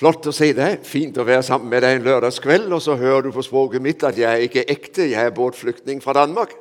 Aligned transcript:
Flott 0.00 0.30
å 0.30 0.32
se 0.32 0.46
deg. 0.56 0.80
Fint 0.88 1.18
å 1.20 1.26
være 1.28 1.44
sammen 1.44 1.68
med 1.68 1.82
deg 1.84 1.98
en 1.98 2.06
lørdagskveld. 2.06 2.70
Og 2.72 2.80
så 2.80 2.94
hører 2.96 3.26
du 3.26 3.34
på 3.34 3.44
språket 3.44 3.84
mitt 3.84 4.04
at 4.08 4.16
jeg 4.16 4.46
ikke 4.46 4.62
er 4.62 4.72
ekte, 4.72 5.08
jeg 5.10 5.28
er 5.28 5.34
båtflyktning 5.36 6.00
fra 6.00 6.14
Danmark. 6.16 6.54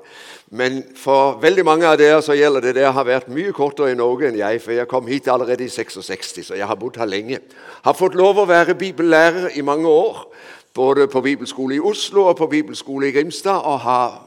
Men 0.52 0.82
for 1.00 1.38
veldig 1.40 1.64
mange 1.64 1.88
av 1.88 1.96
dere 2.02 2.20
så 2.26 2.36
gjelder 2.36 2.68
det 2.68 2.76
dere 2.76 2.92
har 2.98 3.08
vært 3.08 3.32
mye 3.32 3.56
kortere 3.56 3.94
i 3.94 3.96
Norge 3.96 4.28
enn 4.28 4.42
jeg, 4.42 4.60
for 4.66 4.76
jeg 4.76 4.92
kom 4.92 5.08
hit 5.08 5.32
allerede 5.32 5.64
i 5.64 5.72
66, 5.72 6.50
så 6.50 6.60
jeg 6.60 6.68
har 6.68 6.80
bodd 6.82 7.00
her 7.00 7.08
lenge. 7.08 7.40
Har 7.88 7.96
fått 7.96 8.20
lov 8.20 8.44
å 8.44 8.48
være 8.50 8.76
bibellærer 8.76 9.56
i 9.56 9.64
mange 9.64 9.88
år, 9.88 10.26
både 10.76 11.08
på 11.08 11.24
bibelskole 11.24 11.78
i 11.78 11.84
Oslo 11.96 12.28
og 12.28 12.36
på 12.42 12.52
bibelskole 12.52 13.08
i 13.08 13.16
Grimstad, 13.16 13.62
og 13.64 13.86
har 13.88 14.24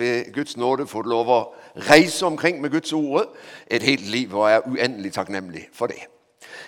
ved 0.00 0.32
Guds 0.32 0.56
nåde 0.56 0.88
fått 0.88 1.10
lov 1.10 1.34
å 1.34 1.42
reise 1.90 2.24
omkring 2.24 2.62
med 2.62 2.72
Guds 2.72 2.96
ord 2.96 3.26
et 3.66 3.84
helt 3.84 4.08
liv, 4.08 4.32
og 4.32 4.48
er 4.48 4.64
uendelig 4.64 5.18
takknemlig 5.18 5.68
for 5.74 5.92
det. 5.92 6.06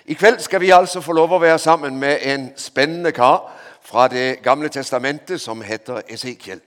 I 0.05 0.13
kveld 0.13 0.39
skal 0.39 0.61
vi 0.61 0.69
altså 0.69 1.01
få 1.01 1.13
lov 1.13 1.31
å 1.31 1.41
være 1.41 1.59
sammen 1.59 1.99
med 1.99 2.17
en 2.21 2.51
spennende 2.57 3.11
kar 3.11 3.51
fra 3.83 4.07
Det 4.07 4.41
gamle 4.43 4.69
testamentet 4.69 5.41
som 5.41 5.61
heter 5.61 6.01
Esekiel. 6.09 6.59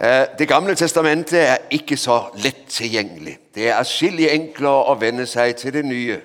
Eh, 0.00 0.24
det 0.38 0.48
gamle 0.48 0.74
testamentet 0.74 1.40
er 1.40 1.56
ikke 1.70 1.96
så 1.96 2.20
lett 2.34 2.66
tilgjengelig. 2.68 3.38
Det 3.54 3.68
er 3.68 3.78
atskillig 3.80 4.28
enklere 4.30 4.90
å 4.92 4.96
venne 5.00 5.26
seg 5.26 5.56
til 5.56 5.72
det 5.72 5.84
nye. 5.84 6.20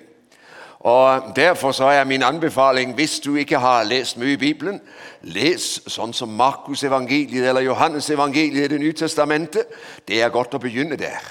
Og 0.80 1.36
Derfor 1.36 1.72
så 1.72 1.86
er 1.86 2.04
min 2.04 2.24
anbefaling, 2.24 2.94
hvis 2.94 3.20
du 3.20 3.36
ikke 3.36 3.60
har 3.60 3.84
lest 3.84 4.18
mye 4.18 4.34
i 4.34 4.38
Bibelen, 4.38 4.82
les 5.22 5.82
sånn 5.88 6.14
som 6.14 6.30
Markus 6.30 6.84
evangeliet 6.84 7.48
eller 7.48 7.62
Johannes 7.62 8.10
evangeliet 8.10 8.66
i 8.66 8.68
Det 8.68 8.80
nye 8.80 8.94
testamentet. 8.94 9.68
Det 10.08 10.22
er 10.22 10.30
godt 10.30 10.54
å 10.54 10.60
begynne 10.60 10.96
der. 10.96 11.22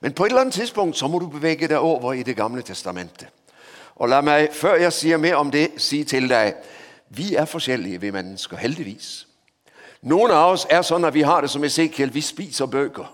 Men 0.00 0.12
på 0.12 0.24
et 0.24 0.30
eller 0.30 0.40
annet 0.40 0.54
tidspunkt 0.54 0.98
så 0.98 1.08
må 1.08 1.18
du 1.18 1.26
bevege 1.26 1.68
deg 1.68 1.78
over 1.78 2.12
i 2.12 2.22
Det 2.22 2.36
gamle 2.36 2.62
testamentet. 2.62 3.28
Og 3.96 4.08
la 4.08 4.20
meg, 4.20 4.52
før 4.52 4.80
jeg 4.80 4.92
sier 4.92 5.20
mer 5.20 5.36
om 5.36 5.50
det, 5.50 5.70
si 5.76 6.04
til 6.04 6.28
deg 6.30 6.54
vi 7.14 7.34
er 7.34 7.44
forskjellige, 7.44 8.00
vi 8.00 8.10
mennesker. 8.10 8.56
Heldigvis. 8.56 9.26
Noen 10.02 10.32
av 10.32 10.54
oss 10.54 10.64
er 10.70 10.80
sånn 10.82 11.04
at 11.04 11.14
vi 11.14 11.26
har 11.28 11.44
det 11.44 11.50
som 11.52 11.64
Esekiel. 11.64 12.08
Vi 12.12 12.22
spiser 12.24 12.66
bøker. 12.66 13.10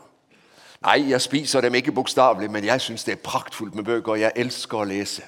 Nei, 0.87 1.11
jeg 1.11 1.21
spiser 1.21 1.65
dem 1.67 1.75
ikke 1.75 1.93
bokstavelig, 1.93 2.51
men 2.51 2.65
jeg 2.65 2.81
syns 2.81 3.05
det 3.05 3.17
er 3.17 3.25
praktfullt 3.25 3.75
med 3.75 3.85
bøker. 3.85 4.13
og 4.13 4.21
Jeg 4.21 4.33
elsker 4.37 4.79
å 4.79 4.87
lese. 4.87 5.27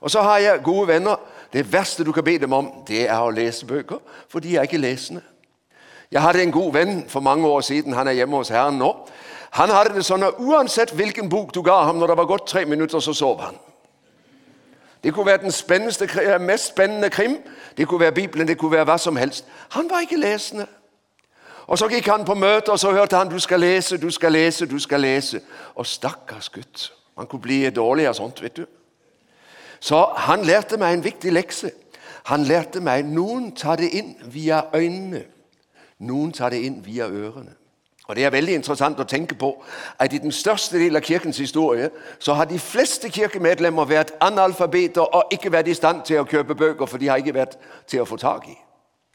Og 0.00 0.10
så 0.10 0.22
har 0.24 0.38
jeg 0.38 0.62
gode 0.64 0.88
venner. 0.88 1.20
Det 1.52 1.66
verste 1.72 2.04
du 2.04 2.12
kan 2.12 2.24
be 2.24 2.38
dem 2.38 2.52
om, 2.56 2.70
det 2.88 3.04
er 3.08 3.20
å 3.20 3.30
lese 3.30 3.66
bøker, 3.66 3.98
for 4.28 4.40
de 4.40 4.56
er 4.56 4.64
ikke 4.64 4.80
lesende. 4.80 5.20
Jeg 6.10 6.22
hadde 6.22 6.42
en 6.42 6.52
god 6.52 6.72
venn 6.72 7.04
for 7.08 7.20
mange 7.20 7.46
år 7.46 7.60
siden. 7.60 7.92
Han 7.92 8.08
er 8.08 8.16
hjemme 8.16 8.36
hos 8.36 8.48
Herren 8.48 8.78
nå. 8.78 8.94
Han 9.50 9.70
hadde 9.70 9.94
det 9.94 10.06
sånn 10.06 10.24
at 10.24 10.38
uansett 10.38 10.94
hvilken 10.94 11.28
bok 11.28 11.52
du 11.54 11.60
ga 11.62 11.82
ham, 11.84 11.98
når 11.98 12.14
det 12.14 12.16
var 12.16 12.30
gått 12.30 12.46
tre 12.46 12.64
minutter, 12.64 12.98
så 12.98 13.12
sov 13.14 13.42
han. 13.44 13.58
Det 15.02 15.14
kunne 15.14 15.26
være 15.26 15.38
den 15.38 15.52
eh, 16.20 16.40
mest 16.40 16.66
spennende 16.66 17.10
krim, 17.10 17.38
det 17.76 17.88
kunne 17.88 18.00
være 18.00 18.12
Bibelen, 18.12 18.48
det 18.48 18.58
kunne 18.58 18.72
være 18.72 18.84
hva 18.84 18.98
som 18.98 19.16
helst. 19.16 19.46
Han 19.70 19.90
var 19.90 20.00
ikke 20.00 20.20
lesende. 20.20 20.66
Og 21.66 21.78
Så 21.78 21.88
gikk 21.88 22.06
han 22.06 22.24
på 22.24 22.34
møte, 22.34 22.72
og 22.72 22.78
så 22.78 22.90
hørte 22.90 23.16
han 23.16 23.28
du 23.28 23.38
skal 23.38 23.60
lese, 23.60 23.98
du 23.98 24.10
skal 24.10 24.32
lese, 24.32 24.66
du 24.66 24.78
skal 24.78 25.00
lese. 25.00 25.40
Og 25.74 25.86
stakkars 25.86 26.48
gutt. 26.48 26.92
Han 27.18 27.26
kunne 27.26 27.42
bli 27.42 27.70
dårlig 27.70 28.08
av 28.08 28.14
sånt, 28.14 28.42
vet 28.42 28.56
du. 28.56 28.66
Så 29.80 30.04
han 30.16 30.42
lærte 30.44 30.76
meg 30.76 30.94
en 30.94 31.04
viktig 31.04 31.32
lekse. 31.32 31.70
Han 32.24 32.44
lærte 32.44 32.80
meg 32.80 33.06
noen 33.06 33.52
tar 33.56 33.76
det 33.76 33.88
inn 33.96 34.16
via 34.26 34.64
øynene, 34.74 35.22
noen 35.98 36.32
tar 36.32 36.50
det 36.50 36.60
inn 36.66 36.80
via 36.84 37.06
ørene. 37.08 37.54
Og 38.10 38.16
Det 38.16 38.24
er 38.24 38.30
veldig 38.30 38.54
interessant 38.54 38.98
å 38.98 39.04
tenke 39.06 39.36
på 39.38 39.52
at 40.02 40.12
i 40.12 40.18
den 40.18 40.32
største 40.34 40.74
delen 40.74 40.98
av 40.98 41.04
kirkens 41.06 41.38
historie 41.38 41.92
så 42.18 42.34
har 42.34 42.48
de 42.50 42.58
fleste 42.58 43.06
kirkemedlemmer 43.06 43.86
vært 43.86 44.10
analfabeter 44.20 45.14
og 45.14 45.30
ikke 45.30 45.52
vært 45.54 45.68
i 45.70 45.76
stand 45.78 46.02
til 46.08 46.18
å 46.18 46.24
kjøpe 46.26 46.56
bøker, 46.58 46.90
for 46.90 46.98
de 46.98 47.06
har 47.06 47.22
ikke 47.22 47.36
vært 47.36 47.54
til 47.86 48.02
å 48.02 48.08
få 48.10 48.18
tak 48.18 48.48
i. 48.50 48.56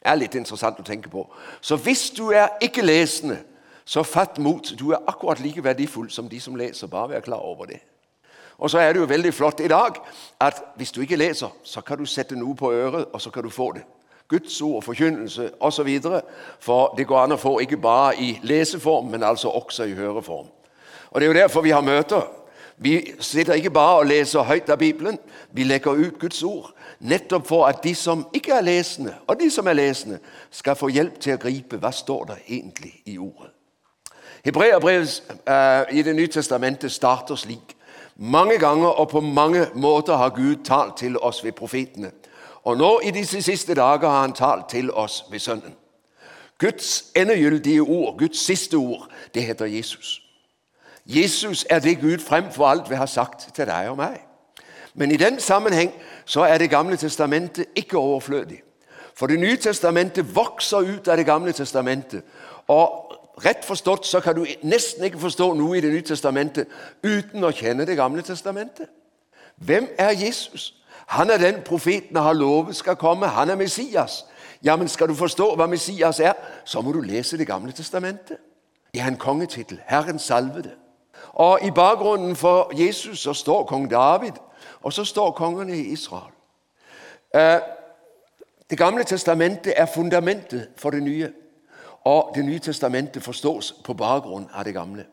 Det 0.00 0.08
er 0.08 0.16
litt 0.16 0.38
interessant 0.40 0.80
å 0.80 0.86
tenke 0.86 1.12
på. 1.12 1.26
Så 1.60 1.76
hvis 1.76 2.06
du 2.16 2.30
er 2.32 2.56
ikke 2.64 2.86
lesende, 2.86 3.36
så 3.84 4.00
fatt 4.02 4.40
mot. 4.40 4.72
Du 4.78 4.94
er 4.96 5.04
akkurat 5.04 5.44
like 5.44 5.64
verdifull 5.64 6.08
som 6.10 6.32
de 6.32 6.40
som 6.40 6.56
leser. 6.56 6.88
Bare 6.88 7.12
vær 7.12 7.26
klar 7.28 7.44
over 7.44 7.68
det. 7.68 7.82
Og 8.56 8.70
så 8.70 8.80
er 8.80 8.94
det 8.94 9.04
jo 9.04 9.12
veldig 9.12 9.34
flott 9.34 9.60
i 9.60 9.68
dag 9.68 10.00
at 10.40 10.64
hvis 10.80 10.96
du 10.96 11.02
ikke 11.04 11.20
leser, 11.20 11.52
så 11.64 11.84
kan 11.84 12.00
du 12.00 12.08
sette 12.08 12.36
noe 12.36 12.56
på 12.56 12.72
øret, 12.72 13.12
og 13.12 13.20
så 13.20 13.30
kan 13.30 13.44
du 13.44 13.52
få 13.52 13.74
det. 13.76 13.84
Guds 14.28 14.60
ord, 14.62 14.82
forkynnelse 14.82 15.50
osv. 15.60 15.88
For 16.60 16.94
det 16.96 17.06
går 17.06 17.20
an 17.22 17.36
å 17.36 17.40
få 17.40 17.58
ikke 17.62 17.78
bare 17.80 18.16
i 18.20 18.32
leseform, 18.42 19.10
men 19.10 19.22
altså 19.22 19.48
også 19.48 19.84
i 19.84 19.94
høreform. 19.94 20.46
Og 21.10 21.20
Det 21.20 21.26
er 21.26 21.32
jo 21.32 21.40
derfor 21.40 21.60
vi 21.60 21.70
har 21.70 21.80
møter. 21.80 22.22
Vi 22.78 23.12
sitter 23.20 23.54
ikke 23.54 23.70
bare 23.70 23.98
og 23.98 24.06
leser 24.06 24.42
høyt 24.42 24.68
av 24.68 24.78
Bibelen, 24.78 25.18
vi 25.52 25.64
legger 25.64 25.96
ut 25.96 26.18
Guds 26.20 26.42
ord. 26.42 26.74
Nettopp 27.00 27.46
for 27.46 27.66
at 27.66 27.82
de 27.84 27.94
som 27.94 28.26
ikke 28.34 28.52
er 28.52 28.60
lesende, 28.60 29.14
og 29.26 29.40
de 29.40 29.50
som 29.50 29.66
er 29.66 29.72
lesende, 29.72 30.18
skal 30.50 30.76
få 30.76 30.88
hjelp 30.88 31.16
til 31.20 31.34
å 31.36 31.40
gripe 31.40 31.80
hva 31.80 31.92
står 31.92 32.24
der 32.24 32.42
egentlig 32.48 32.92
i 33.06 33.18
ordet. 33.18 33.48
Hebreerbrevet 34.44 35.22
uh, 35.48 35.88
i 35.90 36.02
Det 36.02 36.14
nye 36.16 36.28
testamentet 36.28 36.92
starter 36.92 37.34
slik. 37.34 37.76
Mange 38.16 38.58
ganger 38.58 38.88
og 38.88 39.08
på 39.08 39.20
mange 39.20 39.66
måter 39.74 40.16
har 40.16 40.36
Gud 40.36 40.64
talt 40.64 40.96
til 40.96 41.18
oss 41.18 41.44
ved 41.44 41.52
profetene. 41.52 42.10
Og 42.66 42.76
nå 42.76 43.00
i 43.04 43.10
disse 43.14 43.42
siste 43.42 43.74
dager 43.74 44.08
har 44.08 44.20
han 44.20 44.32
talt 44.34 44.68
til 44.68 44.90
oss 44.90 45.24
ved 45.30 45.38
Sønnen. 45.38 45.74
Guds 46.58 47.04
endegyldige 47.16 47.82
ord, 47.82 48.18
Guds 48.18 48.38
siste 48.38 48.74
ord, 48.74 49.10
det 49.34 49.42
heter 49.42 49.66
Jesus. 49.66 50.22
Jesus 51.06 51.66
er 51.70 51.78
det 51.78 52.00
Gud 52.00 52.18
fremfor 52.18 52.66
alt 52.66 52.90
vil 52.90 52.98
ha 52.98 53.06
sagt 53.06 53.54
til 53.54 53.66
deg 53.66 53.90
og 53.90 53.96
meg. 53.96 54.18
Men 54.94 55.10
i 55.10 55.16
den 55.16 55.40
sammenheng 55.40 55.92
så 56.24 56.40
er 56.40 56.58
Det 56.58 56.70
gamle 56.70 56.96
testamentet 56.96 57.66
ikke 57.76 57.98
overflødig. 57.98 58.62
For 59.14 59.26
Det 59.26 59.40
nye 59.40 59.56
testamentet 59.56 60.36
vokser 60.36 60.78
ut 60.78 61.08
av 61.08 61.16
Det 61.16 61.26
gamle 61.26 61.52
testamentet. 61.52 62.22
Og 62.68 63.12
rett 63.44 63.64
forstått 63.64 64.06
så 64.06 64.20
kan 64.20 64.34
du 64.34 64.46
nesten 64.62 65.04
ikke 65.04 65.18
forstå 65.18 65.52
noe 65.54 65.78
i 65.78 65.80
Det 65.80 65.92
nye 65.92 66.02
testamentet 66.02 66.66
uten 67.04 67.44
å 67.44 67.52
kjenne 67.52 67.86
Det 67.86 67.96
gamle 67.96 68.22
testamentet. 68.22 68.88
Hvem 69.56 69.88
er 69.98 70.10
Jesus? 70.10 70.74
Han 71.06 71.30
er 71.30 71.38
den 71.38 71.62
profeten 71.62 72.16
har 72.16 72.32
lovet 72.32 72.76
skal 72.76 72.96
komme. 72.96 73.26
Han 73.26 73.50
er 73.50 73.56
Messias. 73.56 74.26
Ja, 74.64 74.76
men 74.76 74.88
Skal 74.88 75.08
du 75.08 75.14
forstå 75.14 75.54
hva 75.54 75.66
Messias 75.66 76.20
er, 76.20 76.32
så 76.64 76.80
må 76.80 76.92
du 76.92 77.00
lese 77.00 77.38
Det 77.38 77.46
gamle 77.46 77.72
testamentet. 77.72 78.36
Det 78.94 79.02
er 79.02 79.06
en 79.06 79.16
kongetittel. 79.16 79.80
Herren 79.86 80.18
salvede. 80.18 80.70
Og 81.32 81.58
I 81.62 81.70
bakgrunnen 81.70 82.36
for 82.36 82.70
Jesus 82.74 83.18
så 83.18 83.32
står 83.32 83.64
kong 83.64 83.90
David, 83.90 84.32
og 84.82 84.92
så 84.92 85.04
står 85.04 85.30
kongene 85.30 85.76
i 85.76 85.92
Israel. 85.92 86.32
Eh, 87.34 87.60
det 88.70 88.78
gamle 88.78 89.04
testamentet 89.04 89.72
er 89.76 89.86
fundamentet 89.86 90.68
for 90.76 90.90
det 90.90 91.02
nye. 91.02 91.32
Og 92.04 92.32
Det 92.34 92.44
nye 92.44 92.58
testamentet 92.58 93.22
forstås 93.22 93.74
på 93.84 93.94
bakgrunn 93.94 94.48
av 94.54 94.64
det 94.64 94.74
gamle. 94.74 95.04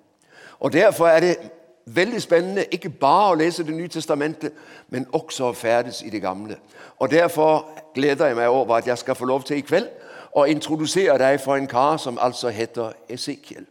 Og 0.59 0.73
Derfor 0.73 1.07
er 1.07 1.19
det 1.19 1.37
veldig 1.85 2.21
spennende 2.21 2.65
ikke 2.71 2.89
bare 2.89 3.31
å 3.31 3.35
lese 3.35 3.63
Det 3.63 3.75
nye 3.75 3.87
testamentet, 3.87 4.53
men 4.89 5.07
også 5.11 5.49
å 5.49 5.53
ferdes 5.53 6.01
i 6.01 6.09
det 6.09 6.21
gamle. 6.21 6.57
Og 6.99 7.11
Derfor 7.11 7.67
gleder 7.93 8.25
jeg 8.25 8.35
meg 8.35 8.47
over 8.47 8.75
at 8.75 8.87
jeg 8.87 8.97
skal 8.97 9.15
få 9.15 9.25
lov 9.25 9.43
til 9.43 9.57
i 9.57 9.61
kveld 9.61 9.89
å 10.35 10.45
introdusere 10.45 11.17
deg 11.17 11.41
for 11.41 11.55
en 11.55 11.67
kar 11.67 11.97
som 11.97 12.17
altså 12.21 12.49
heter 12.49 12.93
Esekiel. 13.09 13.65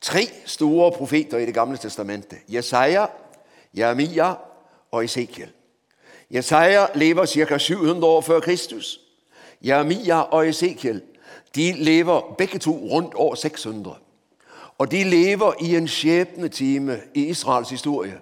Tre 0.00 0.26
store 0.46 0.92
profeter 0.92 1.38
i 1.38 1.46
Det 1.46 1.54
gamle 1.54 1.76
testamentet. 1.76 2.38
Jesaja, 2.48 3.06
Jeremia 3.74 4.34
og 4.90 5.04
Esekiel. 5.04 5.50
Jesaja 6.30 6.86
lever 6.94 7.26
ca. 7.26 7.58
700 7.58 8.08
år 8.08 8.20
før 8.20 8.40
Kristus. 8.40 9.00
Jeremia 9.62 10.20
og 10.20 10.48
Esekiel 10.48 11.02
lever 11.56 12.34
begge 12.38 12.58
to 12.58 12.88
rundt 12.90 13.14
år 13.14 13.34
600. 13.34 13.96
Og 14.78 14.90
de 14.90 15.04
lever 15.04 15.52
i 15.60 15.76
en 15.76 15.88
skjebnetime 15.88 17.00
i 17.14 17.28
Israels 17.28 17.70
historie 17.70 18.18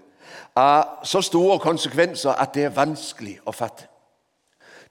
av 0.57 1.05
så 1.05 1.21
store 1.23 1.59
konsekvenser 1.59 2.31
at 2.31 2.55
det 2.55 2.65
er 2.65 2.75
vanskelig 2.75 3.39
å 3.47 3.53
fatte. 3.53 3.87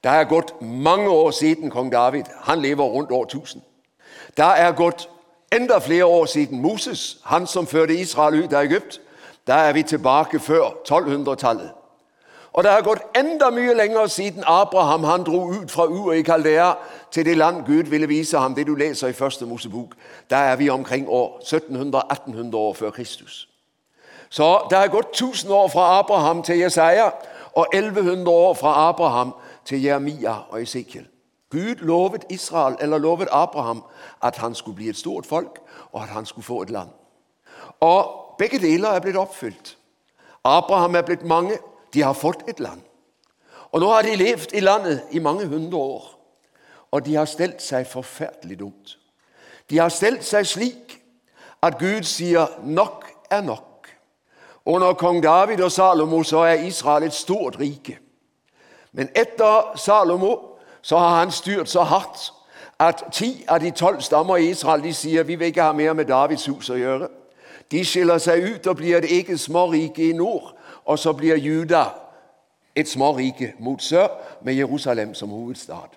Det 0.03 0.11
er 0.11 0.23
gått 0.23 0.53
mange 0.61 1.09
år 1.09 1.31
siden 1.31 1.69
kong 1.69 1.91
David. 1.91 2.23
Han 2.47 2.61
lever 2.61 2.83
rundt 2.83 3.11
år 3.11 3.23
1000. 3.23 3.61
Det 4.37 4.45
er 4.45 4.71
gått 4.71 5.09
enda 5.51 5.79
flere 5.79 6.05
år 6.05 6.25
siden 6.25 6.61
Moses, 6.61 7.17
han 7.23 7.47
som 7.47 7.67
førte 7.67 7.99
Israel 7.99 8.43
ut 8.43 8.53
av 8.53 8.63
Egypt. 8.63 9.01
Da 9.47 9.53
er 9.53 9.73
vi 9.73 9.83
tilbake 9.83 10.39
før 10.39 10.69
1200-tallet. 10.87 11.71
Og 12.53 12.63
det 12.63 12.71
har 12.71 12.81
gått 12.81 13.01
enda 13.17 13.49
mye 13.49 13.73
lenger 13.73 14.07
siden 14.07 14.43
Abraham 14.47 15.03
han 15.03 15.23
dro 15.23 15.51
ut 15.51 15.71
fra 15.71 15.85
Ur 15.85 16.11
i 16.11 16.21
Kaldea 16.21 16.71
til 17.11 17.25
det 17.25 17.37
land 17.37 17.65
Gud 17.65 17.83
ville 17.83 18.07
vise 18.07 18.37
ham, 18.37 18.55
det 18.55 18.67
du 18.67 18.75
leser 18.75 19.07
i 19.07 19.13
første 19.13 19.45
Mosebok. 19.45 19.95
der 20.29 20.37
er 20.37 20.55
vi 20.55 20.69
omkring 20.69 21.09
år 21.09 21.39
1700-1800 21.43 22.55
år 22.55 22.73
før 22.73 22.89
Kristus. 22.89 23.49
Så 24.29 24.67
det 24.69 24.77
har 24.77 24.87
gått 24.87 25.09
1000 25.09 25.51
år 25.51 25.67
fra 25.67 25.99
Abraham 25.99 26.43
til 26.43 26.57
Jesaja 26.57 27.09
og 27.53 27.67
1100 27.73 28.29
år 28.29 28.53
fra 28.53 28.89
Abraham 28.89 29.33
til 29.65 29.83
Jeremia 29.83 30.35
og 30.49 30.61
Esekiel. 30.61 31.07
Gud 31.51 31.75
lovet 31.75 32.25
Israel, 32.29 32.75
eller 32.79 32.97
lovet 32.97 33.27
Abraham 33.31 33.83
at 34.23 34.37
han 34.37 34.55
skulle 34.55 34.75
bli 34.75 34.89
et 34.89 34.97
stort 34.97 35.25
folk, 35.25 35.59
og 35.91 36.03
at 36.03 36.09
han 36.09 36.25
skulle 36.25 36.45
få 36.45 36.61
et 36.61 36.69
land. 36.69 36.89
Og 37.79 38.19
Begge 38.39 38.59
deler 38.59 38.89
er 38.89 38.99
blitt 39.03 39.17
oppfylt. 39.19 39.77
Abraham 40.43 40.95
er 40.95 41.01
blitt 41.01 41.25
mange. 41.27 41.57
De 41.93 42.01
har 42.01 42.13
fått 42.13 42.49
et 42.49 42.59
land. 42.59 42.81
Og 43.71 43.81
nå 43.81 43.89
har 43.91 44.01
de 44.01 44.15
levd 44.15 44.53
i 44.53 44.59
landet 44.59 45.01
i 45.11 45.19
mange 45.19 45.45
hundre 45.45 45.77
år, 45.77 46.05
og 46.91 47.05
de 47.05 47.15
har 47.15 47.25
stelt 47.29 47.61
seg 47.61 47.87
forferdelig 47.87 48.59
dumt. 48.59 48.95
De 49.69 49.77
har 49.77 49.89
stelt 49.93 50.25
seg 50.25 50.47
slik 50.47 50.95
at 51.61 51.77
Gud 51.79 52.03
sier 52.03 52.47
'nok 52.63 53.05
er 53.29 53.41
nok'. 53.41 53.69
Under 54.65 54.93
kong 54.93 55.23
David 55.23 55.61
og 55.61 55.71
Salomo 55.71 56.23
så 56.23 56.37
er 56.37 56.53
Israel 56.53 57.03
et 57.03 57.13
stort 57.13 57.59
rike. 57.59 57.97
Men 58.91 59.09
etter 59.15 59.77
Salomo 59.77 60.57
så 60.81 60.97
har 60.97 61.19
han 61.19 61.31
styrt 61.31 61.69
så 61.69 61.83
hardt 61.83 62.33
at 62.79 63.03
ti 63.11 63.45
av 63.47 63.59
de 63.59 63.71
tolv 63.71 64.01
stammer 64.01 64.37
i 64.37 64.49
Israel 64.49 64.83
de 64.83 64.93
sier 64.93 65.23
vi 65.23 65.35
vil 65.35 65.47
ikke 65.47 65.63
ha 65.63 65.71
mer 65.71 65.93
med 65.93 66.05
Davids 66.05 66.45
hus 66.45 66.69
å 66.69 66.77
gjøre. 66.79 67.07
De 67.71 67.85
skiller 67.85 68.17
seg 68.17 68.43
ut 68.55 68.67
og 68.67 68.77
blir 68.79 68.97
et 68.97 69.11
eget 69.11 69.39
smårike 69.39 70.09
i 70.09 70.13
nord. 70.13 70.55
Og 70.89 70.99
så 70.99 71.13
blir 71.13 71.35
Juda 71.35 71.83
et 72.75 72.87
smårike 72.87 73.53
mot 73.59 73.81
sør, 73.81 74.07
med 74.41 74.53
Jerusalem 74.53 75.13
som 75.13 75.29
hovedstad. 75.29 75.89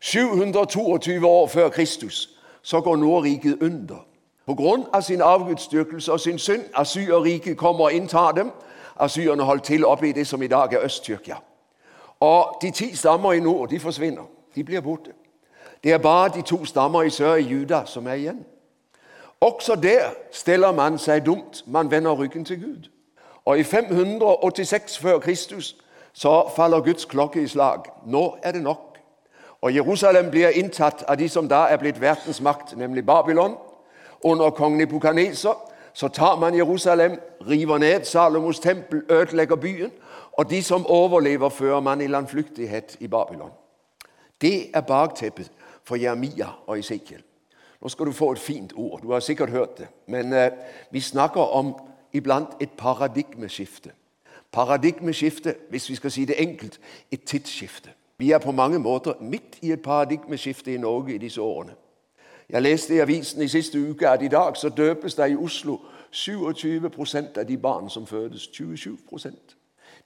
722 0.00 1.26
år 1.26 1.46
før 1.46 1.68
Kristus 1.68 2.30
så 2.62 2.80
går 2.80 2.96
Nordriket 2.96 3.62
under. 3.62 4.06
På 4.46 4.54
grunn 4.54 4.84
av 4.92 5.02
sin 5.02 5.20
avgudsdyrkelse 5.20 6.12
og 6.12 6.20
sin 6.20 6.38
synd. 6.38 6.62
Asyrriket 6.74 7.56
kommer 7.56 7.84
og 7.84 7.92
inntar 7.92 8.32
dem. 8.32 8.50
Asyrerne 8.96 9.42
holdt 9.42 9.64
til 9.64 9.84
oppe 9.84 10.08
i 10.08 10.12
det 10.12 10.26
som 10.26 10.42
i 10.42 10.46
dag 10.46 10.72
er 10.72 10.84
Øst-Tyrkia. 10.84 11.36
Og 12.20 12.58
de 12.62 12.70
ti 12.70 12.96
stammer 12.96 13.32
i 13.32 13.40
nord 13.40 13.68
de 13.68 13.80
forsvinner. 13.80 14.24
De 14.54 14.64
blir 14.64 14.80
borte. 14.80 15.10
Det 15.84 15.92
er 15.92 15.98
bare 15.98 16.30
de 16.34 16.42
to 16.42 16.64
stammer 16.64 17.02
i 17.02 17.10
sør 17.10 17.34
i 17.34 17.42
Juda 17.42 17.82
som 17.86 18.06
er 18.06 18.14
igjen. 18.14 18.44
Også 19.40 19.74
der 19.74 20.10
steller 20.32 20.72
man 20.72 20.98
seg 20.98 21.26
dumt. 21.26 21.64
Man 21.66 21.90
vender 21.90 22.12
ryggen 22.12 22.44
til 22.44 22.60
Gud. 22.62 22.99
Og 23.44 23.58
i 23.58 23.62
586 23.62 24.98
før 24.98 25.18
Kristus 25.18 25.76
så 26.12 26.52
faller 26.56 26.80
Guds 26.80 27.04
klokke 27.04 27.42
i 27.42 27.48
slag. 27.48 27.82
Nå 28.06 28.36
er 28.42 28.52
det 28.52 28.62
nok. 28.62 28.98
Og 29.60 29.74
Jerusalem 29.74 30.30
blir 30.30 30.48
inntatt 30.48 31.04
av 31.08 31.18
de 31.18 31.28
som 31.28 31.48
da 31.48 31.66
er 31.68 31.76
blitt 31.76 32.00
verdens 32.00 32.40
makt, 32.40 32.76
nemlig 32.76 33.06
Babylon. 33.06 33.56
Under 34.24 34.50
kong 34.50 34.76
Nebukaneser 34.76 35.54
så 35.92 36.08
tar 36.08 36.36
man 36.36 36.54
Jerusalem, 36.54 37.20
river 37.48 37.78
ned 37.78 38.04
Salomos 38.04 38.60
tempel, 38.60 39.02
ødelegger 39.08 39.56
byen. 39.56 39.90
Og 40.32 40.50
de 40.50 40.62
som 40.62 40.86
overlever, 40.86 41.48
fører 41.48 41.80
man 41.80 42.00
i 42.00 42.06
landflyktighet 42.06 42.96
i 43.00 43.08
Babylon. 43.08 43.50
Det 44.40 44.76
er 44.76 44.80
bakteppet 44.80 45.50
for 45.84 45.96
Jeremia 45.96 46.46
og 46.66 46.78
Esekiel. 46.78 47.22
Nå 47.82 47.88
skal 47.88 48.06
du 48.06 48.12
få 48.12 48.32
et 48.32 48.38
fint 48.38 48.72
ord. 48.76 49.00
Du 49.02 49.12
har 49.12 49.20
sikkert 49.20 49.50
hørt 49.50 49.78
det. 49.78 49.88
Men 50.06 50.32
eh, 50.32 50.50
vi 50.90 51.00
snakker 51.00 51.40
om 51.40 51.74
iblant 52.12 52.48
et 52.60 52.70
paradigmeskifte. 52.70 53.90
Paradigmeskifte, 54.52 55.54
hvis 55.70 55.90
vi 55.90 55.94
skal 55.94 56.10
si 56.10 56.24
det 56.24 56.42
enkelt, 56.42 56.80
et 57.10 57.24
tidsskifte. 57.24 57.90
Vi 58.18 58.30
er 58.30 58.38
på 58.38 58.52
mange 58.52 58.78
måter 58.78 59.12
midt 59.20 59.58
i 59.62 59.72
et 59.72 59.82
paradigmeskifte 59.82 60.74
i 60.74 60.78
Norge 60.78 61.14
i 61.14 61.18
disse 61.18 61.40
årene. 61.40 61.72
Jeg 62.48 62.62
leste 62.62 62.94
i 62.94 62.98
avisen 62.98 63.42
i 63.42 63.48
siste 63.48 63.90
uke 63.90 64.08
at 64.08 64.22
i 64.22 64.28
dag 64.28 64.56
så 64.56 64.68
døpes 64.68 65.14
det 65.14 65.30
i 65.30 65.36
Oslo 65.36 65.78
27 66.10 66.90
av 67.36 67.46
de 67.48 67.56
barn 67.56 67.90
som 67.90 68.06
fødes. 68.06 68.48
27 68.52 68.98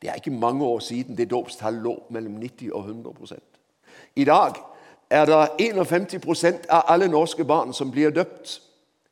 Det 0.02 0.10
er 0.10 0.14
ikke 0.14 0.30
mange 0.30 0.64
år 0.64 0.78
siden 0.78 1.16
det 1.16 1.30
dåpstallet 1.30 1.82
lå 1.82 2.02
mellom 2.10 2.32
90 2.32 2.72
og 2.72 2.80
100 2.80 3.36
I 4.16 4.24
dag 4.24 4.52
er 5.10 5.24
det 5.24 5.48
51 5.58 6.66
av 6.68 6.82
alle 6.88 7.08
norske 7.08 7.44
barn 7.44 7.72
som 7.72 7.90
blir 7.90 8.10
døpt. 8.10 8.62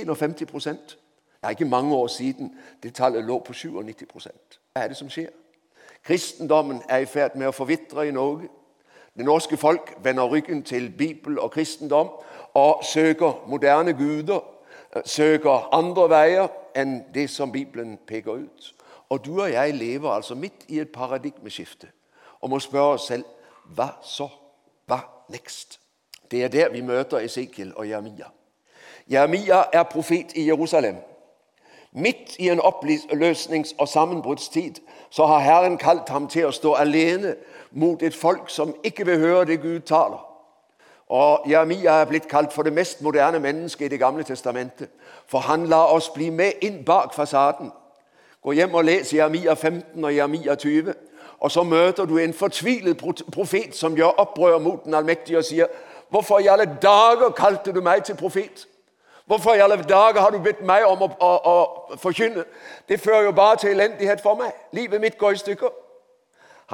51 0.00 0.96
Det 1.42 1.46
er 1.46 1.50
ikke 1.50 1.64
mange 1.64 1.94
år 1.94 2.06
siden 2.06 2.58
det 2.82 2.94
tallet 2.94 3.24
lå 3.24 3.38
på 3.38 3.52
97 3.52 4.04
Hva 4.72 4.82
er 4.82 4.88
det 4.88 4.96
som 4.96 5.10
skjer? 5.10 5.30
Kristendommen 6.04 6.82
er 6.88 7.02
i 7.02 7.06
ferd 7.06 7.34
med 7.34 7.48
å 7.50 7.54
forvitre 7.54 8.06
i 8.06 8.14
Norge. 8.14 8.46
Det 9.18 9.26
norske 9.26 9.56
folk 9.56 9.90
vender 10.02 10.30
ryggen 10.30 10.62
til 10.62 10.90
Bibel 10.90 11.38
og 11.38 11.50
kristendom 11.50 12.08
og 12.54 12.84
søker 12.86 13.42
moderne 13.46 13.92
guder, 13.92 14.40
søker 15.04 15.74
andre 15.74 16.08
veier 16.10 16.48
enn 16.78 17.00
det 17.14 17.26
som 17.30 17.52
Bibelen 17.52 17.98
peker 18.06 18.46
ut. 18.46 18.72
Og 19.10 19.24
du 19.24 19.42
og 19.42 19.50
jeg 19.50 19.74
lever 19.74 20.10
altså 20.10 20.34
midt 20.34 20.64
i 20.68 20.78
et 20.78 20.94
paradigmeskifte 20.94 21.90
og 22.40 22.50
må 22.50 22.58
spørre 22.58 22.94
oss 22.94 23.06
selv 23.10 23.24
hva 23.74 23.88
så? 24.02 24.28
Hva 24.86 25.00
next? 25.30 25.80
Det 26.30 26.44
er 26.44 26.48
der 26.48 26.70
vi 26.70 26.80
møter 26.80 27.18
Esekiel 27.18 27.74
og 27.76 27.88
Jeremia. 27.88 28.30
Jeremia 29.10 29.64
er 29.72 29.82
profet 29.82 30.32
i 30.34 30.46
Jerusalem. 30.46 30.96
Midt 31.92 32.36
i 32.38 32.48
en 32.48 32.60
oppløsnings- 32.60 33.74
og 33.78 33.88
sammenbruddstid 33.88 34.74
så 35.10 35.26
har 35.26 35.38
Herren 35.38 35.78
kalt 35.78 36.08
ham 36.08 36.28
til 36.28 36.46
å 36.46 36.50
stå 36.50 36.72
alene 36.74 37.34
mot 37.70 38.02
et 38.02 38.14
folk 38.16 38.48
som 38.50 38.74
ikke 38.84 39.04
vil 39.06 39.18
høre 39.18 39.44
det 39.44 39.60
Gud 39.60 39.80
taler. 39.80 40.24
Og 41.08 41.44
Jeremia 41.50 41.90
er 42.00 42.04
blitt 42.08 42.28
kalt 42.28 42.52
for 42.52 42.62
det 42.62 42.72
mest 42.72 43.02
moderne 43.02 43.38
mennesket 43.38 43.84
i 43.84 43.88
Det 43.88 43.98
gamle 43.98 44.24
testamentet. 44.24 44.88
For 45.26 45.38
han 45.38 45.66
lar 45.66 45.92
oss 45.92 46.08
bli 46.08 46.30
med 46.30 46.52
inn 46.62 46.84
bak 46.84 47.14
fasaden. 47.14 47.72
Gå 48.42 48.52
hjem 48.52 48.74
og 48.74 48.84
les 48.84 49.14
Jeremia 49.14 49.54
15 49.54 50.04
og 50.04 50.16
Jeremia 50.16 50.54
20. 50.54 50.94
Og 51.40 51.50
så 51.50 51.62
møter 51.62 52.04
du 52.04 52.18
en 52.18 52.34
fortvilet 52.34 53.02
profet 53.32 53.76
som 53.76 53.94
gjør 53.94 54.18
opprør 54.18 54.58
mot 54.58 54.84
den 54.84 54.94
allmektige 54.94 55.38
og 55.38 55.44
sier 55.44 55.66
Hvorfor 56.08 56.38
i 56.38 56.46
alle 56.46 56.78
dager 56.82 57.30
kalte 57.36 57.72
du 57.72 57.80
meg 57.80 58.04
til 58.04 58.16
profet? 58.16 58.66
Hvorfor 59.26 59.54
i 59.54 59.58
alle 59.58 59.82
dager 59.82 60.20
har 60.20 60.30
du 60.30 60.38
bedt 60.38 60.64
meg 60.66 60.84
om 60.86 61.02
å, 61.02 61.08
å, 61.20 61.30
å 61.52 61.96
forkynne? 61.96 62.44
Det 62.88 63.00
fører 63.00 63.28
jo 63.28 63.32
bare 63.32 63.56
til 63.56 63.70
elendighet 63.70 64.20
for 64.20 64.34
meg. 64.34 64.50
Livet 64.72 65.00
mitt 65.00 65.18
går 65.18 65.36
i 65.36 65.42
stykker. 65.42 65.70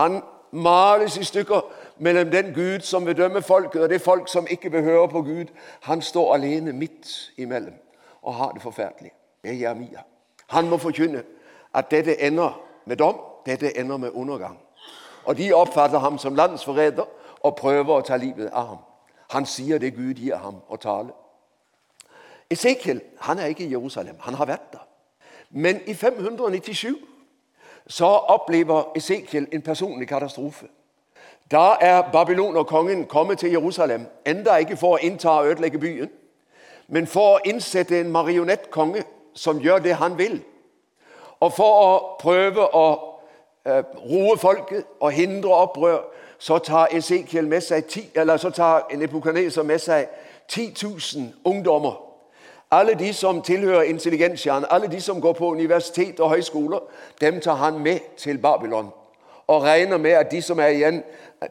Han 0.00 0.22
males 0.52 1.16
i 1.16 1.24
stykker 1.24 1.60
mellom 1.98 2.30
den 2.30 2.54
Gud 2.54 2.80
som 2.80 3.06
vil 3.06 3.16
dømme 3.16 3.42
folket, 3.42 3.82
og 3.82 3.90
det 3.90 4.00
folk 4.00 4.28
som 4.28 4.46
ikke 4.50 4.80
høre 4.80 5.08
på 5.08 5.22
Gud. 5.22 5.46
Han 5.80 6.02
står 6.02 6.34
alene 6.34 6.72
midt 6.72 7.32
imellom 7.36 7.74
og 8.22 8.34
har 8.34 8.52
det 8.52 8.62
forferdelig. 8.62 9.12
Det 9.42 9.50
er 9.50 9.54
Jeremia. 9.54 10.00
Han 10.46 10.68
må 10.68 10.76
forkynne 10.76 11.22
at 11.74 11.90
dette 11.90 12.20
ender 12.20 12.60
med 12.84 12.96
dom, 12.96 13.20
dette 13.46 13.78
ender 13.78 13.96
med 13.96 14.10
undergang. 14.14 14.58
Og 15.24 15.36
de 15.36 15.52
oppfatter 15.54 15.98
ham 15.98 16.18
som 16.18 16.34
landsforræder 16.34 17.04
og 17.40 17.56
prøver 17.56 17.94
å 17.94 18.00
ta 18.00 18.16
livet 18.16 18.50
av 18.52 18.66
ham. 18.66 18.78
Han 19.30 19.46
sier 19.46 19.78
det 19.78 19.94
Gud 19.94 20.14
gir 20.14 20.36
ham 20.36 20.62
å 20.68 20.76
tale. 20.76 21.12
Esekiel 22.50 23.00
han 23.20 23.38
er 23.38 23.46
ikke 23.46 23.64
i 23.64 23.70
Jerusalem. 23.70 24.16
Han 24.20 24.34
har 24.34 24.46
vært 24.46 24.72
der. 24.72 24.86
Men 25.50 25.80
i 25.86 25.94
597 25.94 26.96
så 27.86 28.06
opplever 28.06 28.82
Esekiel 28.96 29.48
en 29.52 29.62
personlig 29.62 30.08
katastrofe. 30.08 30.66
Da 31.50 31.76
er 31.80 32.02
babylonerkongen 32.12 33.06
kommet 33.06 33.38
til 33.38 33.50
Jerusalem, 33.50 34.06
enda 34.26 34.56
ikke 34.56 34.76
for 34.76 34.96
å 34.96 34.96
innta 35.00 35.28
og 35.28 35.46
ødelegge 35.46 35.78
byen, 35.78 36.10
men 36.88 37.06
for 37.06 37.36
å 37.36 37.40
innsette 37.44 38.00
en 38.00 38.10
marionettkonge 38.12 39.04
som 39.34 39.60
gjør 39.60 39.78
det 39.78 39.94
han 39.94 40.18
vil. 40.18 40.42
Og 41.40 41.52
for 41.52 41.80
å 41.84 42.16
prøve 42.20 42.68
å 42.76 42.86
eh, 43.64 43.84
roe 44.10 44.36
folket 44.38 44.84
og 45.00 45.12
hindre 45.12 45.54
opprør, 45.54 46.02
så 46.38 46.58
tar 46.58 46.92
Esekiel 46.92 47.48
med 47.48 47.60
seg 47.60 47.84
ti, 47.84 48.04
eller 48.14 48.36
så 48.36 48.50
tar 48.50 49.64
med 49.64 49.78
seg 49.78 50.08
10 50.48 50.74
000 50.82 51.32
ungdommer 51.44 52.07
alle 52.70 52.94
de 52.94 53.12
som 53.12 53.42
tilhører 53.42 53.82
intelligensjaen, 53.82 54.64
alle 54.70 54.88
de 54.88 55.00
som 55.00 55.20
går 55.20 55.32
på 55.32 55.50
universitet 55.50 56.20
og 56.20 56.30
høyskoler, 56.30 56.78
dem 57.20 57.40
tar 57.40 57.54
han 57.54 57.78
med 57.78 57.98
til 58.16 58.38
Babylon. 58.38 58.90
Og 59.46 59.62
regner 59.62 59.96
med 59.96 60.10
at 60.10 60.30
de 60.30 60.42
som 60.42 60.60
er 60.60 60.66
igjen, 60.66 61.02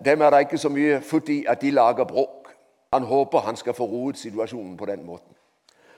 dem 0.06 0.22
er 0.22 0.30
det 0.30 0.40
ikke 0.40 0.58
så 0.58 0.70
mye 0.70 1.02
futt 1.02 1.30
i 1.30 1.46
at 1.48 1.62
de 1.62 1.72
lager 1.72 2.04
bråk. 2.04 2.48
Han 2.94 3.04
håper 3.04 3.40
han 3.40 3.56
skal 3.56 3.74
få 3.74 3.86
roet 3.86 4.18
situasjonen 4.18 4.78
på 4.78 4.86
den 4.86 5.06
måten. 5.06 5.34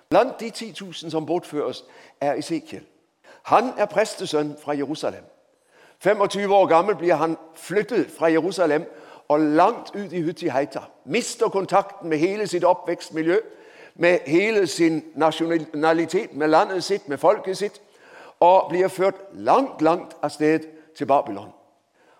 Blant 0.09 0.39
de 0.39 0.49
10 0.49 0.75
000 0.81 0.93
som 0.93 1.25
bortføres, 1.25 1.85
er 2.21 2.33
Esekiel. 2.33 2.83
Han 3.43 3.73
er 3.77 3.85
prestesønn 3.85 4.55
fra 4.61 4.73
Jerusalem. 4.73 5.23
25 6.03 6.53
år 6.53 6.65
gammel 6.65 6.95
blir 6.95 7.15
han 7.15 7.37
flyttet 7.55 8.11
fra 8.17 8.31
Jerusalem 8.31 8.85
og 9.27 9.39
langt 9.39 9.95
ut 9.95 10.13
i 10.13 10.21
Huttiheita. 10.21 10.79
Mister 11.05 11.49
kontakten 11.49 12.09
med 12.09 12.17
hele 12.17 12.47
sitt 12.47 12.63
oppvekstmiljø 12.63 13.39
med 13.99 14.19
hele 14.25 14.67
sin 14.67 15.03
nasjonalitet, 15.15 16.33
med 16.33 16.47
landet 16.47 16.83
sitt, 16.83 17.09
med 17.09 17.17
folket 17.17 17.57
sitt, 17.57 17.81
og 18.39 18.65
blir 18.69 18.87
ført 18.87 19.15
langt, 19.33 19.81
langt 19.81 20.17
av 20.23 20.29
sted 20.29 20.59
til 20.95 21.05
Babylon. 21.05 21.51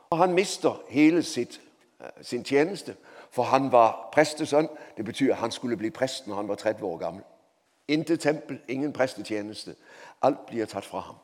Og 0.10 0.18
Han 0.18 0.34
mister 0.34 0.82
hele 0.90 1.24
sitt, 1.24 1.62
eh, 2.02 2.08
sin 2.22 2.44
tjeneste, 2.44 2.96
for 3.32 3.44
han 3.44 3.72
var 3.72 4.10
prestesønn. 4.14 4.70
Det 4.98 5.06
betyr 5.06 5.32
at 5.32 5.40
han 5.40 5.52
skulle 5.52 5.78
bli 5.78 5.90
prest 5.90 6.28
når 6.28 6.36
han 6.36 6.48
var 6.48 6.56
30 6.56 6.86
år 6.86 6.98
gammel. 6.98 7.24
Intet 7.88 8.20
tempel, 8.20 8.60
ingen 8.68 8.94
prestetjeneste. 8.94 9.76
Alt 10.22 10.46
blir 10.46 10.66
tatt 10.66 10.86
fra 10.86 11.00
ham. 11.00 11.16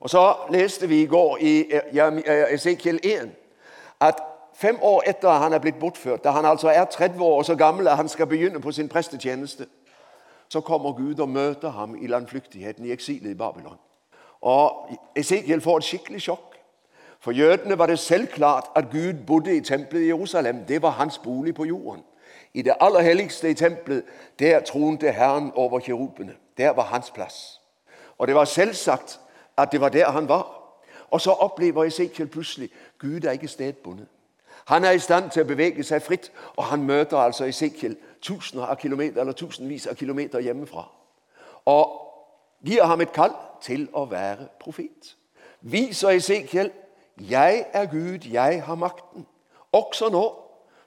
Og 0.00 0.10
Så 0.10 0.34
leste 0.50 0.88
vi 0.88 1.02
i 1.02 1.06
går 1.06 1.38
i 1.40 1.72
eh, 1.72 2.54
Esekiel 2.54 3.00
1 3.02 3.30
at 4.00 4.14
fem 4.54 4.78
år 4.82 5.02
etter 5.06 5.30
han 5.30 5.52
er 5.52 5.58
blitt 5.58 5.78
bortført, 5.80 6.24
da 6.24 6.30
han 6.30 6.44
altså 6.44 6.68
er 6.68 6.84
30 6.84 7.22
år 7.22 7.38
og 7.38 7.44
så 7.44 7.54
gammel 7.54 7.88
at 7.88 7.96
han 7.96 8.08
skal 8.08 8.26
begynne 8.26 8.60
på 8.60 8.72
sin 8.72 8.88
prestetjeneste, 8.88 9.66
så 10.48 10.60
kommer 10.60 10.92
Gud 10.92 11.18
og 11.18 11.28
møter 11.28 11.70
ham 11.70 11.96
i 12.02 12.06
landflyktigheten, 12.06 12.84
i 12.84 12.92
eksilet 12.92 13.30
i 13.30 13.34
Babylon. 13.34 13.78
Og 14.40 14.90
Esekiel 15.16 15.60
får 15.60 15.76
et 15.76 15.84
skikkelig 15.84 16.20
sjokk. 16.22 16.54
For 17.20 17.32
jødene 17.32 17.78
var 17.78 17.86
det 17.86 17.98
selvklart 17.98 18.70
at 18.76 18.90
Gud 18.90 19.26
bodde 19.26 19.56
i 19.56 19.60
tempelet 19.60 20.02
i 20.02 20.06
Jerusalem. 20.06 20.64
Det 20.68 20.82
var 20.82 20.90
hans 20.90 21.18
bolig 21.18 21.54
på 21.54 21.64
jorden. 21.64 22.02
I 22.54 22.62
det 22.62 22.74
aller 22.80 23.00
helligste 23.00 23.50
i 23.50 23.54
tempelet, 23.54 24.04
der 24.38 24.60
tronte 24.60 25.12
Herren 25.12 25.52
over 25.54 25.80
kirubene. 25.80 26.34
Der 26.58 26.70
var 26.70 26.82
hans 26.82 27.10
plass. 27.10 27.60
Og 28.18 28.26
det 28.26 28.34
var 28.34 28.44
selvsagt 28.44 29.20
at 29.56 29.72
det 29.72 29.80
var 29.80 29.88
der 29.88 30.10
han 30.10 30.28
var. 30.28 30.58
Og 31.10 31.20
så 31.20 31.30
opplever 31.30 31.84
Esekiel 31.84 32.28
plutselig 32.28 32.70
Gud 32.98 33.24
er 33.24 33.30
ikke 33.30 33.48
stedbundet. 33.48 34.06
Han 34.66 34.84
er 34.84 34.90
i 34.90 34.98
stand 34.98 35.30
til 35.30 35.42
å 35.42 35.48
bevege 35.48 35.84
seg 35.84 36.02
fritt, 36.02 36.32
og 36.56 36.64
han 36.64 36.82
møter 36.84 37.16
altså 37.16 37.46
Esekiel 37.48 37.96
tusener 38.22 38.66
av 38.66 38.76
kilometer, 38.76 39.20
eller 39.20 39.32
tusenvis 39.32 39.86
av 39.86 39.94
kilometer 39.94 40.38
hjemmefra. 40.38 40.84
Og 41.64 42.00
gir 42.64 42.84
ham 42.84 43.00
et 43.00 43.12
kall 43.12 43.34
til 43.62 43.88
å 43.92 44.04
være 44.04 44.48
profet. 44.60 45.16
Viser 45.60 46.08
Esekiel 46.08 46.70
'Jeg 47.20 47.66
er 47.72 47.86
Gud, 47.86 48.18
jeg 48.30 48.62
har 48.62 48.74
makten'. 48.74 49.26
Også 49.72 50.08
nå, 50.08 50.34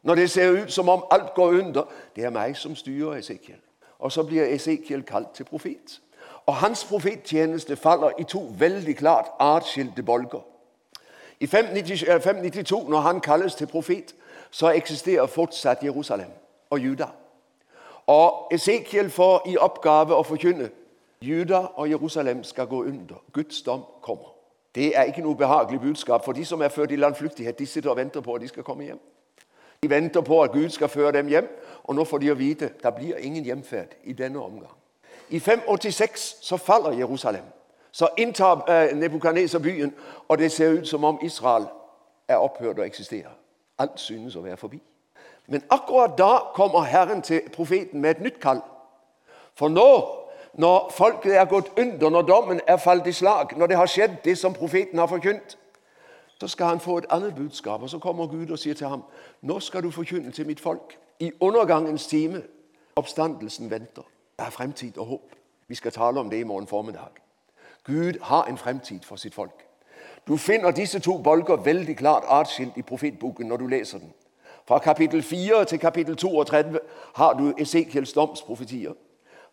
når 0.04 0.16
det 0.16 0.30
ser 0.30 0.64
ut 0.64 0.72
som 0.72 0.90
om 0.90 1.06
alt 1.12 1.34
går 1.34 1.48
under. 1.48 1.84
Det 2.16 2.24
er 2.24 2.30
meg 2.30 2.58
som 2.58 2.76
styrer 2.76 3.14
Esekiel. 3.14 3.60
Og 4.00 4.12
så 4.12 4.24
blir 4.24 4.44
Esekiel 4.44 5.04
kalt 5.04 5.32
til 5.34 5.44
profet. 5.44 6.02
Og 6.46 6.56
hans 6.56 6.86
profettjeneste 6.86 7.76
faller 7.76 8.12
i 8.20 8.24
to 8.24 8.54
veldig 8.58 8.98
klart 8.98 9.26
atskilte 9.40 10.04
bolker. 10.04 10.42
I 11.40 11.48
592, 11.48 12.90
når 12.90 13.00
han 13.00 13.22
kalles 13.22 13.56
til 13.56 13.68
profet, 13.68 14.16
så 14.52 14.70
eksisterer 14.70 15.26
fortsatt 15.26 15.84
Jerusalem 15.84 16.30
og 16.70 16.80
Juda. 16.80 17.06
Og 18.12 18.48
Esekiel 18.52 19.10
får 19.10 19.46
i 19.48 19.58
oppgave 19.58 20.16
å 20.16 20.24
forkynne 20.28 20.68
Juda 21.24 21.62
og 21.80 21.88
Jerusalem 21.90 22.44
skal 22.44 22.68
gå 22.68 22.84
under. 22.84 23.22
Guds 23.34 23.62
dom 23.62 23.86
kommer. 24.02 24.34
Det 24.76 24.98
er 24.98 25.04
ikke 25.04 25.22
noe 25.22 25.36
behagelig 25.36 25.80
budskap, 25.80 26.26
for 26.26 26.32
de 26.32 26.46
som 26.46 26.62
er 26.62 26.70
født 26.70 26.92
i 26.92 26.96
landflyktighet, 26.96 27.60
de 27.60 27.66
sitter 27.66 27.90
og 27.90 27.98
venter 27.98 28.22
på 28.22 28.36
at 28.36 28.42
de 28.42 28.48
skal 28.48 28.64
komme 28.64 28.84
hjem. 28.84 29.00
De 29.84 29.90
venter 29.90 30.22
på 30.22 30.42
at 30.44 30.52
Gud 30.52 30.70
skal 30.70 30.90
føre 30.90 31.12
dem 31.12 31.28
hjem, 31.28 31.48
og 31.84 31.96
nå 31.96 32.04
får 32.04 32.18
de 32.18 32.32
å 32.32 32.36
vite 32.36 32.66
at 32.66 32.84
det 32.84 32.94
blir 32.96 33.18
ingen 33.18 33.46
hjemferd 33.46 33.96
i 34.04 34.14
denne 34.14 34.44
omgang. 34.44 34.76
I 35.30 35.40
586 35.40 36.36
så 36.42 36.58
faller 36.58 36.92
Jerusalem. 36.92 37.48
Så 37.92 38.10
inntar 38.18 38.66
eh, 38.68 38.98
Nebukadneser 38.98 39.60
byen, 39.60 39.96
og 40.28 40.38
det 40.38 40.52
ser 40.52 40.80
ut 40.80 40.88
som 40.88 41.04
om 41.04 41.20
Israel 41.24 41.66
er 42.28 42.44
opphørt 42.44 42.80
å 42.80 42.84
eksistere. 42.84 43.32
Alt 43.80 44.00
synes 44.00 44.36
å 44.36 44.44
være 44.44 44.58
forbi. 44.58 44.82
Men 45.52 45.64
akkurat 45.70 46.18
da 46.18 46.38
kommer 46.54 46.82
Herren 46.88 47.22
til 47.22 47.42
profeten 47.54 48.02
med 48.02 48.10
et 48.10 48.22
nytt 48.22 48.40
kall. 48.40 48.62
For 49.56 49.68
nå 49.68 49.88
når 50.54 50.92
folket 50.96 51.36
er 51.36 51.46
gått 51.46 51.72
under, 51.80 52.10
når 52.10 52.22
dommen 52.22 52.62
er 52.68 52.78
falt 52.78 53.08
i 53.08 53.12
slag, 53.12 53.58
når 53.58 53.68
det 53.68 53.78
har 53.78 53.88
skjedd 53.88 54.16
det 54.24 54.38
som 54.38 54.54
profeten 54.54 55.00
har 55.00 55.08
forkynt, 55.08 55.58
så 56.40 56.48
skal 56.48 56.66
han 56.66 56.80
få 56.80 56.98
et 56.98 57.06
annet 57.10 57.36
budskap. 57.36 57.82
Og 57.82 57.90
Så 57.90 58.00
kommer 58.00 58.28
Gud 58.28 58.52
og 58.52 58.60
sier 58.60 58.74
til 58.74 58.88
ham, 58.88 59.04
'Nå 59.42 59.60
skal 59.60 59.84
du 59.84 59.92
forkynne 59.92 60.32
til 60.32 60.48
mitt 60.48 60.60
folk.' 60.60 60.98
I 61.20 61.32
undergangens 61.40 62.08
time. 62.08 62.44
Oppstandelsen 62.96 63.70
venter. 63.70 64.02
Det 64.40 64.46
er 64.46 64.50
fremtid 64.50 64.98
og 64.98 65.06
håp. 65.06 65.36
Vi 65.68 65.76
skal 65.76 65.92
tale 65.92 66.20
om 66.20 66.30
det 66.30 66.40
i 66.40 66.44
morgen 66.44 66.68
formiddag. 66.68 67.10
Gud 67.84 68.14
har 68.22 68.44
en 68.44 68.58
fremtid 68.58 69.00
for 69.04 69.16
sitt 69.16 69.34
folk. 69.34 69.66
Du 70.28 70.38
finner 70.38 70.72
disse 70.72 71.00
to 71.00 71.18
bolker 71.18 71.56
veldig 71.56 71.98
klart 71.98 72.24
atskilt 72.28 72.78
i 72.78 72.82
profetboken 72.82 73.48
når 73.48 73.58
du 73.58 73.68
leser 73.68 73.98
den. 73.98 74.14
Fra 74.68 74.80
kapittel 74.80 75.24
4 75.24 75.66
til 75.66 75.80
kapittel 75.80 76.16
32 76.16 76.80
har 77.16 77.34
du 77.34 77.54
Esekiels 77.58 78.14
domsprofetier. 78.14 78.94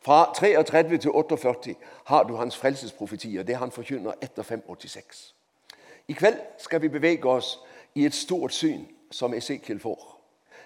Fra 0.00 0.32
33 0.34 0.98
til 0.98 1.10
48 1.10 1.74
har 2.04 2.22
du 2.22 2.36
hans 2.36 2.56
frelsesprofetier, 2.56 3.42
det 3.42 3.56
han 3.56 3.70
forkynner 3.70 4.12
etter 4.22 4.42
586. 4.42 5.34
I 6.08 6.12
kveld 6.12 6.36
skal 6.58 6.82
vi 6.82 6.88
bevege 6.88 7.28
oss 7.28 7.58
i 7.94 8.06
et 8.06 8.14
stort 8.14 8.52
syn 8.52 8.86
som 9.10 9.34
Esekiel 9.34 9.80
får. 9.80 10.20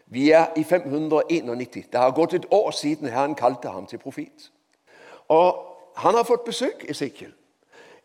Vi 0.06 0.30
er 0.30 0.46
i 0.56 0.64
591. 0.64 1.86
Det 1.92 2.00
har 2.00 2.10
gått 2.10 2.34
et 2.34 2.46
år 2.50 2.70
siden 2.70 3.08
Herren 3.08 3.34
kalte 3.34 3.68
ham 3.68 3.86
til 3.86 3.98
profet. 3.98 4.52
Og 5.28 5.66
han 5.96 6.14
har 6.14 6.22
fått 6.22 6.44
besøk, 6.44 6.84
Esekiel. 6.88 7.32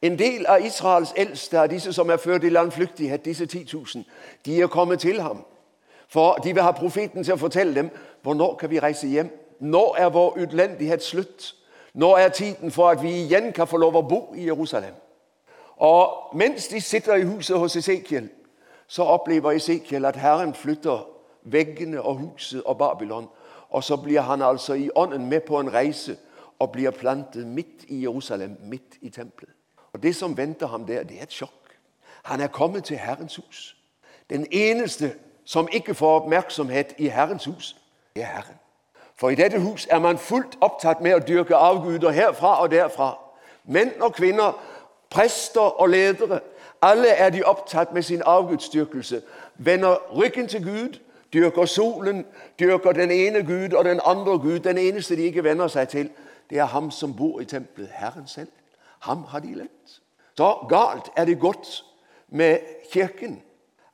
En 0.01 0.19
del 0.19 0.45
av 0.45 0.65
Israels 0.65 1.13
eldste, 1.17 1.59
av 1.59 1.69
disse 1.69 1.93
som 1.93 2.09
er 2.09 2.17
ført 2.17 2.43
i 2.43 2.49
landflyktighet, 2.49 3.25
disse 3.25 3.45
10 3.45 3.67
000, 3.73 4.05
de 4.45 4.61
er 4.61 4.67
kommet 4.67 4.99
til 4.99 5.21
ham. 5.21 5.45
For 6.07 6.33
de 6.43 6.53
vil 6.53 6.63
ha 6.63 6.71
profeten 6.71 7.23
til 7.23 7.33
å 7.33 7.41
fortelle 7.41 7.75
dem 7.75 7.89
hvornår 8.23 8.55
kan 8.59 8.69
vi 8.69 8.79
reise 8.79 9.07
hjem 9.07 9.29
nå 9.59 9.95
er 9.97 10.09
vår 10.09 10.37
utlendighet 10.37 11.03
slutt. 11.03 11.55
Nå 11.93 12.15
er 12.15 12.29
tiden 12.29 12.71
for 12.71 12.89
at 12.89 13.03
vi 13.03 13.09
igjen 13.09 13.53
kan 13.53 13.67
få 13.67 13.77
lov 13.77 13.95
å 13.95 14.05
bo 14.05 14.19
i 14.35 14.45
Jerusalem. 14.45 14.93
Og 15.77 16.35
Mens 16.37 16.67
de 16.67 16.81
sitter 16.81 17.15
i 17.15 17.25
huset 17.25 17.57
hos 17.57 17.75
Esekiel, 17.75 18.29
så 18.87 19.03
opplever 19.03 19.51
Esekiel 19.51 20.05
at 20.05 20.15
Herren 20.15 20.53
flytter 20.53 21.07
veggene 21.43 22.01
og 22.01 22.15
huset 22.15 22.63
og 22.63 22.77
Babylon. 22.77 23.27
Og 23.69 23.83
så 23.83 23.97
blir 23.97 24.21
han 24.21 24.41
altså 24.41 24.73
i 24.73 24.89
ånden 24.95 25.25
med 25.25 25.39
på 25.39 25.59
en 25.59 25.73
reise 25.73 26.17
og 26.59 26.71
blir 26.71 26.91
plantet 26.91 27.47
midt 27.47 27.85
i 27.87 28.01
Jerusalem, 28.03 28.57
midt 28.61 28.97
i 29.01 29.09
tempelet. 29.09 29.53
Og 29.93 30.03
Det 30.03 30.15
som 30.15 30.37
venter 30.37 30.67
ham 30.67 30.85
der, 30.85 31.03
det 31.03 31.17
er 31.17 31.23
et 31.23 31.33
sjokk. 31.33 31.77
Han 32.23 32.41
er 32.41 32.47
kommet 32.47 32.83
til 32.83 32.97
Herrens 32.97 33.35
hus. 33.35 33.77
Den 34.29 34.45
eneste 34.51 35.13
som 35.47 35.67
ikke 35.71 35.93
får 35.93 36.15
oppmerksomhet 36.15 36.93
i 36.97 37.07
Herrens 37.07 37.45
hus, 37.45 37.75
det 38.15 38.23
er 38.23 38.27
Herren. 38.27 38.55
For 39.15 39.29
i 39.29 39.35
dette 39.35 39.59
hus 39.59 39.87
er 39.91 39.99
man 39.99 40.17
fullt 40.17 40.57
opptatt 40.61 41.01
med 41.01 41.15
å 41.15 41.23
dyrke 41.23 41.55
avguder 41.55 42.11
herfra 42.11 42.57
og 42.61 42.71
derfra. 42.71 43.13
Menn 43.63 43.93
og 44.01 44.13
kvinner, 44.13 44.57
prester 45.09 45.79
og 45.81 45.89
ledere. 45.89 46.39
Alle 46.81 47.07
er 47.07 47.29
de 47.29 47.45
opptatt 47.47 47.93
med 47.93 48.03
sin 48.03 48.21
avgudsdyrkelse. 48.25 49.21
Vender 49.55 49.95
ryggen 50.19 50.47
til 50.47 50.63
Gud, 50.63 50.99
dyrker 51.33 51.65
solen, 51.65 52.25
dyrker 52.59 52.91
den 52.91 53.11
ene 53.11 53.43
Gud 53.43 53.73
og 53.73 53.85
den 53.85 54.01
andre 54.05 54.37
Gud. 54.39 54.59
Den 54.59 54.77
eneste 54.77 55.15
de 55.15 55.31
ikke 55.31 55.43
venner 55.43 55.67
seg 55.67 55.87
til, 55.89 56.09
det 56.49 56.59
er 56.59 56.65
ham 56.75 56.91
som 56.91 57.15
bor 57.15 57.39
i 57.39 57.45
tempelet, 57.45 57.89
Herren 57.91 58.27
selv. 58.27 58.51
Ham 58.99 59.23
har 59.23 59.39
de 59.39 59.47
glemt. 59.47 60.01
Så 60.37 60.53
galt 60.69 61.11
er 61.15 61.25
det 61.25 61.39
gått 61.39 61.83
med 62.29 62.59
Kirken 62.91 63.41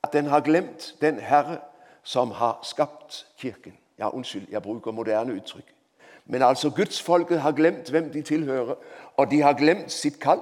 at 0.03 0.13
den 0.13 0.25
har 0.25 0.39
glemt 0.39 0.95
den 1.01 1.19
Herre 1.19 1.57
som 2.03 2.31
har 2.31 2.59
skapt 2.63 3.27
Kirken. 3.37 3.77
Ja, 3.99 4.09
unnskyld, 4.09 4.47
jeg 4.51 4.61
bruker 4.61 4.91
moderne 4.91 5.33
uttrykk. 5.33 5.73
Men 6.25 6.41
altså, 6.41 6.69
gudsfolket 6.69 7.41
har 7.41 7.51
glemt 7.51 7.89
hvem 7.89 8.11
de 8.11 8.21
tilhører, 8.21 8.75
og 9.17 9.31
de 9.31 9.41
har 9.41 9.53
glemt 9.53 9.91
sitt 9.91 10.19
kall. 10.19 10.39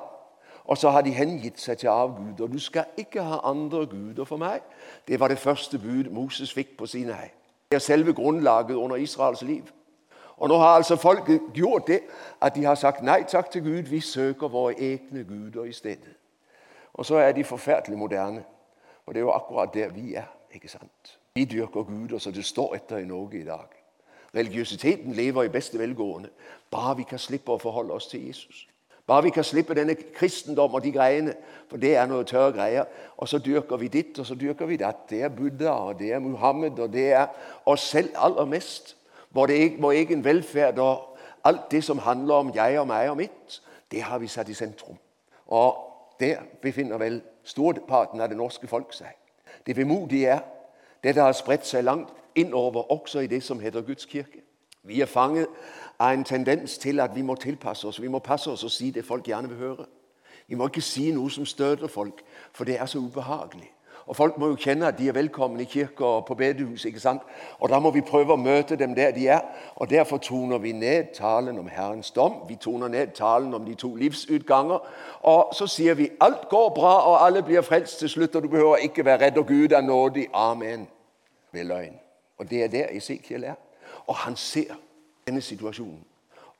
Og 0.65 0.77
så 0.77 0.89
har 0.89 1.01
de 1.01 1.09
hengitt 1.09 1.59
seg 1.59 1.77
til 1.77 1.87
avguder. 1.87 2.47
Du 2.47 2.59
skal 2.59 2.83
ikke 2.97 3.21
ha 3.21 3.39
andre 3.43 3.85
guder 3.85 4.25
for 4.25 4.37
meg. 4.37 4.61
Det 5.07 5.19
var 5.19 5.27
det 5.27 5.39
første 5.39 5.79
bud 5.79 6.09
Moses 6.09 6.53
fikk 6.53 6.77
på 6.77 6.85
sine 6.85 7.13
hei. 7.13 7.31
Det 7.71 7.75
er 7.75 7.79
selve 7.79 8.13
grunnlaget 8.13 8.75
under 8.75 8.95
Israels 8.95 9.41
liv. 9.41 9.63
Og 10.37 10.49
nå 10.49 10.57
har 10.57 10.67
altså 10.67 10.95
folket 10.95 11.41
gjort 11.53 11.87
det 11.87 11.99
at 12.41 12.55
de 12.55 12.63
har 12.65 12.75
sagt 12.75 13.03
nei 13.03 13.23
takk 13.23 13.51
til 13.51 13.61
Gud. 13.61 13.89
Vi 13.89 13.99
søker 13.99 14.47
våre 14.47 14.73
egne 14.73 15.23
guder 15.23 15.63
i 15.63 15.73
stedet. 15.73 16.15
Og 16.93 17.05
så 17.05 17.15
er 17.15 17.31
de 17.31 17.43
forferdelig 17.43 17.97
moderne. 17.97 18.43
Og 19.11 19.15
det 19.15 19.19
er 19.19 19.25
jo 19.25 19.31
akkurat 19.31 19.73
der 19.73 19.89
vi 19.89 20.13
er. 20.15 20.23
ikke 20.53 20.67
sant? 20.67 21.19
Vi 21.35 21.43
dyrker 21.45 21.83
guder 21.83 22.17
så 22.17 22.31
det 22.31 22.45
står 22.45 22.75
etter 22.75 22.97
i 22.97 23.05
Norge 23.05 23.41
i 23.41 23.43
dag. 23.43 23.67
Religiøsiteten 24.35 25.13
lever 25.13 25.43
i 25.43 25.49
beste 25.49 25.79
velgående. 25.79 26.29
Bare 26.71 26.95
vi 26.97 27.03
kan 27.03 27.19
slippe 27.19 27.51
å 27.51 27.59
forholde 27.59 27.91
oss 27.91 28.07
til 28.07 28.27
Jesus. 28.27 28.67
Bare 29.07 29.23
vi 29.23 29.33
kan 29.35 29.43
slippe 29.43 29.75
denne 29.75 29.95
kristendom 29.95 30.73
og 30.73 30.83
de 30.83 30.93
greiene, 30.95 31.33
for 31.67 31.75
det 31.77 31.91
er 31.97 32.07
noe 32.07 32.23
tørre 32.23 32.53
greier. 32.55 32.87
Og 33.17 33.27
så 33.27 33.41
dyrker 33.43 33.77
vi 33.77 33.89
ditt, 33.91 34.19
og 34.19 34.25
så 34.25 34.35
dyrker 34.35 34.65
vi 34.65 34.77
datt. 34.79 35.03
Det 35.09 35.19
er 35.21 35.35
Buddha, 35.35 35.73
og 35.73 35.99
det 35.99 36.13
er 36.13 36.23
Muhammed, 36.23 36.79
og 36.79 36.93
det 36.93 37.09
er 37.11 37.27
oss 37.65 37.89
selv 37.91 38.15
aller 38.15 38.45
mest. 38.45 38.95
Vår 39.35 39.51
egen 39.91 40.23
velferd 40.23 40.79
og 40.79 41.19
alt 41.43 41.67
det 41.71 41.83
som 41.83 41.99
handler 41.99 42.35
om 42.35 42.55
jeg 42.55 42.79
og 42.79 42.87
meg 42.87 43.09
og 43.11 43.17
mitt, 43.17 43.59
det 43.91 44.07
har 44.07 44.23
vi 44.23 44.31
satt 44.31 44.49
i 44.49 44.55
sentrum. 44.55 44.95
Og 45.47 45.75
der 46.19 46.47
befinner 46.61 46.97
vel 46.97 47.21
storparten 47.43 48.21
av 48.21 48.29
det 48.29 48.37
norske 48.37 48.67
folk 48.67 48.93
seg. 48.93 49.13
Det 49.65 49.77
vemodige 49.77 50.37
er 50.37 50.41
dette 51.03 51.21
har 51.21 51.33
spredt 51.33 51.65
seg 51.65 51.83
langt 51.83 52.09
innover, 52.35 52.91
også 52.91 53.19
i 53.19 53.27
det 53.27 53.43
som 53.43 53.59
heter 53.59 53.81
Guds 53.81 54.05
kirke. 54.05 54.43
Vi 54.83 55.01
er 55.01 55.05
fanget 55.05 55.47
av 55.99 56.13
en 56.13 56.23
tendens 56.23 56.77
til 56.77 56.99
at 56.99 57.15
vi 57.15 57.21
må 57.21 57.35
tilpasse 57.35 57.87
oss. 57.87 58.01
Vi 58.01 58.07
må 58.07 58.19
passe 58.19 58.51
oss 58.51 58.63
og 58.63 58.71
si 58.71 58.91
det 58.91 59.05
folk 59.05 59.27
gjerne 59.27 59.49
vil 59.49 59.57
høre. 59.57 59.85
Vi 60.47 60.55
må 60.55 60.67
ikke 60.67 60.81
si 60.81 61.11
noe 61.11 61.29
som 61.31 61.45
støter 61.45 61.87
folk, 61.87 62.23
for 62.53 62.65
det 62.65 62.79
er 62.79 62.85
så 62.85 62.99
ubehagelig. 62.99 63.69
Og 64.11 64.15
Folk 64.15 64.37
må 64.37 64.47
jo 64.51 64.57
kjenne 64.59 64.89
at 64.91 64.97
de 64.99 65.05
er 65.07 65.15
velkomne 65.15 65.61
i 65.63 65.65
kirka 65.65 66.03
og 66.03 66.25
på 66.25 66.35
bedehus. 66.35 66.85
ikke 66.85 66.99
sant? 66.99 67.21
Og 67.59 67.69
Da 67.69 67.79
må 67.79 67.91
vi 67.91 68.01
prøve 68.01 68.33
å 68.33 68.35
møte 68.35 68.75
dem 68.75 68.95
der 68.95 69.11
de 69.11 69.27
er. 69.27 69.39
Og 69.75 69.89
Derfor 69.89 70.17
toner 70.17 70.57
vi 70.57 70.71
ned 70.71 71.13
talen 71.13 71.59
om 71.59 71.67
Herrens 71.67 72.11
dom. 72.11 72.33
Vi 72.47 72.55
toner 72.55 72.87
ned 72.87 73.07
talen 73.07 73.53
om 73.53 73.65
de 73.65 73.75
to 73.75 73.95
livsutganger. 73.95 74.79
Og 75.21 75.55
så 75.55 75.67
sier 75.67 75.93
vi 75.93 76.09
alt 76.19 76.49
går 76.49 76.69
bra, 76.69 77.07
og 77.07 77.25
alle 77.25 77.43
blir 77.43 77.61
frelst 77.61 77.99
til 77.99 78.09
slutt, 78.09 78.35
og 78.35 78.43
du 78.43 78.47
behøver 78.47 78.75
ikke 78.75 79.05
være 79.05 79.25
redd, 79.25 79.37
og 79.37 79.47
Gud 79.47 79.71
er 79.71 79.81
nådig. 79.81 80.27
Amen. 80.33 80.87
Er 81.53 81.63
løgn. 81.63 81.95
Og 82.37 82.49
det 82.49 82.63
er 82.63 82.67
der 82.67 82.87
Esekiel 82.91 83.43
er. 83.43 83.55
Og 84.07 84.15
han 84.15 84.35
ser 84.35 84.75
denne 85.27 85.41
situasjonen 85.41 86.03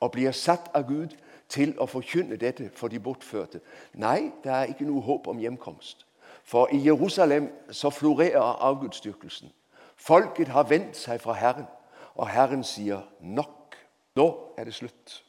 og 0.00 0.12
blir 0.12 0.30
satt 0.30 0.70
av 0.74 0.88
Gud 0.88 1.08
til 1.48 1.74
å 1.78 1.86
forkynne 1.86 2.36
dette 2.36 2.70
for 2.74 2.88
de 2.88 3.00
bortførte. 3.00 3.60
Nei, 3.94 4.32
det 4.44 4.52
er 4.52 4.64
ikke 4.64 4.84
noe 4.88 5.02
håp 5.02 5.28
om 5.28 5.38
hjemkomst. 5.38 6.06
For 6.44 6.68
i 6.72 6.86
Jerusalem 6.86 7.52
så 7.70 7.90
florerer 7.90 8.62
avgudsdyrkelsen. 8.62 9.52
Folket 9.96 10.48
har 10.48 10.62
vendt 10.62 10.96
seg 10.96 11.20
fra 11.20 11.32
Herren, 11.32 11.66
og 12.14 12.28
Herren 12.28 12.64
sier 12.64 13.00
nok. 13.20 13.76
Nå 14.16 14.26
er 14.58 14.64
det 14.64 14.74
slutt. 14.74 15.22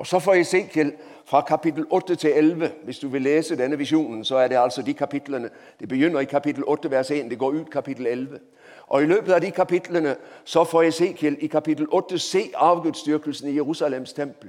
Og 0.00 0.06
så 0.06 0.18
får 0.18 0.34
Esekiel 0.34 0.92
fra 1.26 1.40
kapittel 1.40 1.86
8 1.90 2.14
til 2.14 2.30
11 2.30 2.70
Hvis 2.84 2.98
du 2.98 3.08
vil 3.08 3.22
lese 3.22 3.56
denne 3.56 3.78
visjonen, 3.78 4.24
så 4.24 4.36
er 4.36 4.48
det 4.48 4.56
altså 4.56 4.82
de 4.82 4.94
kapitlene 4.94 5.50
Det 5.80 5.88
begynner 5.88 6.20
i 6.20 6.24
kapittel 6.24 6.64
8 6.66 6.90
vers 6.90 7.10
1, 7.10 7.30
det 7.30 7.38
går 7.38 7.50
ut 7.50 7.70
kapittel 7.70 8.06
11. 8.06 8.38
Og 8.86 9.02
I 9.02 9.06
løpet 9.06 9.32
av 9.32 9.40
de 9.40 9.50
kapitlene 9.50 10.16
så 10.44 10.64
får 10.64 10.82
Esekiel 10.82 11.36
i 11.40 11.46
kapittel 11.46 11.86
8 11.92 12.18
se 12.18 12.50
avgudsdyrkelsen 12.54 13.48
i 13.48 13.54
Jerusalems 13.56 14.12
tempel. 14.12 14.48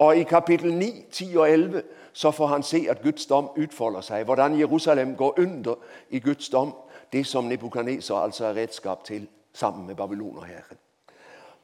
Og 0.00 0.16
i 0.16 0.22
kapittel 0.22 0.74
9, 0.74 1.04
10 1.12 1.36
og 1.36 1.50
11 1.50 1.82
så 2.14 2.30
får 2.30 2.46
han 2.46 2.62
se 2.62 2.86
at 2.90 3.02
Guds 3.02 3.26
dom 3.26 3.50
utfolder 3.56 4.00
seg. 4.00 4.24
Hvordan 4.24 4.58
Jerusalem 4.60 5.16
går 5.16 5.34
under 5.38 5.74
i 6.10 6.18
Guds 6.18 6.48
dom. 6.48 6.74
Det 7.12 7.26
som 7.26 7.44
Nebukadneser 7.44 8.14
altså 8.14 8.44
er 8.44 8.54
redskap 8.54 9.04
til 9.04 9.28
sammen 9.52 9.86
med 9.86 9.94
babylonerherren. 9.94 10.78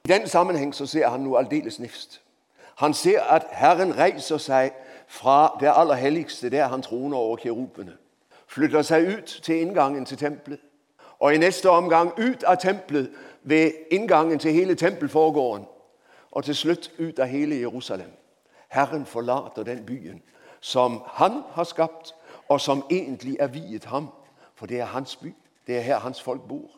I 0.04 0.08
den 0.08 0.28
sammenheng 0.28 0.74
så 0.74 0.86
ser 0.86 1.08
han 1.08 1.20
noe 1.20 1.38
aldeles 1.38 1.78
nifst. 1.78 2.22
Han 2.76 2.94
ser 2.94 3.20
at 3.20 3.46
Herren 3.50 3.98
reiser 3.98 4.38
seg 4.38 4.72
fra 5.06 5.56
det 5.60 5.72
aller 5.74 5.94
helligste, 5.94 6.50
der 6.50 6.66
han 6.66 6.82
troner 6.82 7.16
over 7.16 7.36
kirubene. 7.36 7.96
Flytter 8.46 8.82
seg 8.82 9.18
ut 9.18 9.40
til 9.42 9.60
inngangen 9.60 10.04
til 10.04 10.18
tempelet. 10.18 10.60
Og 11.18 11.34
i 11.34 11.38
neste 11.38 11.70
omgang 11.70 12.12
ut 12.18 12.44
av 12.44 12.56
tempelet 12.56 13.10
ved 13.42 13.70
inngangen 13.90 14.38
til 14.38 14.52
hele 14.52 14.74
tempelforgården. 14.74 15.66
Og 16.30 16.44
til 16.44 16.54
slutt 16.54 16.90
ut 16.98 17.18
av 17.18 17.26
hele 17.26 17.60
Jerusalem. 17.60 18.10
Herren 18.68 19.06
forlater 19.06 19.62
den 19.62 19.86
byen 19.86 20.22
som 20.60 21.02
han 21.06 21.42
har 21.52 21.64
skapt, 21.64 22.14
og 22.48 22.60
som 22.60 22.86
egentlig 22.90 23.36
er 23.40 23.46
viet 23.46 23.84
ham. 23.84 24.08
For 24.54 24.66
det 24.66 24.80
er 24.80 24.84
hans 24.84 25.16
by. 25.16 25.34
Det 25.66 25.76
er 25.76 25.80
her 25.80 25.98
hans 25.98 26.22
folk 26.22 26.48
bor. 26.48 26.70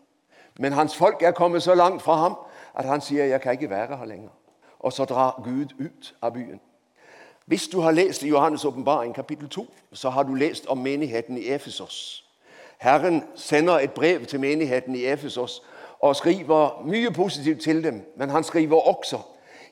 Men 0.59 0.73
hans 0.73 0.97
folk 0.97 1.23
er 1.23 1.31
kommet 1.31 1.63
så 1.63 1.75
langt 1.75 2.03
fra 2.03 2.15
ham 2.15 2.37
at 2.75 2.85
han 2.85 3.01
sier 3.01 3.25
'jeg 3.25 3.41
kan 3.41 3.53
ikke 3.53 3.71
være 3.71 3.97
her 3.97 4.05
lenger'. 4.05 4.31
Og 4.79 4.93
så 4.93 5.05
drar 5.05 5.41
Gud 5.45 5.87
ut 5.87 6.15
av 6.23 6.33
byen. 6.33 6.61
Hvis 7.47 7.69
du 7.69 7.81
har 7.81 7.91
lest 7.91 8.23
i 8.23 8.31
Johannes' 8.33 8.67
åpenbaring 8.67 9.15
kapittel 9.15 9.49
2, 9.49 9.67
så 9.93 10.11
har 10.11 10.23
du 10.23 10.35
lest 10.35 10.67
om 10.67 10.79
menigheten 10.79 11.39
i 11.39 11.49
Efesos. 11.49 12.25
Herren 12.79 13.25
sender 13.35 13.79
et 13.79 13.93
brev 13.93 14.25
til 14.25 14.41
menigheten 14.41 14.95
i 14.97 15.05
Efesos 15.05 15.63
og 16.01 16.17
skriver 16.17 16.83
mye 16.85 17.11
positivt 17.11 17.61
til 17.61 17.85
dem. 17.85 18.13
Men 18.17 18.31
han 18.31 18.45
skriver 18.45 18.81
også 18.89 19.19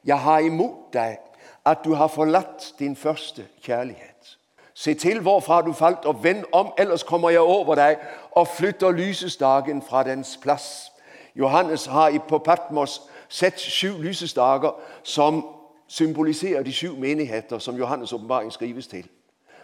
'Jeg 0.04 0.20
har 0.20 0.38
imot 0.38 0.92
deg 0.92 1.18
at 1.64 1.78
du 1.84 1.94
har 1.94 2.06
forlatt 2.06 2.74
din 2.78 2.96
første 2.96 3.46
kjærlighet'. 3.62 4.36
Se 4.74 4.94
til 4.94 5.20
hvorfra 5.20 5.62
du 5.62 5.72
falt, 5.72 6.04
og 6.04 6.24
vend 6.24 6.44
om, 6.52 6.72
ellers 6.78 7.02
kommer 7.02 7.30
jeg 7.30 7.40
over 7.40 7.74
deg 7.74 7.96
og 8.30 8.48
flytter 8.48 8.90
lysestaken 8.90 9.82
fra 9.82 10.02
dens 10.02 10.38
plass. 10.42 10.92
Johannes 11.36 11.86
har 11.86 12.18
på 12.28 12.38
Patmos 12.38 13.02
sett 13.28 13.60
sju 13.60 14.02
lysestaker 14.02 14.70
som 15.02 15.46
symboliserer 15.88 16.62
de 16.62 16.72
sju 16.72 16.96
menigheter 16.96 17.58
som 17.58 17.82
Johannes' 17.82 18.14
åpenbaring 18.14 18.52
skrives 18.52 18.86
til. 18.86 19.08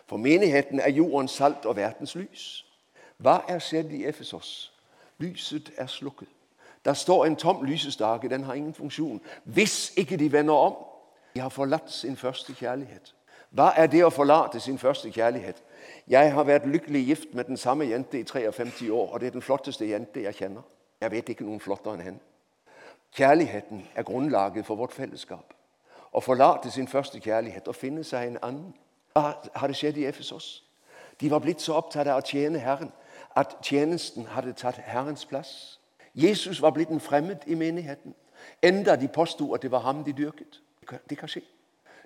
For 0.07 0.17
menigheten 0.17 0.81
er 0.81 0.91
jordens 0.91 1.31
salt 1.31 1.65
og 1.65 1.77
verdens 1.77 2.15
lys. 2.15 2.65
Hva 3.19 3.41
er 3.49 3.59
skjedd 3.59 3.91
i 3.91 4.05
Efesos? 4.07 4.73
Lyset 5.19 5.73
er 5.77 5.87
slukket. 5.87 6.29
Der 6.85 6.93
står 6.93 7.25
en 7.25 7.37
tom 7.37 7.65
lysestake. 7.65 8.29
Den 8.29 8.45
har 8.45 8.55
ingen 8.55 8.75
funksjon. 8.75 9.21
Hvis 9.45 9.93
ikke 9.97 10.17
de 10.17 10.33
vender 10.33 10.55
om. 10.55 10.75
De 11.37 11.41
har 11.41 11.49
forlatt 11.49 11.91
sin 11.93 12.17
første 12.17 12.55
kjærlighet. 12.55 13.15
Hva 13.51 13.67
er 13.77 13.91
det 13.93 14.01
å 14.07 14.09
forlate 14.11 14.57
sin 14.61 14.79
første 14.81 15.11
kjærlighet? 15.13 15.59
Jeg 16.09 16.33
har 16.33 16.47
vært 16.49 16.65
lykkelig 16.65 17.03
gift 17.07 17.35
med 17.37 17.45
den 17.45 17.61
samme 17.61 17.85
jente 17.85 18.17
i 18.17 18.25
53 18.25 18.89
år, 18.91 19.13
og 19.13 19.21
det 19.21 19.27
er 19.27 19.35
den 19.35 19.45
flotteste 19.45 19.85
jente 19.85 20.23
jeg 20.23 20.35
kjenner. 20.35 20.65
Jeg 21.01 21.13
vet 21.13 21.29
ikke 21.29 21.45
noen 21.45 21.61
flottere 21.61 21.99
enn 21.99 22.07
henne. 22.07 22.25
Kjærligheten 23.13 23.85
er 23.95 24.09
grunnlaget 24.09 24.65
for 24.65 24.81
vårt 24.81 24.97
fellesskap. 24.97 25.53
Å 26.17 26.25
forlate 26.25 26.73
sin 26.73 26.89
første 26.89 27.21
kjærlighet 27.21 27.69
og 27.69 27.77
finne 27.77 28.05
seg 28.05 28.33
en 28.33 28.43
annen. 28.43 28.75
Hva 29.13 29.37
hadde 29.61 29.77
skjedd 29.77 30.01
i 30.01 30.09
Efesos? 30.09 30.65
De 31.21 31.29
var 31.31 31.45
blitt 31.45 31.61
så 31.61 31.77
opptatt 31.77 32.09
av 32.09 32.25
å 32.25 32.29
tjene 32.33 32.65
Herren 32.65 32.95
at 33.37 33.59
tjenesten 33.61 34.33
hadde 34.33 34.57
tatt 34.57 34.81
Herrens 34.89 35.29
plass. 35.29 35.81
Jesus 36.15 36.63
var 36.65 36.73
blitt 36.73 36.89
en 36.89 37.09
fremmed 37.13 37.45
i 37.47 37.61
menigheten, 37.61 38.17
enda 38.63 38.97
de 38.97 39.09
påsto 39.09 39.53
at 39.53 39.69
det 39.69 39.71
var 39.71 39.85
ham 39.85 40.01
de 40.05 40.17
dyrket. 40.17 40.63
Det 41.11 41.19
kan 41.19 41.29
skje. 41.29 41.43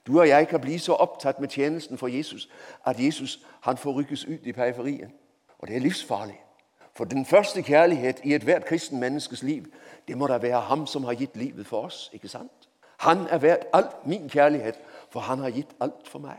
Du 0.06 0.20
og 0.20 0.28
jeg 0.28 0.48
kan 0.48 0.60
bli 0.60 0.78
så 0.78 0.92
opptatt 0.92 1.40
med 1.40 1.48
tjenesten 1.48 1.98
for 1.98 2.08
Jesus 2.08 2.48
at 2.86 3.00
Jesus 3.00 3.40
han 3.60 3.76
får 3.76 3.92
rykkes 3.92 4.24
ut 4.24 4.46
i 4.46 4.52
periferien. 4.52 5.12
Og 5.58 5.68
det 5.68 5.76
er 5.76 5.80
livsfarlig. 5.80 6.40
For 6.96 7.04
den 7.04 7.26
første 7.26 7.62
kjærlighet 7.62 8.20
i 8.24 8.34
ethvert 8.34 8.64
kristen 8.64 9.00
menneskes 9.00 9.42
liv, 9.42 9.64
det 10.08 10.18
må 10.18 10.26
da 10.26 10.38
være 10.38 10.60
ham 10.60 10.86
som 10.86 11.04
har 11.04 11.14
gitt 11.14 11.36
livet 11.36 11.66
for 11.66 11.82
oss. 11.82 12.10
ikke 12.12 12.28
sant? 12.28 12.68
Han 12.98 13.26
er 13.30 13.38
verdt 13.38 13.64
alt 13.72 14.06
min 14.06 14.28
kjærlighet, 14.28 14.74
for 15.10 15.20
han 15.20 15.38
har 15.38 15.50
gitt 15.50 15.70
alt 15.80 16.08
for 16.08 16.18
meg. 16.18 16.38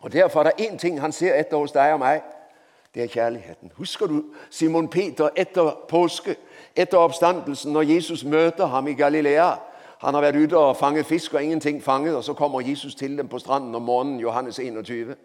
Og 0.00 0.12
Derfor 0.12 0.40
er 0.40 0.50
det 0.50 0.66
én 0.66 0.76
ting 0.76 1.00
han 1.00 1.12
ser 1.12 1.34
etter 1.34 1.56
hos 1.56 1.72
deg 1.72 1.92
og 1.92 1.98
meg. 1.98 2.22
Det 2.94 3.02
er 3.02 3.06
kjærligheten. 3.06 3.72
Husker 3.74 4.06
du 4.06 4.24
Simon 4.50 4.88
Peter 4.88 5.28
etter 5.36 5.84
påske, 5.88 6.36
etter 6.76 6.98
oppstandelsen, 6.98 7.72
når 7.72 7.82
Jesus 7.82 8.24
møter 8.24 8.66
ham 8.66 8.88
i 8.88 8.94
Galilea? 8.94 9.54
Han 9.98 10.14
har 10.14 10.20
vært 10.20 10.36
ute 10.36 10.58
og 10.58 10.76
fanget 10.76 11.06
fisk 11.06 11.34
og 11.34 11.42
ingenting 11.42 11.82
fanget, 11.82 12.16
og 12.16 12.24
så 12.24 12.34
kommer 12.34 12.60
Jesus 12.60 12.94
til 12.94 13.18
dem 13.18 13.28
på 13.28 13.38
stranden 13.38 13.74
om 13.74 13.82
morgenen, 13.82 14.20
Johannes 14.20 14.58
21. 14.58 15.16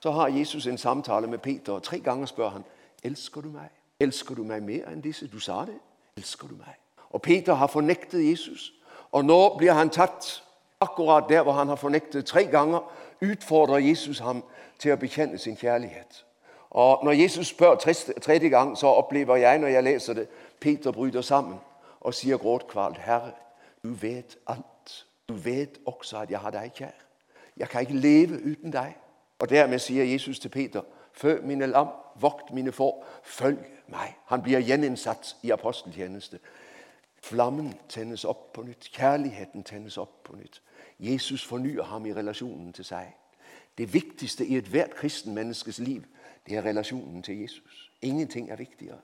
Så 0.00 0.10
har 0.10 0.28
Jesus 0.28 0.66
en 0.66 0.78
samtale 0.78 1.26
med 1.26 1.38
Peter, 1.38 1.72
og 1.72 1.82
tre 1.82 1.98
ganger 1.98 2.26
spør 2.26 2.48
han 2.48 2.64
elsker 3.04 3.40
du 3.40 3.48
meg. 3.48 3.68
Elsker 4.00 4.34
du 4.34 4.42
meg 4.42 4.62
mer 4.62 4.88
enn 4.88 5.00
disse? 5.00 5.26
Du 5.28 5.40
sa 5.40 5.64
det. 5.66 5.76
Elsker 6.16 6.48
du 6.48 6.54
meg? 6.54 6.76
Og 7.10 7.22
Peter 7.22 7.54
har 7.54 7.66
fornektet 7.66 8.30
Jesus. 8.30 8.72
Og 9.12 9.24
nå 9.24 9.56
blir 9.58 9.72
han 9.72 9.90
tatt 9.90 10.42
akkurat 10.80 11.28
der 11.28 11.42
hvor 11.42 11.52
han 11.52 11.68
har 11.68 11.76
fornektet 11.76 12.26
tre 12.26 12.44
ganger. 12.44 12.80
Utfordrer 13.20 13.78
Jesus 13.78 14.18
ham 14.18 14.44
til 14.78 14.92
å 14.92 14.96
bekjenne 14.96 15.38
sin 15.38 15.56
kjærlighet. 15.56 16.24
Og 16.70 17.04
Når 17.04 17.12
Jesus 17.12 17.48
spør 17.48 17.74
tredje 18.22 18.48
gang, 18.48 18.78
så 18.78 18.86
opplever 18.86 19.36
jeg 19.36 19.58
når 19.58 19.68
jeg 19.68 19.82
leser 19.82 20.14
det, 20.14 20.28
Peter 20.60 20.92
bryter 20.92 21.20
sammen 21.20 21.58
og 22.00 22.14
sier 22.14 22.36
gråtkvalt, 22.36 22.98
'Herre, 22.98 23.32
du 23.82 23.88
vet 23.88 24.38
alt. 24.46 25.06
Du 25.28 25.34
vet 25.34 25.80
også 25.86 26.18
at 26.18 26.30
jeg 26.30 26.40
har 26.40 26.50
deg 26.50 26.72
kjær. 26.74 27.06
Jeg 27.56 27.68
kan 27.68 27.80
ikke 27.80 27.96
leve 27.96 28.40
uten 28.44 28.72
deg.' 28.72 28.96
Og 29.38 29.50
Dermed 29.50 29.78
sier 29.78 30.04
Jesus 30.04 30.38
til 30.38 30.48
Peter, 30.48 30.82
fød 31.12 31.42
mine 31.42 31.66
lam, 31.66 31.88
vokt 32.20 32.52
mine 32.52 32.72
får, 32.72 33.06
følg 33.22 33.58
meg.' 33.88 34.16
Han 34.26 34.42
blir 34.42 34.60
gjeninnsatt 34.60 35.36
i 35.42 35.50
aposteltjeneste. 35.50 36.38
Flammen 37.22 37.74
tennes 37.88 38.24
opp 38.24 38.52
på 38.52 38.62
nytt. 38.62 38.90
Kjærligheten 38.92 39.62
tennes 39.62 39.98
opp 39.98 40.24
på 40.24 40.36
nytt. 40.36 40.62
Jesus 41.00 41.46
fornyer 41.46 41.82
ham 41.82 42.06
i 42.06 42.14
relasjonen 42.14 42.72
til 42.72 42.84
seg. 42.84 43.14
Det 43.78 43.94
viktigste 43.94 44.46
i 44.46 44.56
ethvert 44.56 44.94
kristen 44.94 45.34
menneskes 45.34 45.78
liv 45.78 46.02
det 46.46 46.56
er 46.56 46.64
relasjonen 46.64 47.22
til 47.22 47.40
Jesus. 47.40 47.90
Ingenting 48.02 48.50
er 48.50 48.56
viktigere. 48.56 48.98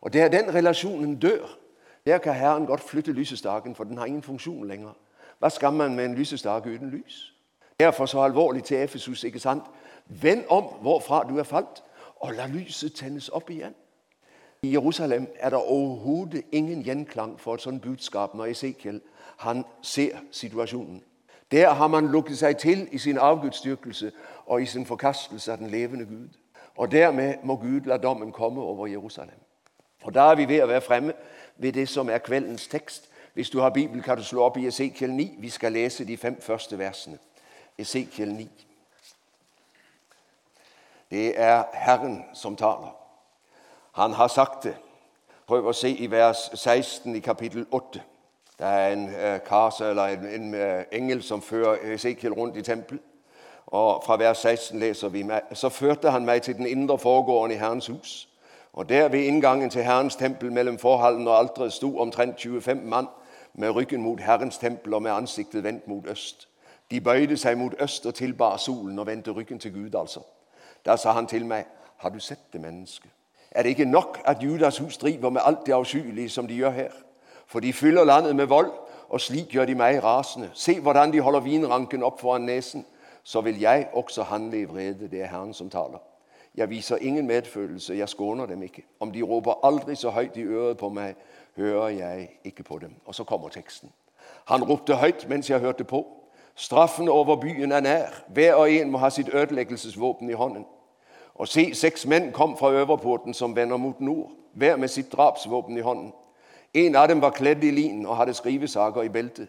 Og 0.00 0.12
det 0.12 0.20
er 0.20 0.28
den 0.28 0.54
relasjonen 0.54 1.18
dør, 1.18 1.58
der 2.06 2.18
kan 2.18 2.34
Herren 2.34 2.66
godt 2.66 2.80
flytte 2.80 3.12
lysestaken, 3.12 3.74
for 3.74 3.84
den 3.84 3.98
har 3.98 4.04
ingen 4.04 4.22
funksjon 4.22 4.68
lenger. 4.68 4.92
Hva 5.38 5.48
skal 5.48 5.72
man 5.72 5.94
med 5.96 6.04
en 6.04 6.14
lysestake 6.14 6.74
uten 6.74 6.90
lys? 6.90 7.34
Derfor 7.80 8.06
så 8.06 8.20
alvorlig 8.20 8.64
til 8.64 8.76
Efesus. 8.76 9.24
ikke 9.24 9.38
sant? 9.38 9.62
Vend 10.06 10.44
om 10.48 10.64
hvorfra 10.64 11.26
du 11.28 11.38
er 11.38 11.42
falt, 11.42 11.82
og 12.16 12.34
la 12.34 12.46
lyset 12.46 12.94
tennes 12.94 13.28
opp 13.28 13.50
igjen. 13.50 13.74
I 14.62 14.72
Jerusalem 14.72 15.26
er 15.36 15.50
det 15.50 15.58
overhodet 15.58 16.42
ingen 16.52 16.82
gjenklang 16.82 17.40
for 17.40 17.54
et 17.54 17.60
sånt 17.60 17.82
budskap 17.82 18.34
når 18.34 18.44
Esekiel 18.44 19.00
han 19.38 19.64
ser 19.82 20.18
situasjonen. 20.30 21.02
Der 21.50 21.70
har 21.70 21.88
man 21.88 22.08
lukket 22.08 22.38
seg 22.38 22.56
til 22.56 22.88
i 22.92 22.98
sin 22.98 23.18
avgudsdyrkelse 23.18 24.12
og 24.46 24.62
i 24.62 24.66
sin 24.66 24.86
forkastelse 24.86 25.52
av 25.52 25.58
den 25.58 25.66
levende 25.66 26.04
Gud. 26.04 26.28
Og 26.76 26.92
Dermed 26.92 27.34
må 27.42 27.56
Gud 27.56 27.80
la 27.80 27.96
dommen 27.96 28.32
komme 28.32 28.62
over 28.62 28.86
Jerusalem. 28.86 29.40
Og 30.02 30.14
Da 30.14 30.30
er 30.30 30.34
vi 30.34 30.48
ved 30.48 30.62
å 30.62 30.66
være 30.66 30.80
fremme 30.80 31.12
ved 31.60 31.72
det 31.72 31.88
som 31.88 32.10
er 32.10 32.18
kveldens 32.18 32.66
tekst. 32.66 33.08
Hvis 33.34 33.50
du 33.50 33.60
har 33.60 33.70
Bibelen, 33.70 34.02
kan 34.02 34.16
du 34.16 34.24
slå 34.24 34.42
opp 34.42 34.56
i 34.56 34.66
Esekiel 34.66 35.10
9. 35.10 35.34
Vi 35.38 35.50
skal 35.50 35.72
lese 35.72 36.04
de 36.04 36.16
fem 36.16 36.40
første 36.40 36.78
versene. 36.78 37.18
Esekiel 37.78 38.32
9. 38.34 38.48
Det 41.10 41.40
er 41.40 41.64
Herren 41.72 42.24
som 42.34 42.56
taler. 42.56 42.96
Han 43.92 44.12
har 44.12 44.28
sagt 44.28 44.64
det. 44.64 44.76
Prøv 45.46 45.66
å 45.66 45.72
se 45.74 45.90
i 45.90 46.06
vers 46.10 46.50
16 46.54 47.16
i 47.16 47.20
kapittel 47.20 47.66
8. 47.70 48.02
Det 48.58 48.66
er 48.66 48.92
en 48.92 49.08
kase 49.46 49.90
eller 49.90 50.14
en, 50.14 50.26
en 50.26 50.54
uh, 50.54 50.82
engel 50.92 51.22
som 51.22 51.42
fører 51.42 51.94
Esekiel 51.94 52.32
rundt 52.32 52.56
i 52.56 52.62
tempelet. 52.62 53.02
Og 53.66 54.02
Fra 54.06 54.16
vers 54.16 54.38
16 54.38 54.78
leser 54.78 55.08
vi 55.08 55.22
meg. 55.22 55.42
Så 55.54 55.68
førte 55.68 56.10
han 56.10 56.24
meg 56.24 56.42
til 56.42 56.56
den 56.56 56.66
indre 56.66 56.98
foregående 56.98 57.56
i 57.56 57.58
Herrens 57.58 57.86
hus. 57.86 58.29
Og 58.72 58.88
Der 58.88 59.08
ved 59.08 59.20
inngangen 59.20 59.70
til 59.70 59.82
Herrens 59.82 60.16
tempel 60.16 60.52
mellom 60.52 60.78
forhallen 60.78 61.28
og 61.28 61.38
alteret 61.38 61.72
sto 61.72 61.98
omtrent 61.98 62.40
25 62.40 62.74
mann 62.84 63.06
med 63.54 63.70
ryggen 63.70 64.02
mot 64.02 64.20
Herrens 64.20 64.58
tempel 64.58 64.94
og 64.94 65.02
med 65.02 65.10
ansiktet 65.10 65.64
vendt 65.64 65.88
mot 65.88 66.06
øst. 66.06 66.48
De 66.90 67.00
bøyde 67.00 67.36
seg 67.36 67.58
mot 67.58 67.74
øst 67.80 68.06
og 68.06 68.14
tilbar 68.14 68.56
solen 68.56 68.98
og 68.98 69.06
vendte 69.06 69.30
ryggen 69.30 69.58
til 69.58 69.72
Gud. 69.72 70.00
altså. 70.00 70.20
Da 70.86 70.96
sa 70.96 71.12
han 71.12 71.26
til 71.26 71.46
meg, 71.46 71.64
har 71.96 72.08
du 72.08 72.18
sett 72.18 72.52
det 72.52 72.60
menneske? 72.60 73.08
Er 73.50 73.62
det 73.62 73.68
ikke 73.68 73.84
nok 73.84 74.20
at 74.24 74.42
Judas 74.42 74.78
hus 74.78 74.96
driver 74.96 75.30
med 75.30 75.40
alt 75.44 75.66
det 75.66 75.72
avskyelige 75.72 76.28
som 76.28 76.46
de 76.46 76.54
gjør 76.54 76.70
her? 76.70 76.90
For 77.46 77.60
de 77.60 77.72
fyller 77.72 78.04
landet 78.04 78.36
med 78.36 78.46
vold, 78.46 78.70
og 79.08 79.20
slik 79.20 79.48
gjør 79.48 79.64
de 79.64 79.74
meg 79.74 80.04
rasende. 80.04 80.50
Se 80.54 80.80
hvordan 80.80 81.12
de 81.12 81.20
holder 81.20 81.40
vinranken 81.40 82.02
opp 82.02 82.20
foran 82.20 82.40
nesen. 82.40 82.86
Så 83.22 83.40
vil 83.40 83.60
jeg 83.60 83.88
også 83.92 84.22
handle 84.22 84.60
i 84.60 84.64
vrede. 84.64 85.10
Det 85.10 85.22
er 85.22 85.26
Herren 85.26 85.54
som 85.54 85.70
taler. 85.70 85.98
Jeg 86.60 86.70
viser 86.70 86.96
ingen 86.96 87.26
medfølelse, 87.26 87.94
jeg 87.94 88.08
skåner 88.08 88.46
dem 88.46 88.62
ikke. 88.62 88.82
Om 89.00 89.12
de 89.12 89.22
roper 89.22 89.64
aldri 89.64 89.94
så 89.96 90.10
høyt 90.10 90.36
i 90.36 90.42
øret 90.42 90.76
på 90.76 90.88
meg, 90.88 91.14
hører 91.56 91.88
jeg 91.88 92.28
ikke 92.44 92.62
på 92.62 92.78
dem. 92.78 92.94
Og 93.04 93.14
så 93.14 93.24
kommer 93.24 93.48
teksten. 93.48 93.88
Han 94.44 94.64
ropte 94.64 94.94
høyt 94.94 95.24
mens 95.28 95.50
jeg 95.50 95.60
hørte 95.60 95.84
på. 95.84 96.06
Straffen 96.54 97.08
over 97.08 97.36
byen 97.36 97.72
er 97.72 97.80
nær. 97.80 98.24
Hver 98.28 98.54
og 98.54 98.72
en 98.72 98.90
må 98.90 98.98
ha 98.98 99.08
sitt 99.10 99.34
ødeleggelsesvåpen 99.34 100.30
i 100.30 100.32
hånden. 100.36 100.66
Og 101.34 101.48
se, 101.48 101.74
seks 101.74 102.06
menn 102.06 102.32
kom 102.32 102.56
fra 102.56 102.72
øverporten 102.72 103.34
som 103.34 103.56
vender 103.56 103.76
mot 103.76 104.00
nord, 104.00 104.30
hver 104.52 104.76
med 104.76 104.88
sitt 104.88 105.12
drapsvåpen 105.12 105.78
i 105.78 105.80
hånden. 105.80 106.12
En 106.74 106.96
av 106.96 107.08
dem 107.08 107.22
var 107.22 107.30
kledd 107.30 107.64
i 107.64 107.70
lin 107.70 108.06
og 108.06 108.16
hadde 108.16 108.34
skrivesaker 108.34 109.02
i 109.02 109.08
beltet. 109.08 109.48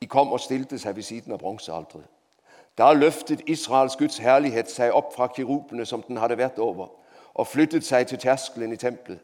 De 0.00 0.06
kom 0.06 0.32
og 0.32 0.40
stilte 0.40 0.78
seg 0.78 0.96
ved 0.96 1.02
siden 1.02 1.32
av 1.32 1.38
bronsealteret. 1.38 2.17
Da 2.78 2.92
løftet 2.92 3.40
Israels 3.46 3.96
Guds 3.96 4.18
herlighet 4.18 4.70
seg 4.70 4.94
opp 4.94 5.14
fra 5.14 5.26
kirupene 5.26 5.86
som 5.86 6.02
den 6.02 6.16
hadde 6.16 6.38
vært 6.38 6.58
over, 6.58 6.92
og 7.34 7.46
flyttet 7.46 7.84
seg 7.84 8.06
til 8.06 8.18
terskelen 8.18 8.72
i 8.72 8.76
tempelet. 8.76 9.18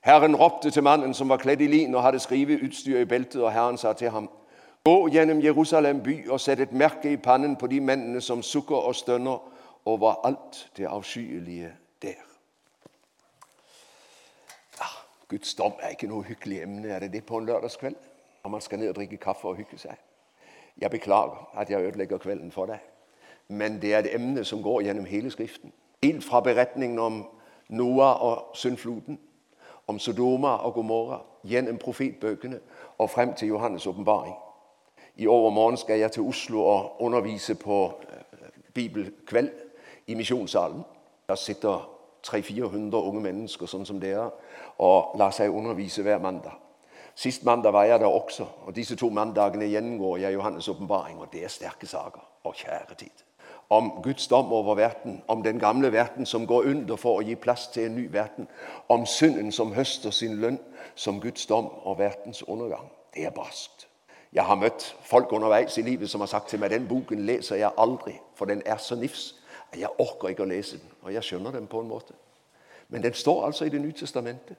Herren 0.00 0.36
ropte 0.36 0.70
til 0.70 0.82
mannen 0.82 1.14
som 1.14 1.28
var 1.28 1.40
kledd 1.40 1.60
i 1.60 1.66
lin 1.66 1.94
og 1.94 2.02
hadde 2.02 2.20
skriveutstyr 2.20 3.00
i 3.00 3.08
beltet, 3.08 3.40
og 3.42 3.52
Herren 3.52 3.78
sa 3.78 3.92
til 3.92 4.10
ham, 4.10 4.30
Gå 4.84 5.08
gjennom 5.12 5.42
Jerusalem 5.44 6.00
by 6.02 6.14
og 6.30 6.40
sett 6.40 6.60
et 6.60 6.72
merke 6.72 7.12
i 7.12 7.16
pannen 7.20 7.56
på 7.56 7.66
de 7.68 7.80
mennene 7.80 8.20
som 8.20 8.42
sukker 8.42 8.76
og 8.76 8.94
stønner 8.96 9.42
over 9.84 10.24
alt 10.24 10.70
det 10.76 10.86
avskyelige 10.88 11.72
der. 12.02 12.22
Ja, 14.80 14.88
Guds 15.28 15.54
dom 15.54 15.72
er 15.82 15.92
ikke 15.92 16.08
noe 16.08 16.24
hyggelig 16.24 16.62
emne. 16.62 16.88
Er 16.88 16.98
det 16.98 17.12
det 17.12 17.24
på 17.28 17.38
en 17.38 17.46
lørdagskveld? 17.46 17.96
Når 18.44 18.50
man 18.50 18.60
skal 18.60 18.78
ned 18.78 18.88
og 18.88 18.96
drikke 18.96 19.16
kaffe 19.16 19.48
og 19.48 19.56
hygge 19.56 19.78
seg? 19.78 20.00
Jeg 20.80 20.90
beklager 20.90 21.50
at 21.60 21.70
jeg 21.70 21.84
ødelegger 21.84 22.18
kvelden 22.18 22.52
for 22.52 22.66
deg, 22.66 22.80
men 23.50 23.82
det 23.82 23.94
er 23.94 23.98
et 23.98 24.14
emne 24.14 24.44
som 24.44 24.62
går 24.62 24.80
gjennom 24.80 25.04
hele 25.04 25.30
Skriften. 25.30 25.72
Helt 26.02 26.24
fra 26.24 26.40
beretningen 26.40 26.98
om 26.98 27.24
Noah 27.68 28.22
og 28.22 28.56
syndfloden, 28.56 29.18
om 29.86 29.98
Sodoma 29.98 30.48
og 30.48 30.74
Gomorra, 30.74 31.20
gjennom 31.44 31.78
profetbøkene 31.78 32.60
og 32.98 33.10
frem 33.10 33.34
til 33.34 33.50
Johannes' 33.50 33.88
åpenbaring. 33.88 34.34
I 35.16 35.26
overmorgen 35.26 35.76
skal 35.76 35.98
jeg 35.98 36.12
til 36.12 36.22
Oslo 36.22 36.60
og 36.60 37.02
undervise 37.02 37.54
på 37.54 37.92
eh, 38.02 38.48
bibelkveld 38.74 39.50
i 40.06 40.14
misjonssalen. 40.14 40.82
Der 41.28 41.34
sitter 41.34 41.90
300-400 42.26 42.96
unge 42.96 43.20
mennesker 43.20 43.66
sånn 43.66 43.86
som 43.86 44.00
dere 44.00 44.30
og 44.78 45.18
lar 45.18 45.34
seg 45.34 45.50
undervise 45.50 46.02
hver 46.02 46.18
mandag. 46.18 46.54
Sist 47.14 47.44
mandag 47.44 47.72
var 47.72 47.84
jeg 47.84 48.00
der 48.00 48.06
også, 48.06 48.46
og 48.66 48.76
disse 48.76 48.96
to 48.96 49.10
mandagene 49.10 49.68
gjennomgår 49.68 50.16
jeg 50.16 50.38
Johannes' 50.38 50.70
åpenbaring. 50.70 51.18
Og 51.18 51.32
det 51.32 51.44
er 51.44 51.48
sterke 51.48 51.86
saker. 51.86 52.20
Og 52.44 52.54
kjære 52.54 52.94
tid. 52.98 53.24
Om 53.70 53.90
Guds 54.02 54.26
dom 54.26 54.52
over 54.52 54.74
verden, 54.74 55.22
om 55.28 55.42
den 55.42 55.58
gamle 55.58 55.92
verden 55.92 56.26
som 56.26 56.46
går 56.46 56.62
under 56.62 56.96
for 56.96 57.20
å 57.20 57.22
gi 57.22 57.36
plass 57.38 57.68
til 57.70 57.86
en 57.86 57.94
ny 57.94 58.08
verden. 58.12 58.48
Om 58.88 59.06
synden 59.06 59.52
som 59.52 59.72
høster 59.72 60.10
sin 60.10 60.40
lønn 60.42 60.58
som 60.94 61.20
Guds 61.20 61.46
dom 61.46 61.68
og 61.82 61.98
verdens 61.98 62.42
undergang. 62.42 62.90
Det 63.14 63.26
er 63.26 63.30
barskt. 63.30 63.86
Jeg 64.32 64.44
har 64.44 64.58
møtt 64.58 64.96
folk 65.02 65.32
underveis 65.32 65.78
i 65.78 65.82
livet 65.82 66.10
som 66.10 66.20
har 66.20 66.30
sagt 66.30 66.48
til 66.48 66.60
meg 66.62 66.70
den 66.70 66.88
boken 66.88 67.22
leser 67.26 67.58
jeg 67.58 67.70
aldri, 67.78 68.14
for 68.34 68.50
den 68.50 68.62
er 68.66 68.76
så 68.78 68.94
nifs. 68.94 69.34
at 69.72 69.78
Jeg 69.78 69.90
orker 69.98 70.28
ikke 70.28 70.42
å 70.42 70.50
lese 70.50 70.78
den, 70.78 70.90
og 71.02 71.14
jeg 71.14 71.22
skjønner 71.22 71.50
den 71.50 71.66
på 71.66 71.80
en 71.80 71.88
måte. 71.88 72.14
Men 72.88 73.02
den 73.02 73.14
står 73.14 73.46
altså 73.46 73.64
i 73.64 73.68
Det 73.68 73.80
nye 73.80 73.92
testamentet. 73.92 74.56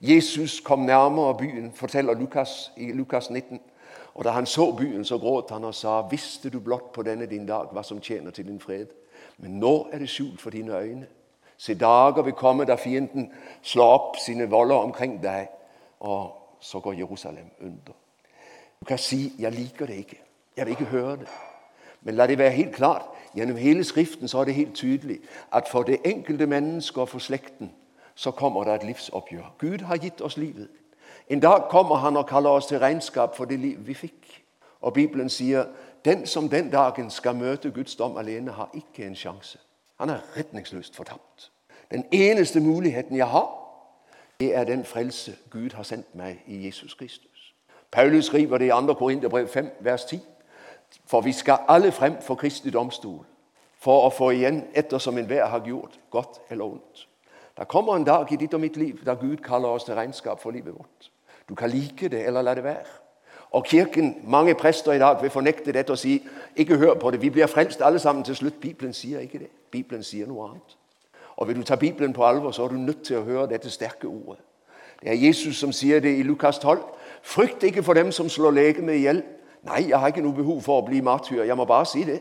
Jesus 0.00 0.60
kom 0.60 0.78
nærmere 0.78 1.34
byen, 1.38 1.72
forteller 1.72 2.14
Lukas 2.14 2.72
i 2.76 2.92
Lukas 2.92 3.30
19. 3.30 3.60
Og 4.14 4.24
Da 4.24 4.30
han 4.30 4.46
så 4.46 4.72
byen, 4.72 5.04
så 5.04 5.18
gråt 5.18 5.50
han 5.50 5.64
og 5.64 5.74
sa, 5.74 6.00
'Visste 6.00 6.50
du 6.50 6.60
blott 6.60 6.92
på 6.92 7.02
denne 7.02 7.26
din 7.26 7.46
dag 7.46 7.66
hva 7.72 7.82
som 7.82 8.00
tjener 8.00 8.30
til 8.30 8.46
din 8.46 8.60
fred?' 8.60 8.92
Men 9.38 9.60
nå 9.60 9.88
er 9.92 9.98
det 9.98 10.08
skjult 10.08 10.40
for 10.40 10.50
dine 10.50 10.78
øyne. 10.78 11.06
Se, 11.56 11.74
dager 11.74 12.22
vil 12.22 12.32
komme 12.32 12.64
da 12.64 12.74
fienden 12.74 13.32
slår 13.62 13.84
opp 13.84 14.16
sine 14.16 14.50
volder 14.50 14.76
omkring 14.76 15.22
deg, 15.22 15.48
og 16.00 16.32
så 16.60 16.80
går 16.80 16.92
Jerusalem 16.92 17.50
under. 17.60 17.92
Du 18.80 18.84
kan 18.86 18.98
si 18.98 19.32
'Jeg 19.38 19.52
liker 19.52 19.86
det 19.86 19.94
ikke'. 19.94 20.22
Jeg 20.56 20.66
vil 20.66 20.72
ikke 20.72 20.84
høre 20.84 21.16
det. 21.16 21.28
Men 22.02 22.14
la 22.14 22.26
det 22.26 22.38
være 22.38 22.50
helt 22.50 22.74
klart. 22.74 23.02
Gjennom 23.34 23.56
hele 23.56 23.84
Skriften 23.84 24.28
så 24.28 24.38
er 24.38 24.44
det 24.44 24.54
helt 24.54 24.74
tydelig 24.74 25.18
at 25.52 25.68
for 25.68 25.82
det 25.82 25.98
enkelte 26.04 26.46
menneske 26.46 27.00
og 27.00 27.08
for 27.08 27.18
slekten 27.18 27.72
så 28.14 28.30
kommer 28.30 28.64
det 28.64 28.74
et 28.74 28.86
livsoppgjør. 28.86 29.54
Gud 29.58 29.78
har 29.78 29.96
gitt 29.96 30.20
oss 30.20 30.36
livet. 30.36 30.68
En 31.30 31.40
dag 31.40 31.68
kommer 31.70 31.94
han 31.94 32.16
og 32.16 32.26
kaller 32.26 32.50
oss 32.50 32.66
til 32.66 32.78
regnskap 32.78 33.36
for 33.36 33.44
det 33.44 33.58
liv 33.58 33.86
vi 33.86 33.94
fikk. 33.94 34.44
Og 34.80 34.92
Bibelen 34.92 35.28
sier 35.28 35.64
den 36.04 36.26
som 36.26 36.48
den 36.48 36.70
dagen 36.70 37.10
skal 37.10 37.36
møte 37.36 37.70
Guds 37.70 37.96
dom 37.96 38.16
alene, 38.16 38.50
har 38.50 38.70
ikke 38.74 39.06
en 39.06 39.16
sjanse. 39.16 39.58
Han 39.98 40.08
er 40.08 40.20
retningsløst 40.36 40.96
fortapt. 40.96 41.50
Den 41.90 42.04
eneste 42.12 42.60
muligheten 42.60 43.16
jeg 43.16 43.26
har, 43.26 43.48
det 44.40 44.56
er 44.56 44.64
den 44.64 44.84
frelse 44.84 45.36
Gud 45.50 45.70
har 45.74 45.82
sendt 45.82 46.14
meg 46.14 46.42
i 46.46 46.66
Jesus 46.66 46.94
Kristus. 46.94 47.54
Paulus 47.90 48.24
skriver 48.24 48.58
det 48.58 48.66
i 48.66 48.86
2. 48.86 48.94
Korinterbrev 48.94 49.48
5, 49.48 49.70
vers 49.80 50.04
10. 50.04 50.20
For 51.06 51.20
vi 51.20 51.32
skal 51.32 51.58
alle 51.68 51.92
frem 51.92 52.22
for 52.22 52.34
Kristi 52.34 52.70
domstol, 52.70 53.26
for 53.78 54.06
å 54.06 54.10
få 54.10 54.30
igjen 54.30 54.62
ettersom 54.74 55.18
enhver 55.18 55.46
har 55.46 55.64
gjort, 55.66 55.98
godt 56.10 56.40
eller 56.50 56.64
ondt. 56.64 57.08
Det 57.58 57.68
kommer 57.68 57.96
en 57.96 58.04
dag 58.04 58.32
i 58.32 58.36
ditt 58.36 58.54
og 58.54 58.60
mitt 58.60 58.76
liv 58.76 59.04
da 59.04 59.14
Gud 59.14 59.36
kaller 59.36 59.68
oss 59.68 59.84
til 59.84 59.94
regnskap 59.94 60.40
for 60.40 60.50
livet 60.50 60.74
vårt. 60.74 61.10
Du 61.48 61.54
kan 61.54 61.70
like 61.70 62.08
det 62.08 62.26
eller 62.26 62.42
la 62.42 62.54
det 62.54 62.64
være. 62.64 62.84
Og 63.50 63.64
kirken, 63.64 64.16
Mange 64.24 64.54
prester 64.54 64.92
i 64.92 64.98
dag 64.98 65.22
vil 65.22 65.30
fornekte 65.30 65.72
dette 65.72 65.90
og 65.90 65.98
si 65.98 66.28
ikke 66.56 66.76
hør 66.76 66.94
på 66.94 67.10
det. 67.10 67.22
Vi 67.22 67.30
blir 67.30 67.46
frelst 67.46 67.82
alle 67.82 67.98
sammen 67.98 68.24
til 68.24 68.36
slutt. 68.36 68.60
Bibelen 68.60 68.92
sier 68.92 69.20
ikke 69.20 69.38
det. 69.38 69.48
Bibelen 69.70 70.02
sier 70.02 70.26
noe 70.26 70.48
annet. 70.48 70.76
Og 71.36 71.48
Vil 71.48 71.56
du 71.56 71.62
ta 71.62 71.76
Bibelen 71.76 72.12
på 72.12 72.24
alvor, 72.24 72.50
så 72.50 72.64
er 72.64 72.68
du 72.68 72.74
nødt 72.74 73.02
til 73.02 73.16
å 73.16 73.22
høre 73.22 73.46
dette 73.48 73.70
sterke 73.70 74.06
ordet. 74.06 74.42
Det 75.02 75.10
er 75.10 75.26
Jesus 75.26 75.56
som 75.56 75.72
sier 75.72 76.00
det 76.00 76.18
i 76.18 76.22
Lukas 76.22 76.58
12. 76.58 76.78
Frykt 77.22 77.62
ikke 77.62 77.82
for 77.82 77.94
dem 77.94 78.12
som 78.12 78.28
slår 78.28 78.50
legemet 78.50 78.94
i 78.94 78.98
hjel. 78.98 79.22
Nei, 79.62 79.88
jeg 79.88 79.98
har 79.98 80.06
ikke 80.06 80.22
noe 80.22 80.34
behov 80.34 80.62
for 80.62 80.82
å 80.82 80.86
bli 80.86 81.00
martyr. 81.00 81.44
Jeg 81.46 81.56
må 81.56 81.64
bare 81.64 81.86
si 81.86 82.04
det. 82.04 82.18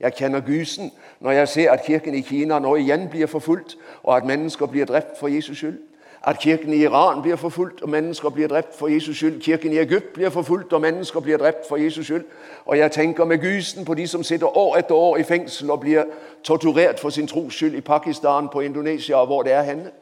Jeg 0.00 0.12
kjenner 0.18 0.42
gysen 0.44 0.90
når 1.20 1.30
jeg 1.30 1.48
ser 1.48 1.70
at 1.72 1.84
kirken 1.86 2.14
i 2.14 2.20
Kina 2.20 2.58
nå 2.58 2.74
igjen 2.76 3.08
blir 3.08 3.26
forfulgt, 3.26 3.76
og 4.02 4.16
at 4.16 4.26
mennesker 4.26 4.66
blir 4.66 4.84
drept 4.84 5.18
for 5.18 5.28
Jesus 5.28 5.58
skyld. 5.58 5.78
At 6.26 6.38
kirken 6.38 6.72
i 6.72 6.76
Iran 6.76 7.22
blir 7.22 7.36
forfulgt, 7.36 7.82
og 7.82 7.88
mennesker 7.88 8.28
blir 8.28 8.48
drept 8.48 8.74
for 8.74 8.88
Jesus 8.88 9.16
skyld. 9.16 9.40
Kirken 9.40 9.72
i 9.72 9.78
Egypt 9.78 10.12
blir 10.12 10.28
forfulgt, 10.28 10.72
og 10.72 10.80
mennesker 10.80 11.20
blir 11.20 11.36
drept 11.36 11.68
for 11.68 11.76
Jesus 11.76 12.06
skyld. 12.06 12.24
Og 12.64 12.78
jeg 12.78 12.92
tenker 12.92 13.24
med 13.24 13.38
gysen 13.38 13.84
på 13.84 13.94
de 13.94 14.06
som 14.06 14.22
sitter 14.22 14.56
år 14.58 14.76
etter 14.76 14.94
år 14.94 15.16
i 15.16 15.22
fengsel 15.22 15.70
og 15.70 15.80
blir 15.80 16.04
torturert 16.44 17.00
for 17.00 17.10
sin 17.10 17.26
tros 17.26 17.54
skyld 17.54 17.74
i 17.74 17.80
Pakistan, 17.80 18.48
på 18.48 18.60
Indonesia 18.60 19.16
og 19.16 19.26
hvor 19.26 19.42
det 19.42 19.52
er 19.52 19.62
henne. 19.62 19.92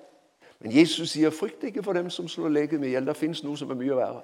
Men 0.61 0.77
Jesus 0.77 1.11
sier 1.11 1.31
frykt 1.31 1.65
ikke 1.65 1.83
for 1.83 1.93
dem 1.93 2.11
som 2.11 2.29
slår 2.29 2.49
legemet 2.49 2.87
i 2.87 2.91
hjel. 2.91 3.07
Det 3.07 3.17
fins 3.17 3.45
noe 3.45 3.57
som 3.57 3.71
er 3.71 3.77
mye 3.77 3.97
verre. 3.97 4.23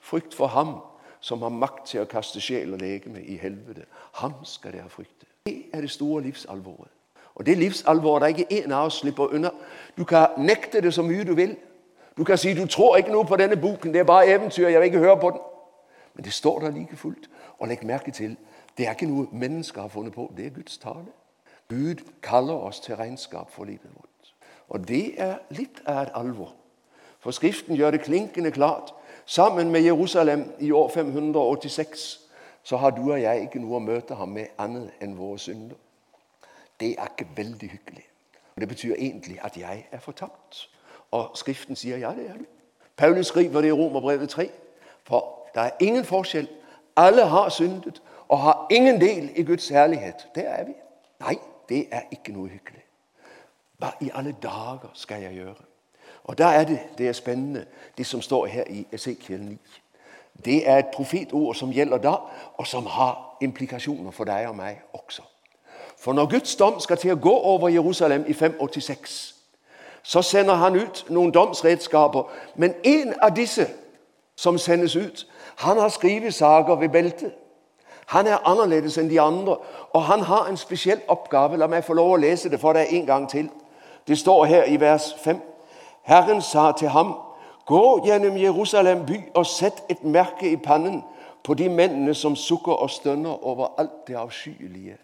Frykt 0.00 0.34
for 0.34 0.46
ham 0.46 0.76
som 1.20 1.42
har 1.42 1.50
makt 1.50 1.86
til 1.86 2.04
å 2.04 2.10
kaste 2.10 2.40
sjel 2.40 2.76
og 2.76 2.82
legeme 2.84 3.22
i 3.22 3.34
helvete. 3.42 3.88
Ham 4.20 4.38
skal 4.44 4.76
dere 4.76 4.88
frykte. 4.92 5.26
Det 5.46 5.56
er 5.72 5.80
det 5.80 5.90
store 5.90 6.22
livsalvoret. 6.22 6.92
Og 7.34 7.46
det 7.46 7.58
livsalvoret 7.58 8.22
det 8.22 8.26
er 8.26 8.36
ikke 8.36 8.64
en 8.64 8.72
av 8.72 8.86
oss 8.86 9.00
slipper 9.02 9.34
unna. 9.34 9.50
Du 9.96 10.04
kan 10.04 10.26
nekte 10.38 10.80
det 10.80 10.94
så 10.94 11.02
mye 11.02 11.24
du 11.24 11.34
vil. 11.34 11.56
Du 12.16 12.24
kan 12.24 12.38
si 12.38 12.54
du 12.54 12.66
tror 12.66 12.96
ikke 12.96 13.12
noe 13.12 13.26
på 13.26 13.36
denne 13.36 13.56
boken, 13.56 13.92
det 13.92 14.00
er 14.00 14.04
bare 14.04 14.26
eventyr, 14.26 14.68
jeg 14.68 14.80
vil 14.80 14.86
ikke 14.86 14.98
høre 14.98 15.20
på 15.20 15.30
den. 15.30 15.40
Men 16.14 16.24
det 16.24 16.32
står 16.32 16.60
der 16.60 16.70
like 16.70 16.96
fullt. 16.96 17.30
Og 17.58 17.68
legg 17.68 17.84
merke 17.86 18.10
til, 18.10 18.36
det 18.78 18.86
er 18.86 18.90
ikke 18.90 19.06
noe 19.10 19.26
mennesker 19.32 19.80
har 19.80 19.88
funnet 19.88 20.12
på, 20.12 20.32
det 20.36 20.46
er 20.46 20.50
Guds 20.50 20.78
tale. 20.78 21.10
Gud 21.68 22.04
kaller 22.22 22.54
oss 22.54 22.80
til 22.80 22.96
regnskap 22.96 23.50
for 23.50 23.64
livet 23.64 23.90
vårt. 23.94 24.34
Og 24.68 24.88
det 24.88 25.20
er 25.20 25.34
litt 25.50 25.82
av 25.86 26.02
et 26.02 26.12
alvor. 26.14 26.54
For 27.20 27.30
Skriften 27.30 27.76
gjør 27.76 27.90
det 27.90 28.00
klinkende 28.00 28.50
klart 28.50 28.94
Sammen 29.26 29.70
med 29.70 29.80
Jerusalem 29.80 30.52
i 30.60 30.70
år 30.70 30.88
586 30.88 32.20
så 32.62 32.76
har 32.76 32.90
du 32.90 33.12
og 33.12 33.22
jeg 33.22 33.42
ikke 33.42 33.60
noe 33.60 33.78
å 33.78 33.84
møte 33.84 34.14
ham 34.14 34.28
med 34.36 34.52
annet 34.58 34.92
enn 35.00 35.16
våre 35.16 35.38
synder. 35.40 35.76
Det 36.84 36.96
er 36.98 37.04
ikke 37.04 37.30
veldig 37.36 37.70
hyggelig. 37.70 38.04
Det 38.60 38.68
betyr 38.68 38.94
egentlig 38.98 39.38
at 39.42 39.56
jeg 39.56 39.86
er 39.92 39.98
fortapt. 39.98 40.70
Og 41.10 41.30
Skriften 41.34 41.76
sier 41.76 41.96
ja, 41.96 42.10
det 42.10 42.28
er 42.28 42.34
du. 42.34 42.44
Paulus 42.96 43.26
skriver 43.26 43.60
det 43.60 43.68
i 43.68 43.72
Romerbrevet 43.72 44.28
3. 44.28 44.50
For 45.04 45.48
det 45.54 45.62
er 45.62 45.70
ingen 45.80 46.04
forskjell. 46.04 46.48
Alle 46.96 47.24
har 47.28 47.48
syndet 47.48 48.02
og 48.28 48.38
har 48.38 48.66
ingen 48.70 49.00
del 49.00 49.30
i 49.36 49.44
Guds 49.44 49.68
herlighet. 49.68 50.28
Der 50.34 50.42
er 50.42 50.64
vi. 50.64 50.72
Nei, 51.20 51.38
det 51.68 51.86
er 51.90 52.00
ikke 52.12 52.32
noe 52.32 52.48
hyggelig. 52.48 52.84
Hva 53.78 53.94
i 54.00 54.10
alle 54.14 54.36
dager 54.42 54.90
skal 54.94 55.22
jeg 55.22 55.34
gjøre? 55.34 55.64
Og 56.24 56.38
da 56.38 56.52
er 56.52 56.64
det 56.64 56.80
det 56.98 57.08
er 57.08 57.12
spennende, 57.12 57.66
det 57.98 58.06
som 58.06 58.20
står 58.20 58.46
her 58.46 58.64
i 58.68 58.86
Esekiel 58.92 59.40
9. 59.40 59.58
Det 60.44 60.68
er 60.68 60.78
et 60.78 60.92
profetord 60.94 61.54
som 61.54 61.72
gjelder 61.72 61.98
da, 61.98 62.16
og 62.56 62.66
som 62.66 62.86
har 62.86 63.38
implikasjoner 63.40 64.10
for 64.10 64.24
deg 64.24 64.48
og 64.48 64.56
meg 64.56 64.82
også. 64.92 65.22
For 66.04 66.12
når 66.12 66.26
Guds 66.26 66.56
dom 66.56 66.80
skal 66.80 66.96
til 66.96 67.14
å 67.14 67.20
gå 67.20 67.32
over 67.32 67.68
Jerusalem 67.72 68.24
i 68.28 68.32
586, 68.32 69.34
så 70.02 70.22
sender 70.22 70.54
han 70.60 70.76
ut 70.76 71.06
noen 71.08 71.30
domsredskaper. 71.32 72.26
Men 72.60 72.74
en 72.84 73.14
av 73.22 73.30
disse, 73.36 73.64
som 74.36 74.58
sendes 74.58 74.96
ut, 74.96 75.22
han 75.56 75.78
har 75.80 75.88
skrivesager 75.88 76.76
ved 76.76 76.88
beltet. 76.88 77.32
Han 78.06 78.26
er 78.26 78.44
annerledes 78.44 78.98
enn 79.00 79.08
de 79.08 79.16
andre, 79.20 79.56
og 79.96 80.02
han 80.02 80.20
har 80.28 80.50
en 80.50 80.60
spesiell 80.60 81.00
oppgave. 81.08 81.56
La 81.56 81.70
meg 81.72 81.86
få 81.86 81.96
lov 81.96 82.12
å 82.12 82.20
lese 82.20 82.52
det 82.52 82.60
for 82.60 82.76
deg 82.76 82.92
en 82.92 83.06
gang 83.06 83.24
til. 83.30 83.48
Det 84.04 84.18
står 84.20 84.44
her 84.44 84.68
i 84.68 84.76
vers 84.80 85.06
5. 85.24 85.40
Herren 86.02 86.42
sa 86.42 86.72
til 86.76 86.92
ham, 86.92 87.14
Gå 87.64 88.04
gjennom 88.04 88.36
Jerusalem 88.36 89.06
by 89.06 89.22
og 89.34 89.46
sett 89.48 89.80
et 89.88 90.04
merke 90.04 90.52
i 90.52 90.60
pannen 90.60 91.00
på 91.40 91.56
de 91.56 91.70
mennene 91.72 92.12
som 92.14 92.36
sukker 92.36 92.76
og 92.76 92.90
stønner 92.90 93.40
over 93.40 93.72
alt 93.78 94.04
det 94.06 94.20
afskyelige 94.20 94.98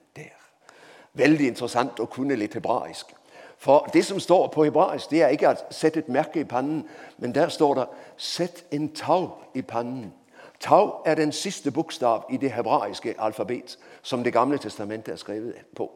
der. 1.15 1.23
Vældig 1.23 1.47
interessant 1.47 2.01
å 2.01 2.07
kunne 2.07 2.37
litt 2.37 2.55
hebraisk. 2.55 3.15
For 3.59 3.89
det, 3.93 4.05
som 4.05 4.21
står 4.21 4.47
på 4.47 4.65
hebraisk, 4.65 5.11
det 5.11 5.23
er 5.23 5.29
ikke 5.29 5.49
at 5.49 5.65
sætte 5.71 5.99
et 5.99 6.09
mærke 6.09 6.41
i 6.41 6.45
panden, 6.45 6.89
men 7.19 7.35
der 7.35 7.49
står 7.49 7.75
det 7.75 7.87
sæt 8.17 8.65
en 8.71 8.95
tau 8.95 9.31
i 9.55 9.63
panden. 9.63 10.15
Tau 10.61 10.91
er 11.05 11.15
den 11.15 11.33
siste 11.33 11.71
bokstav 11.71 12.25
i 12.31 12.37
det 12.37 12.53
hebraiske 12.53 13.15
alfabet, 13.19 13.79
som 14.03 14.25
det 14.25 14.33
gamle 14.33 14.59
testamentet 14.59 15.13
er 15.13 15.17
skrevet 15.17 15.55
på. 15.77 15.91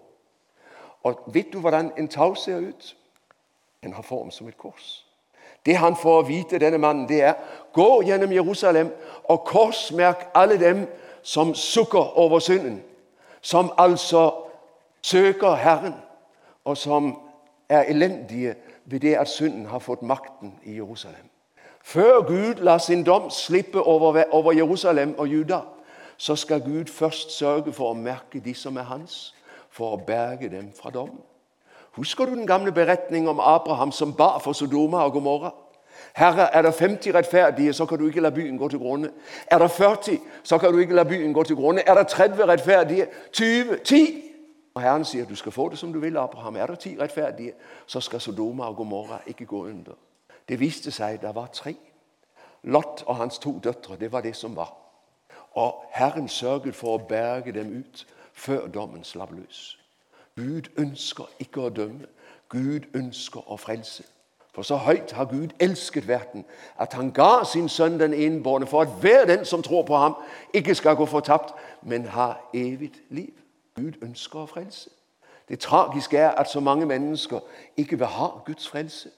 Og 1.02 1.20
vet 1.26 1.52
du, 1.52 1.60
hvordan 1.60 1.92
en 1.98 2.08
tau 2.08 2.34
ser 2.34 2.58
ut? 2.58 2.96
Den 3.82 3.92
har 3.92 4.02
form 4.02 4.30
som 4.30 4.48
et 4.48 4.58
kors. 4.58 5.06
Det 5.66 5.76
han 5.76 5.96
får 5.96 6.22
vite, 6.22 6.58
denne 6.58 6.78
mannen, 6.78 7.08
det 7.08 7.22
er, 7.22 7.34
gå 7.72 8.02
gjennom 8.02 8.32
Jerusalem 8.32 8.92
og 9.24 9.44
korsmærk 9.44 10.30
alle 10.34 10.60
dem, 10.60 10.86
som 11.22 11.54
sukker 11.54 12.18
over 12.18 12.38
synden, 12.38 12.82
som 13.40 13.72
altså 13.78 14.44
søger 15.04 15.54
Herren, 15.54 15.94
og 16.64 16.76
som 16.76 17.18
er 17.68 17.82
elendige 17.82 18.54
ved 18.84 19.00
det, 19.00 19.14
at 19.14 19.28
synden 19.28 19.66
har 19.66 19.78
fått 19.78 20.02
makten 20.02 20.54
i 20.64 20.74
Jerusalem. 20.74 21.28
Før 21.82 22.22
Gud 22.26 22.54
lar 22.54 22.78
sin 22.78 23.04
dom 23.04 23.30
slippe 23.30 23.82
over, 23.82 24.52
Jerusalem 24.52 25.14
og 25.18 25.28
Juda, 25.28 25.60
så 26.16 26.36
skal 26.36 26.60
Gud 26.60 26.84
først 26.92 27.38
sørge 27.38 27.72
for 27.72 27.90
å 27.90 27.98
merke 27.98 28.40
de, 28.40 28.54
som 28.54 28.76
er 28.76 28.88
hans, 28.88 29.34
for 29.70 29.92
å 29.92 30.00
berge 30.06 30.48
dem 30.48 30.72
fra 30.72 30.90
dommen. 30.90 31.20
Husker 31.98 32.24
du 32.24 32.32
den 32.34 32.46
gamle 32.46 32.72
beretningen 32.72 33.28
om 33.28 33.40
Abraham, 33.40 33.92
som 33.92 34.14
bar 34.16 34.38
for 34.38 34.52
Sodoma 34.52 35.04
og 35.04 35.12
Gomorra? 35.12 35.52
Herre, 36.14 36.48
er 36.54 36.62
det 36.62 36.74
50 36.74 37.14
rettferdige, 37.14 37.72
så 37.72 37.86
kan 37.86 37.98
du 37.98 38.06
ikke 38.06 38.20
lade 38.20 38.34
byen 38.34 38.58
gå 38.58 38.68
til 38.68 38.78
grunde. 38.78 39.10
Er 39.46 39.58
det 39.58 39.70
40, 39.70 40.18
så 40.42 40.58
kan 40.58 40.72
du 40.72 40.78
ikke 40.78 40.94
lade 40.94 41.08
byen 41.08 41.34
gå 41.34 41.42
til 41.42 41.56
grunde. 41.56 41.82
Er 41.86 41.94
det 41.94 42.08
30 42.08 42.46
rettferdige? 42.46 43.06
20, 43.32 43.78
10. 43.84 44.23
Og 44.74 44.82
Herren 44.82 45.04
sier, 45.04 45.26
du 45.26 45.34
skal 45.34 45.52
få 45.52 45.68
det, 45.68 45.78
som 45.78 45.92
du 45.92 46.00
vil, 46.00 46.16
Abraham. 46.16 46.56
Er 46.56 46.66
det 46.66 46.78
ti 46.78 46.96
rettferdige, 47.00 47.52
så 47.86 48.00
skal 48.00 48.20
Sodoma 48.20 48.64
og 48.64 48.76
Gomorra 48.76 49.20
ikke 49.26 49.46
gå 49.46 49.66
under. 49.66 49.92
Det 50.48 50.60
viste 50.60 50.90
seg 50.90 51.20
der 51.22 51.32
var 51.32 51.46
tre. 51.46 51.76
Lot 52.62 53.04
og 53.06 53.16
hans 53.16 53.38
to 53.38 53.60
døtre, 53.64 53.96
det 53.96 54.12
var 54.12 54.20
det, 54.20 54.36
som 54.36 54.56
var. 54.56 54.74
Og 55.52 55.84
Herren 55.90 56.28
sørget 56.28 56.74
for 56.74 56.94
å 56.94 57.06
berge 57.08 57.52
dem 57.52 57.70
ut 57.78 58.06
før 58.32 58.66
dommen 58.66 59.04
slapp 59.04 59.30
løs. 59.32 59.78
Gud 60.36 60.72
ønsker 60.78 61.30
ikke 61.38 61.60
å 61.60 61.70
dømme. 61.70 62.10
Gud 62.48 62.90
ønsker 62.94 63.46
å 63.46 63.56
frelse. 63.56 64.02
For 64.54 64.62
så 64.62 64.76
høyt 64.76 65.12
har 65.12 65.30
Gud 65.30 65.54
elsket 65.60 66.08
verden, 66.08 66.44
at 66.78 66.92
han 66.94 67.12
ga 67.12 67.44
sin 67.46 67.68
sønn 67.68 67.98
den 67.98 68.14
innbårne, 68.14 68.66
for 68.66 68.82
at 68.82 68.92
hver 69.00 69.24
den, 69.26 69.44
som 69.44 69.62
tror 69.62 69.82
på 69.82 69.96
ham, 69.96 70.14
ikke 70.54 70.74
skal 70.74 70.96
gå 70.96 71.06
fortapt, 71.06 71.54
men 71.82 72.06
ha 72.06 72.32
evig 72.54 72.92
liv. 73.10 73.43
Gud 73.74 73.92
ønsker 74.02 74.38
å 74.38 74.46
frelse. 74.46 74.90
Det 75.48 75.58
tragiske 75.60 76.18
er, 76.18 76.30
at 76.30 76.50
så 76.50 76.60
mange 76.60 76.86
mennesker 76.86 77.40
ikke 77.76 77.98
vil 77.98 78.06
ha 78.06 78.28
Guds 78.46 78.68
frelse. 78.68 79.10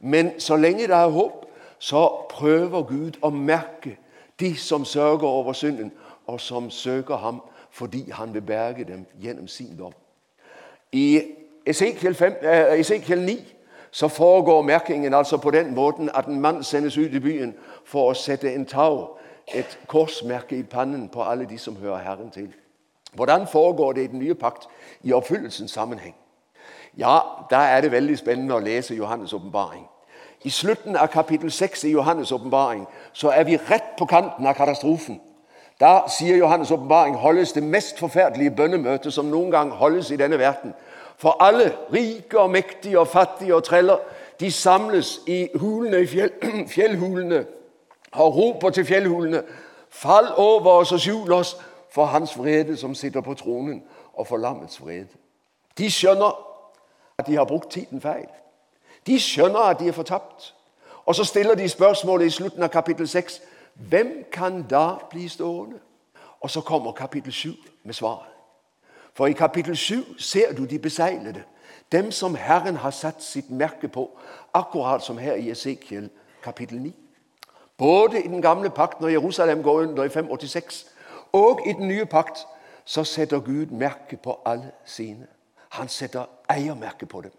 Men 0.00 0.40
så 0.40 0.56
lenge 0.56 0.86
det 0.86 0.96
er 0.96 1.08
håp, 1.08 1.46
så 1.78 2.26
prøver 2.30 2.82
Gud 2.82 3.18
å 3.22 3.30
merke 3.30 3.96
de, 4.40 4.56
som 4.56 4.84
sørger 4.84 5.26
over 5.26 5.52
synden, 5.52 5.92
og 6.26 6.40
som 6.40 6.70
søker 6.70 7.16
ham, 7.16 7.40
fordi 7.70 8.10
han 8.10 8.34
vil 8.34 8.42
berge 8.42 8.84
dem 8.84 9.06
gjennom 9.20 9.48
sin 9.48 9.76
dom. 9.78 9.92
I 10.92 11.22
Esekiel, 11.66 12.14
5, 12.14 12.34
eh, 12.42 12.80
Esekiel 12.80 13.20
9, 13.20 13.38
så 13.90 14.08
foregår 14.08 14.62
merkingen 14.62 15.14
altså 15.14 15.36
på 15.36 15.50
den 15.50 15.74
måten, 15.74 16.10
at 16.14 16.26
en 16.26 16.40
mann 16.40 16.64
sendes 16.64 16.98
ut 16.98 17.14
i 17.14 17.20
byen 17.20 17.54
for 17.84 18.10
å 18.10 18.14
sette 18.14 18.54
en 18.54 18.66
tau, 18.66 19.16
et 19.54 19.78
korsmerke, 19.86 20.56
i 20.56 20.62
pannen 20.62 21.08
på 21.08 21.22
alle 21.22 21.46
de, 21.46 21.58
som 21.58 21.76
hører 21.76 21.98
Herren 21.98 22.30
til. 22.30 22.52
Hvordan 23.14 23.46
foregår 23.46 23.92
det 23.92 24.04
i 24.04 24.06
den 24.06 24.18
nye 24.18 24.34
pakt 24.34 24.68
i 25.02 25.12
oppfyllelsens 25.12 25.70
sammenheng? 25.70 26.14
Ja, 26.98 27.18
da 27.50 27.56
er 27.56 27.80
det 27.80 27.92
veldig 27.92 28.18
spennende 28.18 28.54
å 28.54 28.64
lese 28.64 28.94
Johannes 28.94 29.32
åpenbaring. 29.32 29.86
I 30.44 30.50
slutten 30.50 30.96
av 30.96 31.06
kapittel 31.06 31.50
6 31.50 31.84
i 31.84 31.92
Johannes 31.92 32.32
åpenbaring 32.32 32.86
er 33.32 33.44
vi 33.44 33.56
rett 33.56 33.96
på 33.98 34.06
kanten 34.06 34.46
av 34.46 34.54
katastrofen. 34.54 35.20
Da 35.80 36.08
sier 36.08 36.36
Johannes 36.36 36.70
åpenbaring 36.70 37.14
holdes 37.14 37.52
det 37.52 37.62
mest 37.62 37.98
forferdelige 37.98 38.50
bønnemøtet 38.50 39.12
som 39.12 39.30
noen 39.30 39.50
gang 39.50 39.70
holdes 39.70 40.10
i 40.10 40.16
denne 40.16 40.38
verden. 40.38 40.74
For 41.16 41.36
alle, 41.40 41.72
rike 41.92 42.38
og 42.38 42.50
mektige 42.50 43.00
og 43.00 43.08
fattige 43.08 43.54
og 43.56 43.64
treller, 43.64 43.98
de 44.40 44.50
samles 44.50 45.20
i 45.26 45.48
hulene, 45.54 46.02
i 46.02 46.06
fjell, 46.06 46.32
fjellhulene 46.74 47.44
og 48.12 48.36
roper 48.36 48.70
til 48.70 48.84
fjellhulene. 48.84 49.42
Fall 49.90 50.32
over 50.36 50.70
oss 50.82 50.92
og 50.92 51.00
skjul 51.00 51.32
os 51.32 51.56
for 51.92 52.04
hans 52.04 52.38
vrede, 52.38 52.76
som 52.76 52.94
sitter 52.94 53.20
på 53.20 53.34
tronen, 53.34 53.82
og 54.12 54.26
for 54.26 54.36
lammets 54.36 54.82
vrede. 54.82 55.08
De 55.78 55.90
skjønner, 55.90 56.46
at 57.18 57.26
de 57.26 57.34
har 57.34 57.44
brukt 57.44 57.70
tiden 57.70 58.00
feil. 58.00 58.28
De 59.06 59.20
skjønner, 59.20 59.60
at 59.60 59.80
de 59.80 59.88
er 59.88 59.92
fortapt. 59.92 60.54
Og 61.04 61.14
så 61.14 61.24
stiller 61.24 61.54
de 61.54 61.68
spørsmålet 61.68 62.26
i 62.26 62.30
slutten 62.30 62.62
av 62.62 62.68
kapittel 62.68 63.08
6. 63.08 63.40
Hvem 63.74 64.24
kan 64.32 64.62
da 64.70 64.94
bli 65.10 65.28
stående? 65.28 65.78
Og 66.40 66.50
så 66.50 66.60
kommer 66.60 66.92
kapittel 66.92 67.32
7 67.32 67.54
med 67.84 67.94
svaret. 67.94 68.28
For 69.14 69.26
i 69.26 69.32
kapittel 69.32 69.76
7 69.76 70.18
ser 70.18 70.54
du 70.54 70.64
de 70.64 70.78
beseglede, 70.78 71.42
Dem, 71.92 72.10
som 72.10 72.34
Herren 72.34 72.76
har 72.76 72.90
satt 72.90 73.22
sitt 73.22 73.50
merke 73.50 73.88
på. 73.88 74.10
Akkurat 74.54 75.02
som 75.02 75.18
her 75.18 75.34
i 75.34 75.50
Ezekiel 75.50 76.10
kapittel 76.42 76.80
9. 76.80 76.94
Både 77.78 78.22
i 78.22 78.28
den 78.28 78.42
gamle 78.42 78.70
pakten 78.70 79.04
og 79.04 79.12
Jerusalem 79.12 79.62
går 79.62 79.72
under 79.72 80.04
i 80.04 80.08
586, 80.08 80.86
og 81.32 81.60
i 81.66 81.72
den 81.72 81.88
nye 81.88 82.06
pakt 82.06 82.46
så 82.84 83.04
setter 83.04 83.40
Gud 83.40 83.66
merke 83.66 84.16
på 84.16 84.40
alle 84.46 84.72
sine. 84.84 85.26
Han 85.68 85.88
setter 85.88 86.24
eiermerke 86.50 87.06
på 87.06 87.20
dem. 87.20 87.30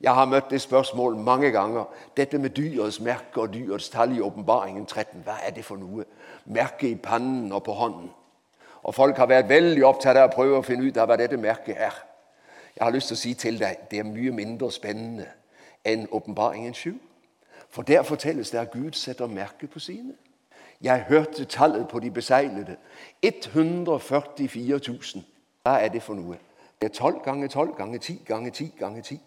Jeg 0.00 0.14
har 0.14 0.26
møtt 0.26 0.50
det 0.50 0.60
spørsmålet 0.60 1.18
mange 1.18 1.50
ganger. 1.50 1.84
Dette 2.16 2.38
med 2.38 2.50
dyrets 2.50 3.00
merke 3.00 3.40
og 3.40 3.54
dyrets 3.54 3.88
tall 3.88 4.16
i 4.16 4.20
åpenbaringen 4.20 4.86
13. 4.86 5.22
hva 5.24 5.38
er 5.46 5.50
det 5.50 5.64
for 5.64 5.76
noe? 5.76 6.04
Merke 6.44 6.90
i 6.90 6.94
pannen 6.94 7.52
og 7.52 7.62
på 7.62 7.72
hånden. 7.72 8.10
Og 8.82 8.94
folk 8.94 9.16
har 9.16 9.26
vært 9.26 9.48
veldig 9.48 9.84
opptatt 9.84 10.16
av 10.16 10.28
å 10.28 10.34
prøve 10.34 10.58
å 10.58 10.66
finne 10.66 10.84
ut 10.84 10.98
av 11.00 11.08
hva 11.08 11.16
dette 11.16 11.38
merket 11.40 11.78
er. 11.78 11.94
Jeg 12.76 12.84
har 12.84 12.92
lyst 12.92 13.08
til 13.08 13.16
å 13.16 13.22
si 13.22 13.34
til 13.34 13.58
deg 13.58 13.86
det 13.90 14.02
er 14.02 14.08
mye 14.08 14.34
mindre 14.34 14.68
spennende 14.72 15.30
enn 15.84 16.08
åpenbaringen 16.12 16.74
7. 16.74 16.92
For 17.70 17.82
der 17.82 18.02
fortelles 18.02 18.50
det 18.50 18.60
at 18.60 18.72
Gud 18.72 18.92
setter 18.92 19.26
merke 19.26 19.66
på 19.66 19.80
sine. 19.80 20.12
Jeg 20.82 21.04
hørte 21.08 21.44
tallet 21.44 21.88
på 21.88 22.00
de 22.00 22.10
besejlede. 22.10 22.76
144.000. 23.26 25.18
Hva 25.62 25.70
er 25.70 25.88
det 25.88 26.02
for 26.02 26.14
noe? 26.14 26.36
Det 26.82 26.90
er 26.90 26.94
12 26.94 27.20
ganger 27.24 27.48
12 27.48 27.74
ganger 27.76 27.98
10 27.98 28.22
ganger 28.26 28.50
10 28.50 28.74
ganger 28.78 29.02
10. 29.02 29.20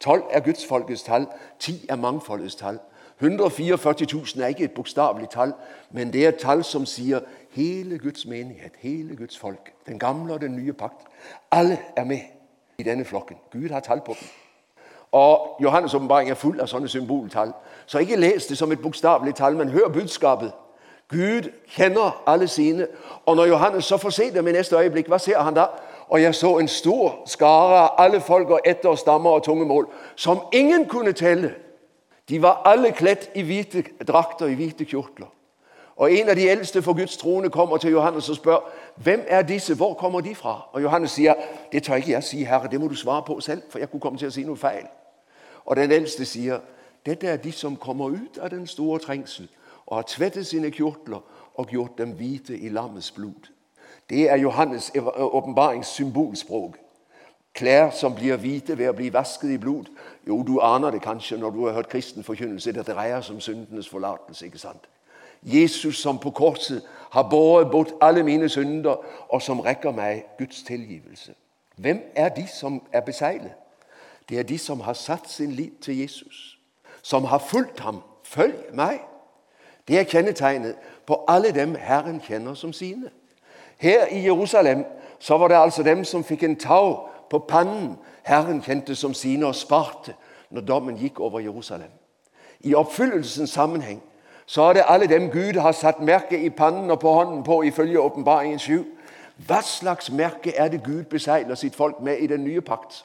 12 0.00 0.22
er 0.30 0.40
Guds 0.40 0.66
folkets 0.66 1.02
tal, 1.02 1.26
10 1.58 1.86
er 1.88 1.96
mangfoldets 1.96 2.54
tal. 2.54 2.78
144.000 3.22 4.42
er 4.42 4.46
ikke 4.46 4.64
et 4.64 4.70
bokstavelig 4.70 5.28
tall, 5.28 5.52
men 5.90 6.12
det 6.12 6.24
er 6.24 6.28
et 6.28 6.36
tall 6.36 6.64
som 6.64 6.86
sier 6.86 7.20
hele 7.50 7.98
Guds 7.98 8.26
menighet, 8.26 8.72
hele 8.78 9.16
Guds 9.16 9.38
folk, 9.38 9.72
den 9.86 9.98
gamle 9.98 10.34
og 10.34 10.40
den 10.40 10.56
nye 10.56 10.72
pakt. 10.72 11.06
Alle 11.50 11.78
er 11.96 12.04
med 12.04 12.18
i 12.78 12.82
denne 12.82 13.04
flokken. 13.04 13.36
Gud 13.52 13.68
har 13.68 13.80
tall 13.80 14.00
på 14.00 14.12
dem. 14.20 14.28
Og 15.12 15.56
Johannes 15.62 15.94
åpenbaring 15.94 16.30
er 16.30 16.34
full 16.34 16.60
av 16.60 16.68
sånne 16.68 16.88
symboltall. 16.88 17.52
Så 17.86 17.98
ikke 17.98 18.16
les 18.16 18.46
det 18.46 18.58
som 18.58 18.72
et 18.72 18.82
bokstavelig 18.82 19.34
tall, 19.34 19.56
men 19.56 19.68
hør 19.68 19.88
budskabet. 19.88 20.52
Gud 21.08 21.50
kjenner 21.66 22.22
alle 22.26 22.48
sine. 22.48 22.86
Og 23.26 23.36
når 23.36 23.44
Johannes 23.44 23.84
så 23.84 23.96
får 23.96 24.10
se 24.10 24.30
dem 24.34 24.48
i 24.48 24.52
neste 24.52 24.76
øyeblikk, 24.76 25.06
hva 25.08 25.18
ser 25.18 25.38
han 25.38 25.54
da? 25.54 25.66
Og 26.08 26.22
jeg 26.22 26.34
så 26.34 26.58
en 26.58 26.68
stor 26.68 27.22
skare 27.26 28.00
alle 28.00 28.20
folk 28.20 28.50
og 28.50 28.60
etter 28.66 28.94
stammer 28.94 29.30
og 29.30 29.42
tungemål, 29.42 29.88
som 30.16 30.40
ingen 30.52 30.88
kunne 30.88 31.12
telle. 31.12 31.54
De 32.28 32.42
var 32.42 32.62
alle 32.64 32.92
klædt 32.92 33.30
i 33.34 33.42
hvite 33.42 33.84
drakter, 34.06 34.46
i 34.46 34.54
hvite 34.54 34.84
kjortler. 34.84 35.26
Og 35.96 36.12
en 36.12 36.28
av 36.28 36.36
de 36.36 36.50
eldste 36.50 36.82
for 36.82 36.92
Guds 36.92 37.16
trone 37.16 37.50
kommer 37.50 37.76
til 37.76 37.90
Johannes 37.90 38.28
og 38.28 38.36
spør 38.36 38.72
hvem 38.96 39.24
er 39.26 39.42
disse, 39.42 39.74
hvor 39.74 39.94
kommer 39.94 40.20
de 40.20 40.34
fra? 40.34 40.68
Og 40.72 40.82
Johannes 40.82 41.10
sier 41.10 41.34
det 41.72 41.82
tør 41.82 41.94
ikke 41.94 42.12
jeg 42.12 42.24
si, 42.24 42.44
herre, 42.44 42.68
det 42.70 42.80
må 42.80 42.88
du 42.88 42.94
svare 42.94 43.22
på 43.22 43.40
selv, 43.40 43.62
for 43.70 43.78
jeg 43.78 43.90
kunne 43.90 44.00
komme 44.00 44.18
til 44.18 44.28
å 44.28 44.34
si 44.34 44.44
noe 44.44 44.56
feil. 44.56 44.84
Og 45.64 45.76
den 45.76 45.92
eldste 45.92 46.24
sier 46.24 46.60
dette 47.06 47.28
er 47.28 47.36
de, 47.36 47.52
som 47.52 47.76
kommer 47.76 48.12
ut 48.12 48.38
av 48.42 48.50
den 48.50 48.66
store 48.66 48.98
trængsel, 48.98 49.48
og 49.86 49.96
har 49.96 50.08
tvettet 50.08 50.46
sine 50.46 50.70
kjortler 50.70 51.22
og 51.54 51.68
gjort 51.68 51.98
dem 51.98 52.16
hvite 52.18 52.58
i 52.58 52.68
lammets 52.68 53.10
blod. 53.10 53.52
Det 54.10 54.30
er 54.30 54.36
Johannes 54.36 54.92
åpenbarings 55.16 55.86
symbolspråk. 55.86 56.76
Klær 57.54 57.90
som 57.90 58.14
blir 58.14 58.36
hvite 58.36 58.76
ved 58.78 58.90
å 58.90 58.96
bli 58.96 59.08
vasket 59.12 59.54
i 59.54 59.58
blod. 59.58 59.88
Jo, 60.28 60.42
du 60.44 60.58
aner 60.60 60.92
det 60.92 61.00
kanskje 61.02 61.38
når 61.40 61.50
du 61.50 61.62
har 61.64 61.72
hørt 61.72 61.88
kristen 61.88 62.24
forkynnelse. 62.24 62.72
Det 62.72 62.84
dreier 62.86 63.24
seg 63.24 63.38
om 63.38 63.40
syndenes 63.40 63.88
forlatelse. 63.88 64.46
ikke 64.46 64.60
sant? 64.60 64.84
Jesus 65.42 65.96
som 65.96 66.18
på 66.18 66.30
korset 66.30 66.82
har 67.10 67.28
båret 67.30 67.70
bort 67.70 67.94
alle 68.00 68.22
mine 68.22 68.48
synder, 68.48 68.96
og 69.28 69.42
som 69.42 69.60
rekker 69.60 69.90
meg 69.90 70.24
Guds 70.38 70.62
tilgivelse. 70.62 71.32
Hvem 71.76 72.02
er 72.16 72.28
de 72.28 72.46
som 72.48 72.82
er 72.92 73.00
beseglet? 73.00 73.52
Det 74.28 74.38
er 74.38 74.42
de 74.42 74.58
som 74.58 74.80
har 74.80 74.92
satt 74.92 75.30
sin 75.30 75.52
lit 75.52 75.78
til 75.80 75.98
Jesus. 75.98 76.58
Som 77.02 77.24
har 77.24 77.38
fulgt 77.38 77.80
ham. 77.80 78.02
Følg 78.24 78.74
meg. 78.74 79.00
Det 79.88 79.98
er 79.98 80.04
kjennetegnet 80.04 80.74
på 81.06 81.24
alle 81.28 81.52
dem 81.52 81.74
Herren 81.74 82.20
kjenner 82.20 82.54
som 82.54 82.72
sine. 82.72 83.10
Her 83.78 84.06
i 84.06 84.24
Jerusalem 84.24 84.84
så 85.18 85.38
var 85.38 85.48
det 85.48 85.56
altså 85.56 85.82
dem 85.82 86.04
som 86.04 86.24
fikk 86.24 86.42
en 86.42 86.56
tau 86.56 87.08
på 87.30 87.38
pannen 87.38 87.96
Herren 88.22 88.62
kjente 88.62 88.94
som 88.94 89.14
sine 89.14 89.46
og 89.46 89.54
sparte 89.54 90.14
når 90.50 90.60
dommen 90.60 90.96
gikk 90.96 91.20
over 91.20 91.40
Jerusalem. 91.40 91.90
I 92.60 92.74
oppfyllelsens 92.74 93.50
sammenheng 93.50 94.02
så 94.46 94.62
er 94.62 94.72
det 94.72 94.84
alle 94.86 95.06
dem 95.06 95.30
Gud 95.30 95.60
har 95.60 95.72
satt 95.72 96.00
merke 96.00 96.38
i 96.38 96.50
pannen 96.50 96.90
og 96.90 97.00
på 97.00 97.12
hånden 97.12 97.42
på 97.42 97.62
ifølge 97.62 98.00
åpenbaringen 98.00 98.58
7. 98.58 98.84
Hva 99.46 99.60
slags 99.62 100.10
merke 100.10 100.56
er 100.56 100.68
det 100.68 100.84
Gud 100.84 101.04
besegler 101.04 101.54
sitt 101.54 101.76
folk 101.76 102.00
med 102.00 102.18
i 102.18 102.26
den 102.26 102.44
nye 102.44 102.60
pakt? 102.60 103.04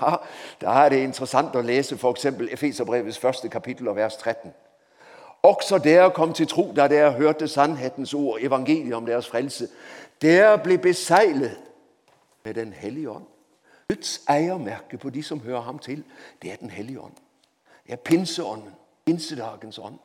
Ja, 0.00 0.16
Da 0.60 0.70
er 0.84 0.88
det 0.88 1.02
interessant 1.02 1.56
å 1.56 1.60
lese 1.60 1.96
f.eks. 1.96 2.26
Efeserbrevets 2.50 3.18
første 3.18 3.48
kapittel 3.48 3.88
og 3.88 3.96
vers 3.96 4.16
13. 4.16 4.52
Også 5.42 5.78
dere 5.78 6.10
kom 6.10 6.32
til 6.32 6.46
tro 6.46 6.72
da 6.76 6.88
dere 6.88 7.12
hørte 7.12 7.48
sannhetens 7.48 8.14
ord, 8.14 8.38
evangeliet 8.40 8.94
om 8.94 9.06
deres 9.06 9.28
frelse. 9.28 9.68
Dere 10.22 10.58
ble 10.58 10.78
beseglet 10.78 11.58
med 12.44 12.54
Den 12.54 12.72
hellige 12.72 13.10
ånd. 13.10 13.24
Guds 13.88 14.20
eiermerke 14.30 14.98
på 14.98 15.10
de 15.10 15.22
som 15.22 15.40
hører 15.40 15.60
ham 15.60 15.78
til, 15.78 16.04
det 16.42 16.52
er 16.52 16.56
Den 16.56 16.70
hellige 16.70 17.00
ånd. 17.00 17.12
Det 17.86 17.92
er 17.92 17.96
pinseånden, 17.96 18.70
pinsedagens 19.06 19.78
ånd. 19.78 19.98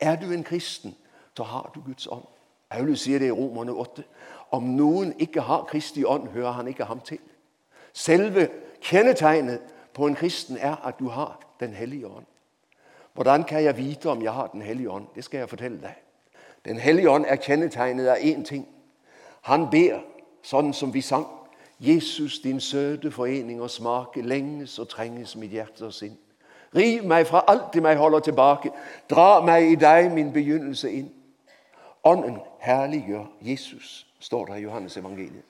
Er 0.00 0.16
du 0.16 0.32
en 0.32 0.44
kristen, 0.44 0.96
så 1.36 1.42
har 1.42 1.70
du 1.74 1.80
Guds 1.80 2.06
ånd. 2.06 2.24
Paulus 2.70 3.00
sier 3.00 3.18
det 3.18 3.26
i 3.26 3.30
Romerne 3.30 3.72
8. 3.72 4.04
Om 4.50 4.62
noen 4.62 5.12
ikke 5.18 5.40
har 5.40 5.64
Kristi 5.64 6.04
ånd, 6.04 6.28
hører 6.28 6.52
han 6.52 6.68
ikke 6.68 6.84
ham 6.84 7.00
til. 7.00 7.18
Selve 7.92 8.48
kjennetegnet 8.80 9.60
på 9.94 10.06
en 10.06 10.14
kristen 10.14 10.56
er 10.56 10.76
at 10.86 10.98
du 10.98 11.08
har 11.08 11.40
Den 11.60 11.72
hellige 11.72 12.06
ånd. 12.06 12.24
Hvordan 13.16 13.44
kan 13.44 13.64
jeg 13.64 13.76
vite 13.76 14.10
om 14.10 14.22
jeg 14.22 14.32
har 14.32 14.46
Den 14.46 14.62
hellige 14.62 14.90
ånd? 14.90 15.06
Det 15.14 15.24
skal 15.24 15.38
jeg 15.38 15.48
fortelle 15.48 15.80
deg. 15.82 15.94
Den 16.64 16.78
hellige 16.78 17.10
ånd 17.10 17.24
er 17.28 17.36
kjennetegnet 17.36 18.08
av 18.08 18.16
én 18.16 18.44
ting. 18.44 18.68
Han 19.42 19.70
ber, 19.70 20.02
sånn 20.42 20.74
som 20.74 20.92
vi 20.94 21.00
sang. 21.00 21.24
Jesus, 21.80 22.40
din 22.44 22.60
søte 22.60 23.10
forening 23.10 23.62
og 23.62 23.70
smake, 23.70 24.20
lenges 24.22 24.78
og 24.78 24.88
trenges 24.88 25.36
mitt 25.36 25.50
hjerte 25.50 25.86
og 25.86 25.94
sinn. 25.94 26.18
Riv 26.76 27.06
meg 27.08 27.26
fra 27.26 27.40
alt 27.48 27.72
det 27.72 27.82
meg 27.82 27.96
holder 27.96 28.20
tilbake. 28.20 28.70
Dra 29.10 29.40
meg 29.40 29.70
i 29.70 29.78
deg, 29.80 30.10
min 30.12 30.32
begynnelse, 30.32 30.92
inn. 30.92 31.08
Ånden 32.04 32.36
herliggjør 32.60 33.24
Jesus, 33.40 34.06
står 34.20 34.44
det 34.46 34.58
i 34.58 34.66
Johannes 34.66 34.96
evangeliet. 34.96 35.44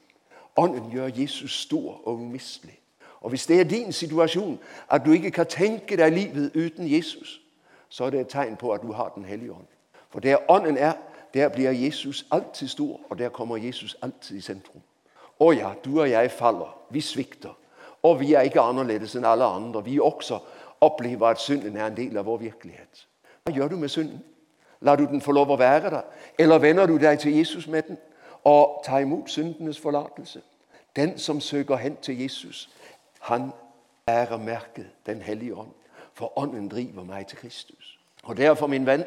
Ånden 0.56 0.90
gjør 0.92 1.10
Jesus 1.16 1.62
stor 1.62 2.00
og 2.04 2.14
umistelig. 2.14 2.78
Og 3.20 3.30
Hvis 3.30 3.46
det 3.46 3.60
er 3.60 3.64
din 3.64 3.92
situasjon 3.92 4.58
at 4.90 5.02
du 5.04 5.12
ikke 5.12 5.30
kan 5.30 5.46
tenke 5.46 5.96
deg 5.96 6.12
livet 6.12 6.54
uten 6.54 6.86
Jesus, 6.92 7.40
så 7.88 8.04
er 8.04 8.10
det 8.10 8.20
et 8.20 8.28
tegn 8.28 8.56
på 8.56 8.72
at 8.72 8.82
du 8.82 8.92
har 8.92 9.12
Den 9.14 9.24
hellige 9.24 9.52
ånd. 9.52 9.66
For 10.10 10.20
der 10.20 10.50
ånden 10.50 10.76
er, 10.76 10.92
der 11.34 11.48
blir 11.48 11.70
Jesus 11.70 12.26
alltid 12.30 12.68
stor, 12.68 13.00
og 13.10 13.18
der 13.18 13.28
kommer 13.28 13.56
Jesus 13.56 13.96
alltid 14.02 14.36
i 14.36 14.40
sentrum. 14.40 14.82
Å 15.40 15.50
ja, 15.52 15.72
du 15.84 16.00
og 16.00 16.10
jeg 16.10 16.30
faller. 16.30 16.76
Vi 16.90 17.00
svikter. 17.00 17.52
Og 18.02 18.20
vi 18.20 18.32
er 18.34 18.46
ikke 18.46 18.60
annerledes 18.60 19.16
enn 19.16 19.24
alle 19.24 19.44
andre. 19.44 19.84
Vi 19.84 19.98
også 20.00 20.38
opplever 20.80 21.26
at 21.26 21.40
synden 21.40 21.76
er 21.76 21.86
en 21.86 21.96
del 21.96 22.16
av 22.16 22.24
vår 22.24 22.38
virkelighet. 22.46 23.06
Hva 23.44 23.52
gjør 23.52 23.68
du 23.68 23.76
med 23.76 23.92
synden? 23.92 24.22
Lar 24.80 24.96
du 24.96 25.06
den 25.06 25.20
få 25.20 25.32
lov 25.32 25.50
å 25.50 25.58
være 25.60 25.90
der? 25.90 26.02
Eller 26.38 26.58
vender 26.58 26.86
du 26.86 26.96
deg 26.98 27.18
til 27.20 27.36
Jesus 27.36 27.66
med 27.66 27.82
den 27.88 27.98
og 28.44 28.82
tar 28.84 29.02
imot 29.02 29.30
syndenes 29.30 29.80
forlatelse? 29.80 30.40
Den 30.96 31.18
som 31.18 31.40
søker 31.40 31.76
hen 31.76 31.96
til 31.96 32.20
Jesus, 32.20 32.68
han 33.20 33.50
bærer 34.06 34.36
merket 34.38 34.86
Den 35.06 35.22
hellige 35.22 35.54
ånd. 35.54 35.72
For 36.16 36.32
ånden 36.38 36.68
driver 36.68 37.04
meg 37.04 37.26
til 37.26 37.38
Kristus. 37.38 37.98
Og 38.24 38.36
Derfor, 38.36 38.66
min 38.66 38.86
venn, 38.86 39.04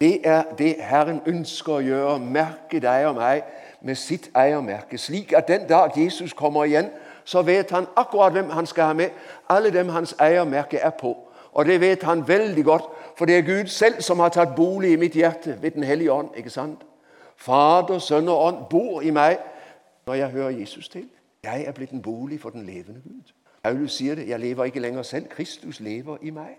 det 0.00 0.26
er 0.26 0.42
det 0.58 0.76
Herren 0.78 1.20
ønsker 1.26 1.72
å 1.72 1.84
gjøre. 1.84 2.18
Merke 2.18 2.80
deg 2.82 3.06
og 3.06 3.14
meg 3.20 3.44
med 3.86 3.94
sitt 3.94 4.30
eiermerke. 4.36 4.98
Slik 4.98 5.32
at 5.36 5.48
den 5.48 5.68
dag 5.68 5.94
Jesus 5.96 6.32
kommer 6.32 6.64
igjen, 6.64 6.90
så 7.24 7.42
vet 7.42 7.70
han 7.70 7.86
akkurat 7.96 8.32
hvem 8.32 8.50
han 8.50 8.66
skal 8.66 8.90
ha 8.90 8.92
med. 8.92 9.10
Alle 9.48 9.70
dem 9.70 9.88
hans 9.88 10.16
eiermerke 10.20 10.78
er 10.78 10.90
på. 10.90 11.14
Og 11.52 11.66
det 11.66 11.80
vet 11.80 12.02
han 12.02 12.28
veldig 12.28 12.64
godt, 12.64 12.84
for 13.16 13.24
det 13.24 13.38
er 13.38 13.46
Gud 13.46 13.66
selv 13.66 14.00
som 14.02 14.18
har 14.18 14.28
tatt 14.28 14.56
bolig 14.56 14.92
i 14.92 14.96
mitt 14.96 15.14
hjerte 15.14 15.58
ved 15.62 15.70
Den 15.70 15.82
hellige 15.82 16.12
ånd. 16.12 16.28
ikke 16.36 16.50
sant? 16.50 16.86
Fader, 17.36 17.98
Sønn 17.98 18.28
og 18.28 18.44
Ånd 18.44 18.64
bor 18.70 19.00
i 19.00 19.10
meg 19.10 19.38
når 20.06 20.14
jeg 20.14 20.28
hører 20.28 20.50
Jesus 20.50 20.88
til. 20.88 21.08
Jeg 21.44 21.64
er 21.64 21.72
blitt 21.72 21.90
en 21.90 22.02
bolig 22.02 22.40
for 22.40 22.50
den 22.50 22.66
levende 22.66 23.00
Gud. 23.04 23.32
Paulus 23.62 23.92
sier 23.92 24.14
det. 24.14 24.28
Jeg 24.28 24.40
lever 24.40 24.64
ikke 24.64 24.80
lenger 24.80 25.02
selv. 25.02 25.28
Kristus 25.28 25.80
lever 25.80 26.16
i 26.22 26.30
meg. 26.30 26.58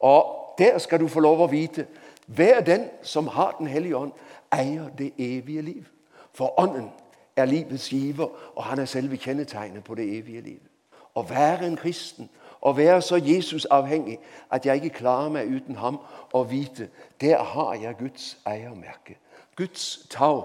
Og 0.00 0.54
der 0.58 0.78
skal 0.78 1.00
du 1.00 1.08
få 1.08 1.20
lov 1.20 1.42
å 1.42 1.50
vite. 1.50 1.86
Hver 2.26 2.60
den 2.60 2.88
som 3.02 3.26
har 3.26 3.56
Den 3.58 3.66
hellige 3.66 3.96
ånd, 3.96 4.12
eier 4.52 4.88
det 4.98 5.12
evige 5.18 5.62
liv. 5.62 5.84
For 6.32 6.60
Ånden 6.60 6.90
er 7.36 7.44
livets 7.44 7.88
giver, 7.88 8.28
og 8.56 8.64
han 8.64 8.78
er 8.78 8.84
selve 8.84 9.16
kjennetegnet 9.16 9.84
på 9.84 9.94
det 9.94 10.18
evige 10.18 10.40
livet. 10.40 10.70
Å 11.14 11.22
være 11.22 11.66
en 11.66 11.76
kristen, 11.76 12.30
å 12.60 12.72
være 12.72 13.02
så 13.02 13.16
Jesus-avhengig 13.16 14.18
at 14.50 14.66
jeg 14.66 14.84
ikke 14.84 14.98
klarer 14.98 15.28
meg 15.28 15.50
uten 15.50 15.76
ham, 15.76 15.98
og 16.32 16.50
vite 16.50 16.88
der 17.20 17.42
har 17.42 17.74
jeg 17.74 17.96
Guds 17.98 18.38
eiermerke. 18.46 19.16
Guds 19.56 20.06
tau 20.10 20.44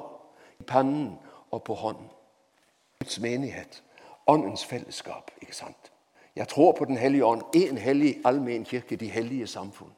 i 0.60 0.64
pannen 0.64 1.18
og 1.52 1.64
på 1.64 1.74
hånden. 1.74 2.08
Guds 3.00 3.20
menighet. 3.20 3.84
Åndens 4.28 4.66
fellesskap. 4.66 5.32
ikke 5.42 5.56
sant? 5.56 5.92
Jeg 6.36 6.48
tror 6.48 6.72
på 6.72 6.86
Den 6.86 6.98
hellige 6.98 7.26
ånd. 7.26 7.42
Én 7.56 7.78
hellig 7.78 8.22
allmenn 8.26 8.66
kirke, 8.66 8.96
de 8.96 9.08
hellige 9.08 9.48
samfunn. 9.48 9.92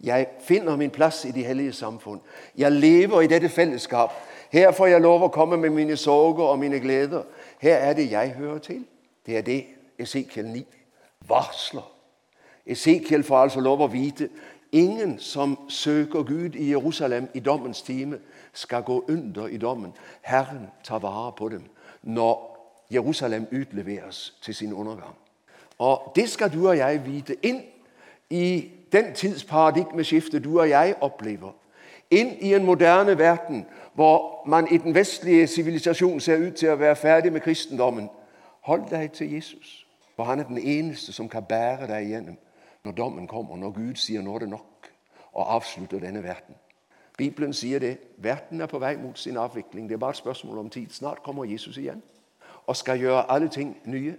Jeg 0.00 0.26
finner 0.40 0.76
min 0.76 0.90
plass 0.90 1.24
i 1.24 1.30
de 1.30 1.44
hellige 1.44 1.72
samfunn. 1.72 2.20
Jeg 2.56 2.72
lever 2.72 3.20
i 3.20 3.26
dette 3.26 3.48
fellesskap 3.48 4.12
her 4.52 4.72
får 4.72 4.86
jeg 4.86 5.00
lov 5.00 5.22
å 5.24 5.32
komme 5.32 5.56
med 5.56 5.72
mine 5.72 5.96
sorger 5.96 6.44
og 6.44 6.58
mine 6.60 6.76
gleder. 6.80 7.22
Her 7.58 7.76
er 7.88 7.94
det 7.96 8.10
jeg 8.10 8.34
hører 8.36 8.58
til. 8.58 8.82
Det 9.26 9.38
er 9.38 9.42
det 9.42 9.62
Esekiel 9.98 10.46
9 10.46 10.64
varsler. 11.28 11.86
Esekiel 12.66 13.24
får 13.24 13.38
altså 13.46 13.62
lov 13.64 13.80
å 13.80 13.88
vite 13.88 14.28
ingen 14.72 15.16
som 15.18 15.56
søker 15.72 16.26
Gud 16.28 16.58
i 16.60 16.68
Jerusalem 16.68 17.30
i 17.34 17.40
dommens 17.40 17.80
time, 17.82 18.18
skal 18.52 18.84
gå 18.84 19.04
under 19.08 19.46
i 19.46 19.56
dommen. 19.56 19.96
Herren 20.20 20.68
tar 20.84 21.00
vare 21.00 21.32
på 21.32 21.48
dem 21.48 21.64
når 22.02 22.51
Jerusalem 22.92 23.46
utleveres 23.52 24.34
til 24.42 24.54
sin 24.54 24.72
undergang. 24.72 25.14
Og 25.78 26.12
Det 26.16 26.28
skal 26.28 26.52
du 26.52 26.68
og 26.68 26.76
jeg 26.76 27.06
vite. 27.06 27.36
Inn 27.42 27.62
i 28.30 28.70
den 28.92 29.14
tids 29.14 29.44
paradigmeskifte 29.44 30.40
du 30.40 30.60
og 30.60 30.68
jeg 30.68 30.94
opplever. 31.00 31.52
Inn 32.10 32.36
i 32.40 32.54
en 32.54 32.64
moderne 32.64 33.18
verden 33.18 33.66
hvor 33.94 34.48
man 34.48 34.68
i 34.70 34.76
den 34.76 34.94
vestlige 34.94 35.46
sivilisasjon 35.46 36.20
ser 36.20 36.46
ut 36.46 36.54
til 36.54 36.70
å 36.72 36.76
være 36.76 36.96
ferdig 36.96 37.32
med 37.32 37.40
kristendommen. 37.40 38.08
Hold 38.60 38.84
deg 38.90 39.12
til 39.12 39.32
Jesus, 39.32 39.86
for 40.16 40.24
han 40.24 40.40
er 40.40 40.44
den 40.44 40.58
eneste 40.58 41.12
som 41.12 41.28
kan 41.28 41.44
bære 41.44 41.86
deg 41.86 42.04
igjennom 42.04 42.38
når 42.84 42.92
dommen 42.92 43.26
kommer, 43.26 43.56
når 43.56 43.70
Gud 43.70 43.94
sier 43.94 44.22
nå 44.22 44.34
er 44.34 44.38
det 44.38 44.48
nok, 44.48 44.88
og 45.32 45.54
avslutter 45.54 46.00
denne 46.00 46.22
verden. 46.22 46.54
Bibelen 47.16 47.52
sier 47.52 47.78
det. 47.78 47.98
Verden 48.16 48.60
er 48.60 48.66
på 48.66 48.78
vei 48.78 48.96
mot 48.96 49.18
sin 49.18 49.36
avvikling. 49.36 49.88
Det 49.88 49.94
er 49.94 49.98
bare 49.98 50.10
et 50.10 50.16
spørsmål 50.16 50.58
om 50.58 50.70
tid. 50.70 50.90
Snart 50.90 51.22
kommer 51.22 51.44
Jesus 51.44 51.76
igjen 51.76 52.02
og 52.66 52.76
skal 52.76 52.98
gjøre 52.98 53.30
alle 53.30 53.48
ting 53.48 53.76
nye. 53.84 54.16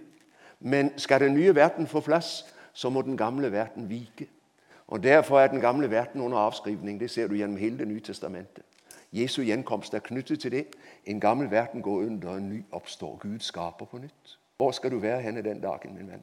Men 0.60 0.98
skal 0.98 1.20
den 1.20 1.34
nye 1.34 1.54
verden 1.54 1.86
få 1.86 2.00
plass, 2.00 2.46
så 2.72 2.90
må 2.90 3.02
den 3.02 3.16
gamle 3.16 3.52
verden 3.52 3.88
vike. 3.88 4.28
Og 4.86 5.02
Derfor 5.02 5.40
er 5.40 5.46
den 5.46 5.60
gamle 5.60 5.90
verden 5.90 6.20
under 6.20 6.38
avskrivning. 6.38 7.00
Det 7.00 7.10
ser 7.10 7.28
du 7.28 7.34
gjennom 7.34 7.56
hele 7.56 7.78
Det 7.78 7.88
nye 7.88 8.00
testamentet. 8.00 8.64
Jesu 9.12 9.42
gjenkomst 9.42 9.94
er 9.94 9.98
knyttet 9.98 10.40
til 10.40 10.50
det. 10.50 10.66
En 11.04 11.20
gammel 11.20 11.50
verden 11.50 11.82
går 11.82 11.96
under, 11.96 12.34
en 12.34 12.48
ny 12.48 12.64
oppstår. 12.72 13.16
Gud 13.16 13.40
skaper 13.40 13.84
på 13.84 13.98
nytt. 13.98 14.38
Hvor 14.56 14.70
skal 14.70 14.90
du 14.90 14.98
være 14.98 15.22
henne 15.22 15.42
den 15.42 15.60
dagen, 15.60 15.94
min 15.94 16.10
venn? 16.10 16.22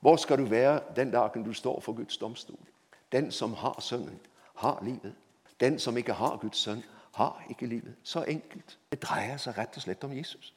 Hvor 0.00 0.16
skal 0.16 0.38
du 0.38 0.44
være 0.44 0.80
den 0.96 1.10
dagen 1.10 1.44
du 1.44 1.52
står 1.52 1.80
for 1.80 1.92
Guds 1.92 2.16
domstol? 2.16 2.58
Den 3.12 3.30
som 3.30 3.52
har 3.52 3.76
Sønnen, 3.80 4.20
har 4.54 4.80
livet. 4.82 5.14
Den 5.60 5.78
som 5.78 5.96
ikke 5.96 6.12
har 6.12 6.36
Guds 6.36 6.58
sønn, 6.58 6.82
har 7.14 7.44
ikke 7.50 7.66
livet. 7.66 7.94
Så 8.02 8.24
enkelt. 8.28 8.78
Det 8.90 9.02
dreier 9.02 9.36
seg 9.36 9.58
rett 9.58 9.76
og 9.76 9.82
slett 9.82 10.04
om 10.04 10.12
Jesus. 10.16 10.54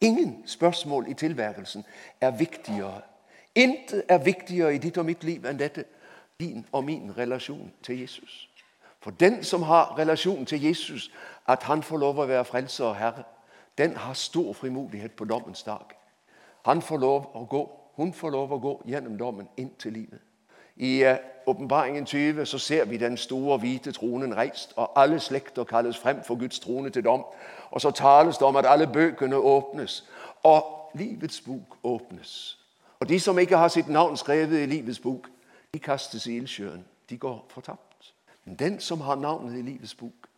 Ingen 0.00 0.42
spørsmål 0.46 1.06
i 1.08 1.14
tilværelsen 1.14 1.84
er 2.20 2.30
viktigere. 2.30 3.00
Intet 3.54 4.04
er 4.08 4.18
viktigere 4.18 4.74
i 4.74 4.78
ditt 4.78 4.98
og 4.98 5.04
mitt 5.04 5.24
liv 5.24 5.44
enn 5.44 5.58
dette. 5.58 5.84
Din 6.40 6.66
og 6.72 6.84
min 6.84 7.16
relasjon 7.18 7.72
til 7.82 8.00
Jesus. 8.00 8.48
For 9.00 9.10
den 9.10 9.44
som 9.44 9.62
har 9.62 9.98
relasjon 9.98 10.46
til 10.46 10.64
Jesus, 10.64 11.10
at 11.48 11.62
han 11.62 11.82
får 11.82 11.96
lov 11.96 12.18
å 12.18 12.26
være 12.28 12.44
frelser 12.44 12.84
og 12.84 12.96
herre, 12.96 13.24
den 13.78 13.96
har 13.96 14.12
stor 14.12 14.52
frimodighet 14.52 15.12
på 15.16 15.24
dommens 15.24 15.62
dag. 15.62 15.96
Han 16.66 16.82
får 16.82 16.98
lov 16.98 17.30
å 17.34 17.44
gå 17.44 17.64
hun 17.96 18.12
får 18.12 18.30
lov 18.30 18.52
å 18.52 18.58
gå 18.60 18.72
gjennom 18.84 19.16
dommen 19.16 19.48
inn 19.56 19.70
til 19.80 19.94
livet. 19.96 20.20
I 20.76 21.04
uh, 21.04 21.16
åpenbaringen 21.46 22.06
20 22.06 22.46
så 22.46 22.58
ser 22.58 22.84
vi 22.84 22.96
den 22.96 23.16
store, 23.16 23.58
hvite 23.58 23.92
tronen 23.92 24.36
reist, 24.36 24.72
og 24.76 25.02
alle 25.02 25.20
slekter 25.20 25.64
kalles 25.64 25.98
frem 25.98 26.24
for 26.24 26.34
Guds 26.34 26.58
trone 26.58 26.90
til 26.90 27.04
dom. 27.04 27.24
Og 27.70 27.80
så 27.80 27.90
tales 27.90 28.38
det 28.38 28.46
om 28.46 28.56
at 28.56 28.66
alle 28.66 28.86
bøkene 28.86 29.36
åpnes, 29.36 30.04
og 30.42 30.90
livets 30.94 31.40
bok 31.40 31.76
åpnes. 31.82 32.58
Og 33.00 33.08
de 33.08 33.20
som 33.20 33.38
ikke 33.38 33.56
har 33.56 33.68
sitt 33.68 33.88
navn 33.88 34.16
skrevet 34.16 34.62
i 34.62 34.66
livets 34.66 35.00
bok, 35.00 35.28
de 35.74 35.78
kastes 35.78 36.26
i 36.26 36.36
ildsjøen. 36.36 36.84
De 37.10 37.18
går 37.18 37.46
fortapt. 37.48 38.14
Men 38.44 38.54
den 38.54 38.80
som 38.80 39.00
har 39.00 39.14
navnet 39.14 39.58
i 39.58 39.62
livets 39.62 39.94
bok, 39.94 40.28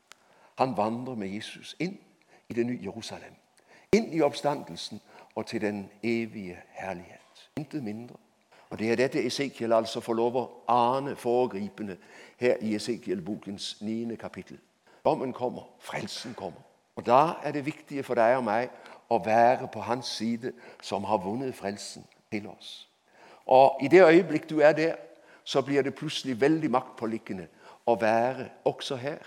han 0.58 0.76
vandrer 0.76 1.14
med 1.14 1.28
Jesus 1.28 1.76
inn 1.78 1.98
i 2.48 2.54
det 2.54 2.66
nye 2.66 2.80
Jerusalem. 2.82 3.34
Inn 3.92 4.12
i 4.12 4.20
oppstandelsen 4.20 5.00
og 5.34 5.46
til 5.46 5.60
den 5.60 5.90
evige 6.02 6.58
herlighet. 6.70 7.50
Intet 7.56 7.84
mindre. 7.84 8.16
Og 8.70 8.78
Det 8.78 8.92
er 8.92 8.96
dette 8.96 9.24
Esekiel 9.26 9.72
altså 9.72 10.00
får 10.00 10.14
lov 10.14 10.36
å 10.36 10.48
ane 10.68 11.16
foregripende 11.16 11.96
her 12.36 12.56
i 12.60 12.74
Esekiel-bokens 12.76 13.76
9. 13.80 14.16
kapittel. 14.16 14.58
Dommen 15.04 15.32
kommer, 15.32 15.62
frelsen 15.80 16.34
kommer. 16.34 16.60
Og 16.96 17.06
Da 17.06 17.32
er 17.42 17.52
det 17.52 17.66
viktige 17.66 18.02
for 18.02 18.14
deg 18.14 18.36
og 18.36 18.44
meg 18.44 18.70
å 19.10 19.18
være 19.24 19.68
på 19.72 19.80
hans 19.80 20.06
side, 20.06 20.52
som 20.82 21.04
har 21.04 21.18
vunnet 21.24 21.54
frelsen 21.54 22.04
til 22.30 22.46
oss. 22.46 22.88
Og 23.46 23.78
I 23.82 23.88
det 23.88 24.04
øyeblikk 24.04 24.50
du 24.50 24.60
er 24.60 24.72
der, 24.72 24.94
så 25.44 25.62
blir 25.62 25.82
det 25.82 25.94
plutselig 25.94 26.40
veldig 26.40 26.70
maktpåliggende 26.70 27.46
å 27.86 27.96
være 28.00 28.48
også 28.64 28.96
her, 28.96 29.18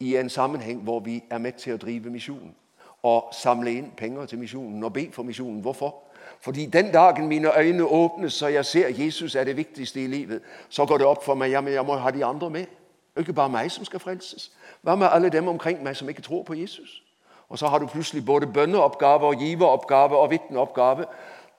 i 0.00 0.16
en 0.16 0.28
sammenheng 0.28 0.80
hvor 0.80 1.00
vi 1.00 1.24
er 1.30 1.38
med 1.38 1.52
til 1.52 1.74
å 1.74 1.76
drive 1.76 2.10
misjonen 2.10 2.54
og 3.02 3.34
samle 3.36 3.72
inn 3.72 3.90
penger 3.96 4.26
til 4.26 4.38
misjonen 4.38 4.84
og 4.84 4.92
be 4.92 5.06
for 5.12 5.22
misjonen. 5.22 5.60
Hvorfor? 5.60 5.94
Fordi 6.40 6.66
den 6.66 6.92
dagen 6.92 7.28
mine 7.28 7.58
øyne 7.58 7.84
åpnes 7.84 8.32
så 8.32 8.48
jeg 8.48 8.64
ser 8.64 8.88
Jesus 8.88 9.34
er 9.34 9.44
det 9.44 9.56
viktigste 9.56 10.04
i 10.04 10.06
livet, 10.06 10.42
så 10.68 10.86
går 10.86 10.98
det 10.98 11.06
opp 11.06 11.24
for 11.24 11.34
meg 11.34 11.50
ja, 11.50 11.60
men 11.60 11.72
jeg 11.72 11.84
må 11.86 11.96
ha 11.96 12.10
de 12.10 12.24
andre 12.24 12.50
med. 12.50 12.66
Det 12.66 13.16
er 13.16 13.20
ikke 13.20 13.32
bare 13.32 13.48
meg 13.48 13.70
som 13.70 13.84
skal 13.84 14.00
frelses. 14.00 14.52
Hva 14.82 14.94
med 14.94 15.08
alle 15.10 15.28
dem 15.28 15.48
omkring 15.48 15.82
meg 15.82 15.96
som 15.96 16.08
ikke 16.08 16.22
tror 16.22 16.42
på 16.42 16.54
Jesus? 16.54 17.02
Og 17.48 17.58
så 17.58 17.68
har 17.68 17.78
du 17.78 17.86
plutselig 17.86 18.24
både 18.24 18.46
bønneoppgave 18.46 19.26
og 19.26 19.36
giveroppgave 19.36 20.18
og 20.18 20.30
vitneoppgave. 20.30 21.06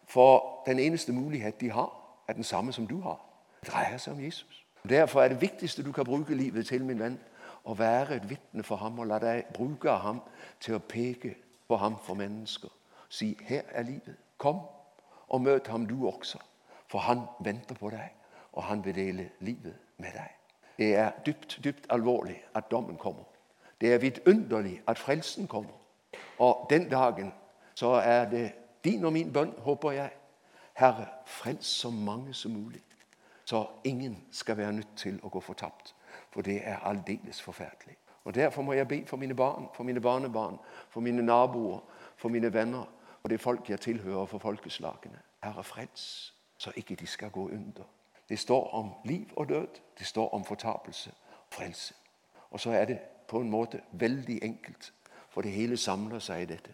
For 0.08 0.64
den 0.66 0.80
eneste 0.80 1.14
mulighet 1.14 1.62
de 1.62 1.72
har, 1.72 1.92
er 2.28 2.34
den 2.34 2.44
samme 2.44 2.74
som 2.74 2.88
du 2.88 3.02
har. 3.02 3.20
Det 3.62 3.74
dreier 3.74 3.98
seg 3.98 4.14
om 4.14 4.24
Jesus. 4.24 4.66
Derfor 4.90 5.22
er 5.22 5.28
det 5.28 5.42
viktigste 5.42 5.84
du 5.84 5.92
kan 5.92 6.06
bruke 6.06 6.36
livet 6.36 6.68
til, 6.68 6.86
min 6.86 7.00
venn, 7.00 7.20
å 7.66 7.76
være 7.78 8.16
et 8.16 8.30
vitne 8.30 8.64
for 8.64 8.82
ham 8.82 9.00
og 9.00 9.08
la 9.08 9.20
deg 9.22 9.52
bruke 9.54 9.92
av 9.92 10.00
ham 10.02 10.22
til 10.60 10.76
å 10.76 10.82
peke 10.82 11.36
på 11.70 11.78
ham 11.78 11.96
for 12.06 12.18
mennesker. 12.18 12.70
Si 13.10 13.38
'Her 13.42 13.62
er 13.72 13.84
livet. 13.84 14.16
Kom 14.42 14.64
og 15.30 15.42
møt 15.42 15.68
ham 15.68 15.86
du 15.88 16.08
også.' 16.10 16.42
For 16.92 17.00
han 17.00 17.22
venter 17.40 17.76
på 17.76 17.90
deg, 17.90 18.10
og 18.52 18.64
han 18.64 18.86
vil 18.86 18.96
dele 18.96 19.30
livet 19.40 19.78
med 19.98 20.12
deg. 20.12 20.32
Det 20.78 20.96
er 20.96 21.12
dypt, 21.26 21.60
dypt 21.64 21.86
alvorlig 21.90 22.44
at 22.56 22.72
dommen 22.72 22.98
kommer. 22.98 23.24
Det 23.82 23.94
er 23.94 23.98
vidunderlig 23.98 24.82
at 24.88 25.00
frelsen 25.00 25.48
kommer. 25.48 25.78
Og 26.40 26.68
den 26.70 26.90
dagen 26.90 27.34
så 27.76 27.88
er 27.88 28.30
det 28.30 28.52
din 28.84 29.06
og 29.06 29.14
min 29.14 29.34
bønn, 29.34 29.54
håper 29.58 29.92
jeg. 29.92 30.12
Herre, 30.74 31.06
frels 31.26 31.66
så 31.66 31.90
mange 31.90 32.34
som 32.34 32.52
mulig, 32.52 32.84
så 33.46 33.66
ingen 33.84 34.24
skal 34.32 34.58
være 34.58 34.74
nødt 34.74 34.96
til 34.96 35.20
å 35.24 35.30
gå 35.30 35.40
fortapt. 35.40 35.96
For 36.32 36.42
det 36.42 36.62
er 36.64 36.84
aldeles 36.84 37.42
forferdelig. 37.42 37.96
Og 38.24 38.36
Derfor 38.36 38.62
må 38.62 38.74
jeg 38.74 38.88
be 38.88 39.06
for 39.06 39.18
mine 39.18 39.36
barn, 39.36 39.68
for 39.74 39.84
mine 39.84 40.02
barnebarn, 40.02 40.58
for 40.90 41.02
mine 41.02 41.22
naboer, 41.22 41.80
for 42.18 42.30
mine 42.30 42.54
venner 42.54 42.86
og 43.24 43.30
det 43.30 43.42
folk 43.42 43.70
jeg 43.70 43.80
tilhører, 43.80 44.26
for 44.26 44.38
folkeslagene. 44.38 45.20
Herre, 45.44 45.64
frels, 45.64 46.34
så 46.58 46.72
ikke 46.76 46.96
de 46.96 47.08
skal 47.08 47.30
gå 47.30 47.50
under. 47.50 47.84
Det 48.30 48.40
står 48.40 48.70
om 48.74 48.92
liv 49.06 49.26
og 49.36 49.50
død. 49.50 49.68
Det 50.00 50.08
står 50.08 50.34
om 50.34 50.44
fortapelse 50.46 51.12
og 51.28 51.54
frelse. 51.54 51.94
Og 52.52 52.60
så 52.60 52.72
er 52.72 52.86
det 52.86 53.00
på 53.28 53.40
en 53.40 53.50
måte 53.50 53.82
veldig 53.92 54.40
enkelt, 54.42 54.94
for 55.30 55.42
det 55.42 55.52
hele 55.52 55.78
samler 55.78 56.20
seg 56.20 56.42
i 56.42 56.46
dette. 56.46 56.74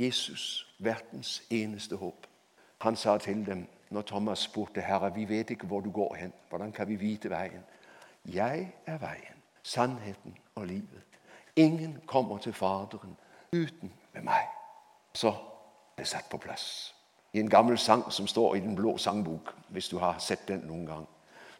Jesus, 0.00 0.74
verdens 0.78 1.42
eneste 1.50 1.96
håp. 1.96 2.26
Han 2.80 2.96
sa 2.96 3.18
til 3.18 3.46
dem 3.46 3.66
når 3.90 4.02
Thomas 4.02 4.38
spurte 4.38 4.80
Herre, 4.80 5.14
vi 5.14 5.28
vet 5.28 5.50
ikke 5.50 5.66
hvor 5.66 5.80
du 5.80 5.90
går 5.90 6.14
hen. 6.14 6.32
Hvordan 6.48 6.72
kan 6.72 6.88
vi 6.88 6.96
vite 6.96 7.30
veien? 7.30 7.64
Jeg 8.24 8.72
er 8.86 8.98
veien, 8.98 9.42
sannheten 9.62 10.36
og 10.54 10.66
livet. 10.66 11.02
Ingen 11.56 11.98
kommer 12.06 12.38
til 12.38 12.52
Faderen 12.52 13.16
uten 13.52 13.92
med 14.12 14.22
meg. 14.22 14.46
Så 15.14 15.34
det 16.00 16.08
satt 16.08 16.28
på 16.30 16.40
plass. 16.40 16.94
I 17.32 17.40
en 17.40 17.50
gammel 17.50 17.78
sang 17.78 18.10
som 18.10 18.26
står 18.26 18.54
i 18.54 18.60
Den 18.60 18.74
blå 18.76 18.96
sangbok, 18.96 19.52
hvis 19.68 19.88
du 19.88 19.98
har 19.98 20.18
sett 20.18 20.48
den 20.48 20.64
noen 20.66 20.86
gang, 20.86 21.08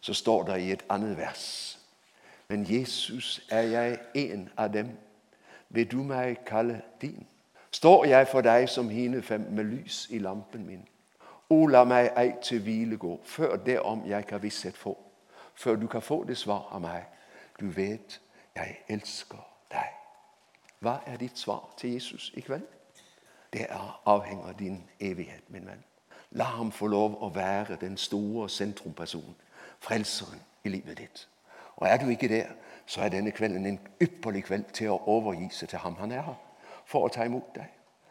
så 0.01 0.13
står 0.13 0.43
det 0.43 0.61
i 0.61 0.71
et 0.71 0.85
annet 0.89 1.17
vers 1.17 1.77
Men 2.49 2.65
Jesus, 2.69 3.41
er 3.51 3.61
jeg 3.61 3.99
en 4.15 4.49
av 4.57 4.73
dem, 4.73 4.89
vil 5.69 5.91
du 5.91 6.03
meg 6.03 6.43
kalle 6.45 6.81
din? 7.01 7.27
Står 7.71 8.05
jeg 8.05 8.27
for 8.27 8.41
deg 8.41 8.69
som 8.69 8.89
hinefem 8.89 9.45
med 9.49 9.63
lys 9.63 10.07
i 10.09 10.19
lampen 10.19 10.65
min? 10.65 10.83
O, 11.49 11.67
la 11.67 11.83
meg 11.83 12.11
ei 12.17 12.33
til 12.43 12.59
hvile 12.59 12.97
gå, 12.97 13.19
før 13.23 13.55
det 13.55 13.79
om 13.79 14.03
jeg 14.05 14.27
kan 14.27 14.43
visshet 14.43 14.77
få 14.77 14.97
før 15.61 15.75
du 15.75 15.87
kan 15.87 16.01
få 16.01 16.23
det 16.23 16.37
svar 16.37 16.69
av 16.71 16.81
meg. 16.81 17.05
Du 17.59 17.69
vet 17.69 18.21
jeg 18.55 18.77
elsker 18.89 19.41
deg. 19.71 19.97
Hva 20.81 20.97
er 21.05 21.19
ditt 21.21 21.37
svar 21.37 21.69
til 21.77 21.93
Jesus 21.93 22.31
i 22.35 22.41
kveld? 22.41 22.65
Det 23.53 23.65
er 23.69 24.01
avhengig 24.05 24.45
av 24.47 24.53
din 24.59 24.83
evighet, 24.99 25.49
min 25.49 25.67
venn. 25.67 25.83
La 26.31 26.43
ham 26.43 26.71
få 26.71 26.87
lov 26.87 27.17
å 27.23 27.29
være 27.35 27.75
den 27.81 27.97
store 27.97 28.49
sentrumpersonen, 28.49 29.35
frelseren 29.79 30.39
i 30.63 30.69
livet 30.69 30.97
ditt. 30.97 31.27
Og 31.75 31.87
Er 31.87 31.97
du 31.97 32.09
ikke 32.09 32.27
der, 32.27 32.47
så 32.85 33.01
er 33.01 33.09
denne 33.09 33.31
kvelden 33.31 33.65
en 33.65 33.79
ypperlig 34.01 34.43
kveld 34.43 34.63
til 34.73 34.89
å 34.89 35.01
overgi 35.07 35.49
seg 35.51 35.69
til 35.69 35.79
ham. 35.79 35.95
Han 35.95 36.11
er 36.11 36.21
her 36.21 36.39
for 36.85 37.05
å 37.05 37.11
ta 37.11 37.25
imot 37.25 37.55
deg. 37.55 37.67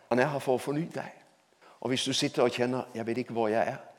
Han 0.08 0.18
er 0.18 0.26
her 0.26 0.38
for 0.38 0.54
å 0.54 0.62
forny 0.62 0.84
deg. 0.94 1.12
Og 1.80 1.88
Hvis 1.88 2.04
du 2.04 2.12
sitter 2.12 2.42
og 2.42 2.50
kjenner 2.50 2.84
'jeg 2.94 3.06
vet 3.06 3.18
ikke 3.18 3.32
hvor 3.32 3.48
jeg 3.48 3.68
er', 3.68 3.90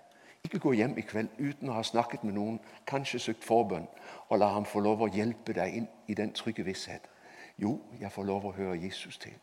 ikke 0.44 0.60
gå 0.60 0.72
hjem 0.72 0.98
i 0.98 1.02
kveld 1.02 1.30
uten 1.40 1.70
å 1.70 1.74
ha 1.74 1.84
snakket 1.84 2.24
med 2.24 2.34
noen, 2.34 2.60
kanskje 2.88 3.20
søkt 3.20 3.44
forbønn, 3.44 3.88
og 4.30 4.40
la 4.40 4.48
ham 4.48 4.66
få 4.66 4.80
lov 4.80 5.02
å 5.02 5.10
hjelpe 5.14 5.54
deg 5.54 5.76
inn 5.76 5.88
i 6.08 6.14
den 6.14 6.34
trygge 6.34 6.66
visshet. 6.66 7.02
Jo, 7.58 7.80
jeg 8.00 8.12
får 8.12 8.24
lov 8.24 8.46
å 8.46 8.52
høre 8.52 8.82
Jesus 8.82 9.18
til. 9.18 9.34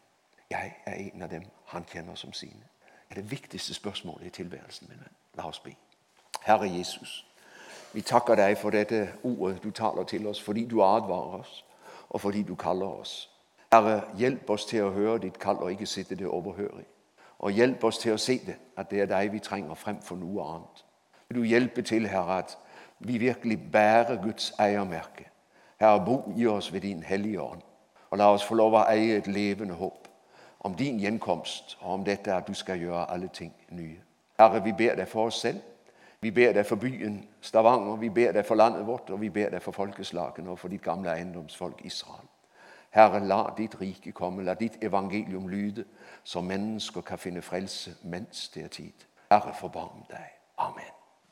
Jeg 0.51 0.75
er 0.87 0.93
en 0.93 1.23
av 1.23 1.29
dem 1.31 1.43
han 1.67 1.85
kjenner 1.93 2.15
som 2.15 2.33
sine. 2.33 2.65
Det 3.09 3.17
er 3.17 3.21
det 3.21 3.31
viktigste 3.31 3.75
spørsmålet 3.75 4.27
i 4.27 4.31
tilværelsen. 4.31 4.87
min 4.89 4.99
venn. 4.99 5.17
La 5.35 5.49
oss 5.49 5.61
be. 5.61 5.75
Herre 6.41 6.71
Jesus, 6.79 7.27
vi 7.93 8.01
takker 8.01 8.35
deg 8.35 8.59
for 8.59 8.71
dette 8.71 9.13
ordet 9.23 9.63
du 9.63 9.71
taler 9.71 10.05
til 10.05 10.27
oss, 10.27 10.43
fordi 10.43 10.65
du 10.65 10.83
advarer 10.83 11.39
oss, 11.39 11.65
og 12.11 12.21
fordi 12.21 12.43
du 12.43 12.55
kaller 12.55 12.87
oss. 12.87 13.31
Herre, 13.73 14.03
hjelp 14.19 14.51
oss 14.51 14.65
til 14.65 14.83
å 14.83 14.91
høre 14.91 15.19
ditt 15.19 15.39
kall 15.39 15.57
og 15.57 15.71
ikke 15.71 15.87
sitte 15.87 16.15
det 16.15 16.27
overhørig. 16.27 16.87
Og 17.39 17.53
hjelp 17.53 17.85
oss 17.85 17.99
til 17.99 18.13
å 18.13 18.17
se 18.17 18.41
det, 18.47 18.57
at 18.77 18.91
det 18.91 19.01
er 19.01 19.07
deg 19.07 19.33
vi 19.33 19.39
trenger 19.39 19.75
fremfor 19.75 20.17
noe 20.17 20.45
annet. 20.55 20.85
Vil 21.29 21.43
du 21.43 21.45
hjelpe 21.45 21.83
til, 21.83 22.09
Herre, 22.09 22.39
at 22.39 22.59
vi 22.99 23.19
virkelig 23.19 23.71
bærer 23.73 24.23
Guds 24.23 24.53
eiermerke. 24.59 25.29
Herre, 25.81 26.05
bo 26.05 26.33
i 26.37 26.47
oss 26.47 26.73
ved 26.73 26.81
din 26.81 27.03
hellige 27.03 27.43
ånd. 27.43 27.63
Og 28.11 28.19
la 28.19 28.33
oss 28.33 28.45
få 28.45 28.55
lov 28.55 28.75
å 28.75 28.87
eie 28.89 29.19
et 29.19 29.27
levende 29.27 29.75
håp 29.75 30.08
om 30.61 30.75
din 30.75 30.99
gjenkomst 30.99 31.79
og 31.81 31.93
om 31.93 32.05
dette 32.05 32.35
at 32.35 32.49
du 32.49 32.55
skal 32.55 32.79
gjøre 32.79 33.11
alle 33.11 33.29
ting 33.29 33.53
nye. 33.71 34.01
Herre, 34.39 34.63
vi 34.65 34.73
ber 34.73 34.95
deg 34.95 35.09
for 35.09 35.27
oss 35.27 35.41
selv. 35.41 35.61
Vi 36.21 36.31
ber 36.31 36.53
deg 36.53 36.67
for 36.67 36.77
byen 36.77 37.21
Stavanger, 37.41 37.97
vi 37.97 38.11
ber 38.11 38.33
deg 38.33 38.47
for 38.47 38.59
landet 38.59 38.87
vårt, 38.87 39.11
og 39.11 39.21
vi 39.21 39.31
ber 39.31 39.51
deg 39.55 39.63
for 39.63 39.73
folkeslagene 39.73 40.51
og 40.51 40.59
for 40.59 40.69
ditt 40.69 40.83
gamle 40.83 41.15
eiendomsfolk 41.15 41.85
Israel. 41.87 42.27
Herre, 42.91 43.21
la 43.21 43.55
ditt 43.57 43.81
rike 43.81 44.13
komme, 44.13 44.43
la 44.43 44.55
ditt 44.55 44.83
evangelium 44.83 45.49
lyde, 45.49 45.85
så 46.25 46.41
mennesker 46.41 47.01
kan 47.01 47.19
finne 47.19 47.43
frelse 47.43 47.95
mens 48.03 48.49
det 48.55 48.65
er 48.65 48.69
tid. 48.69 49.09
Herre, 49.31 49.55
forbarm 49.55 50.07
deg. 50.11 50.33
Amen. 50.59 50.98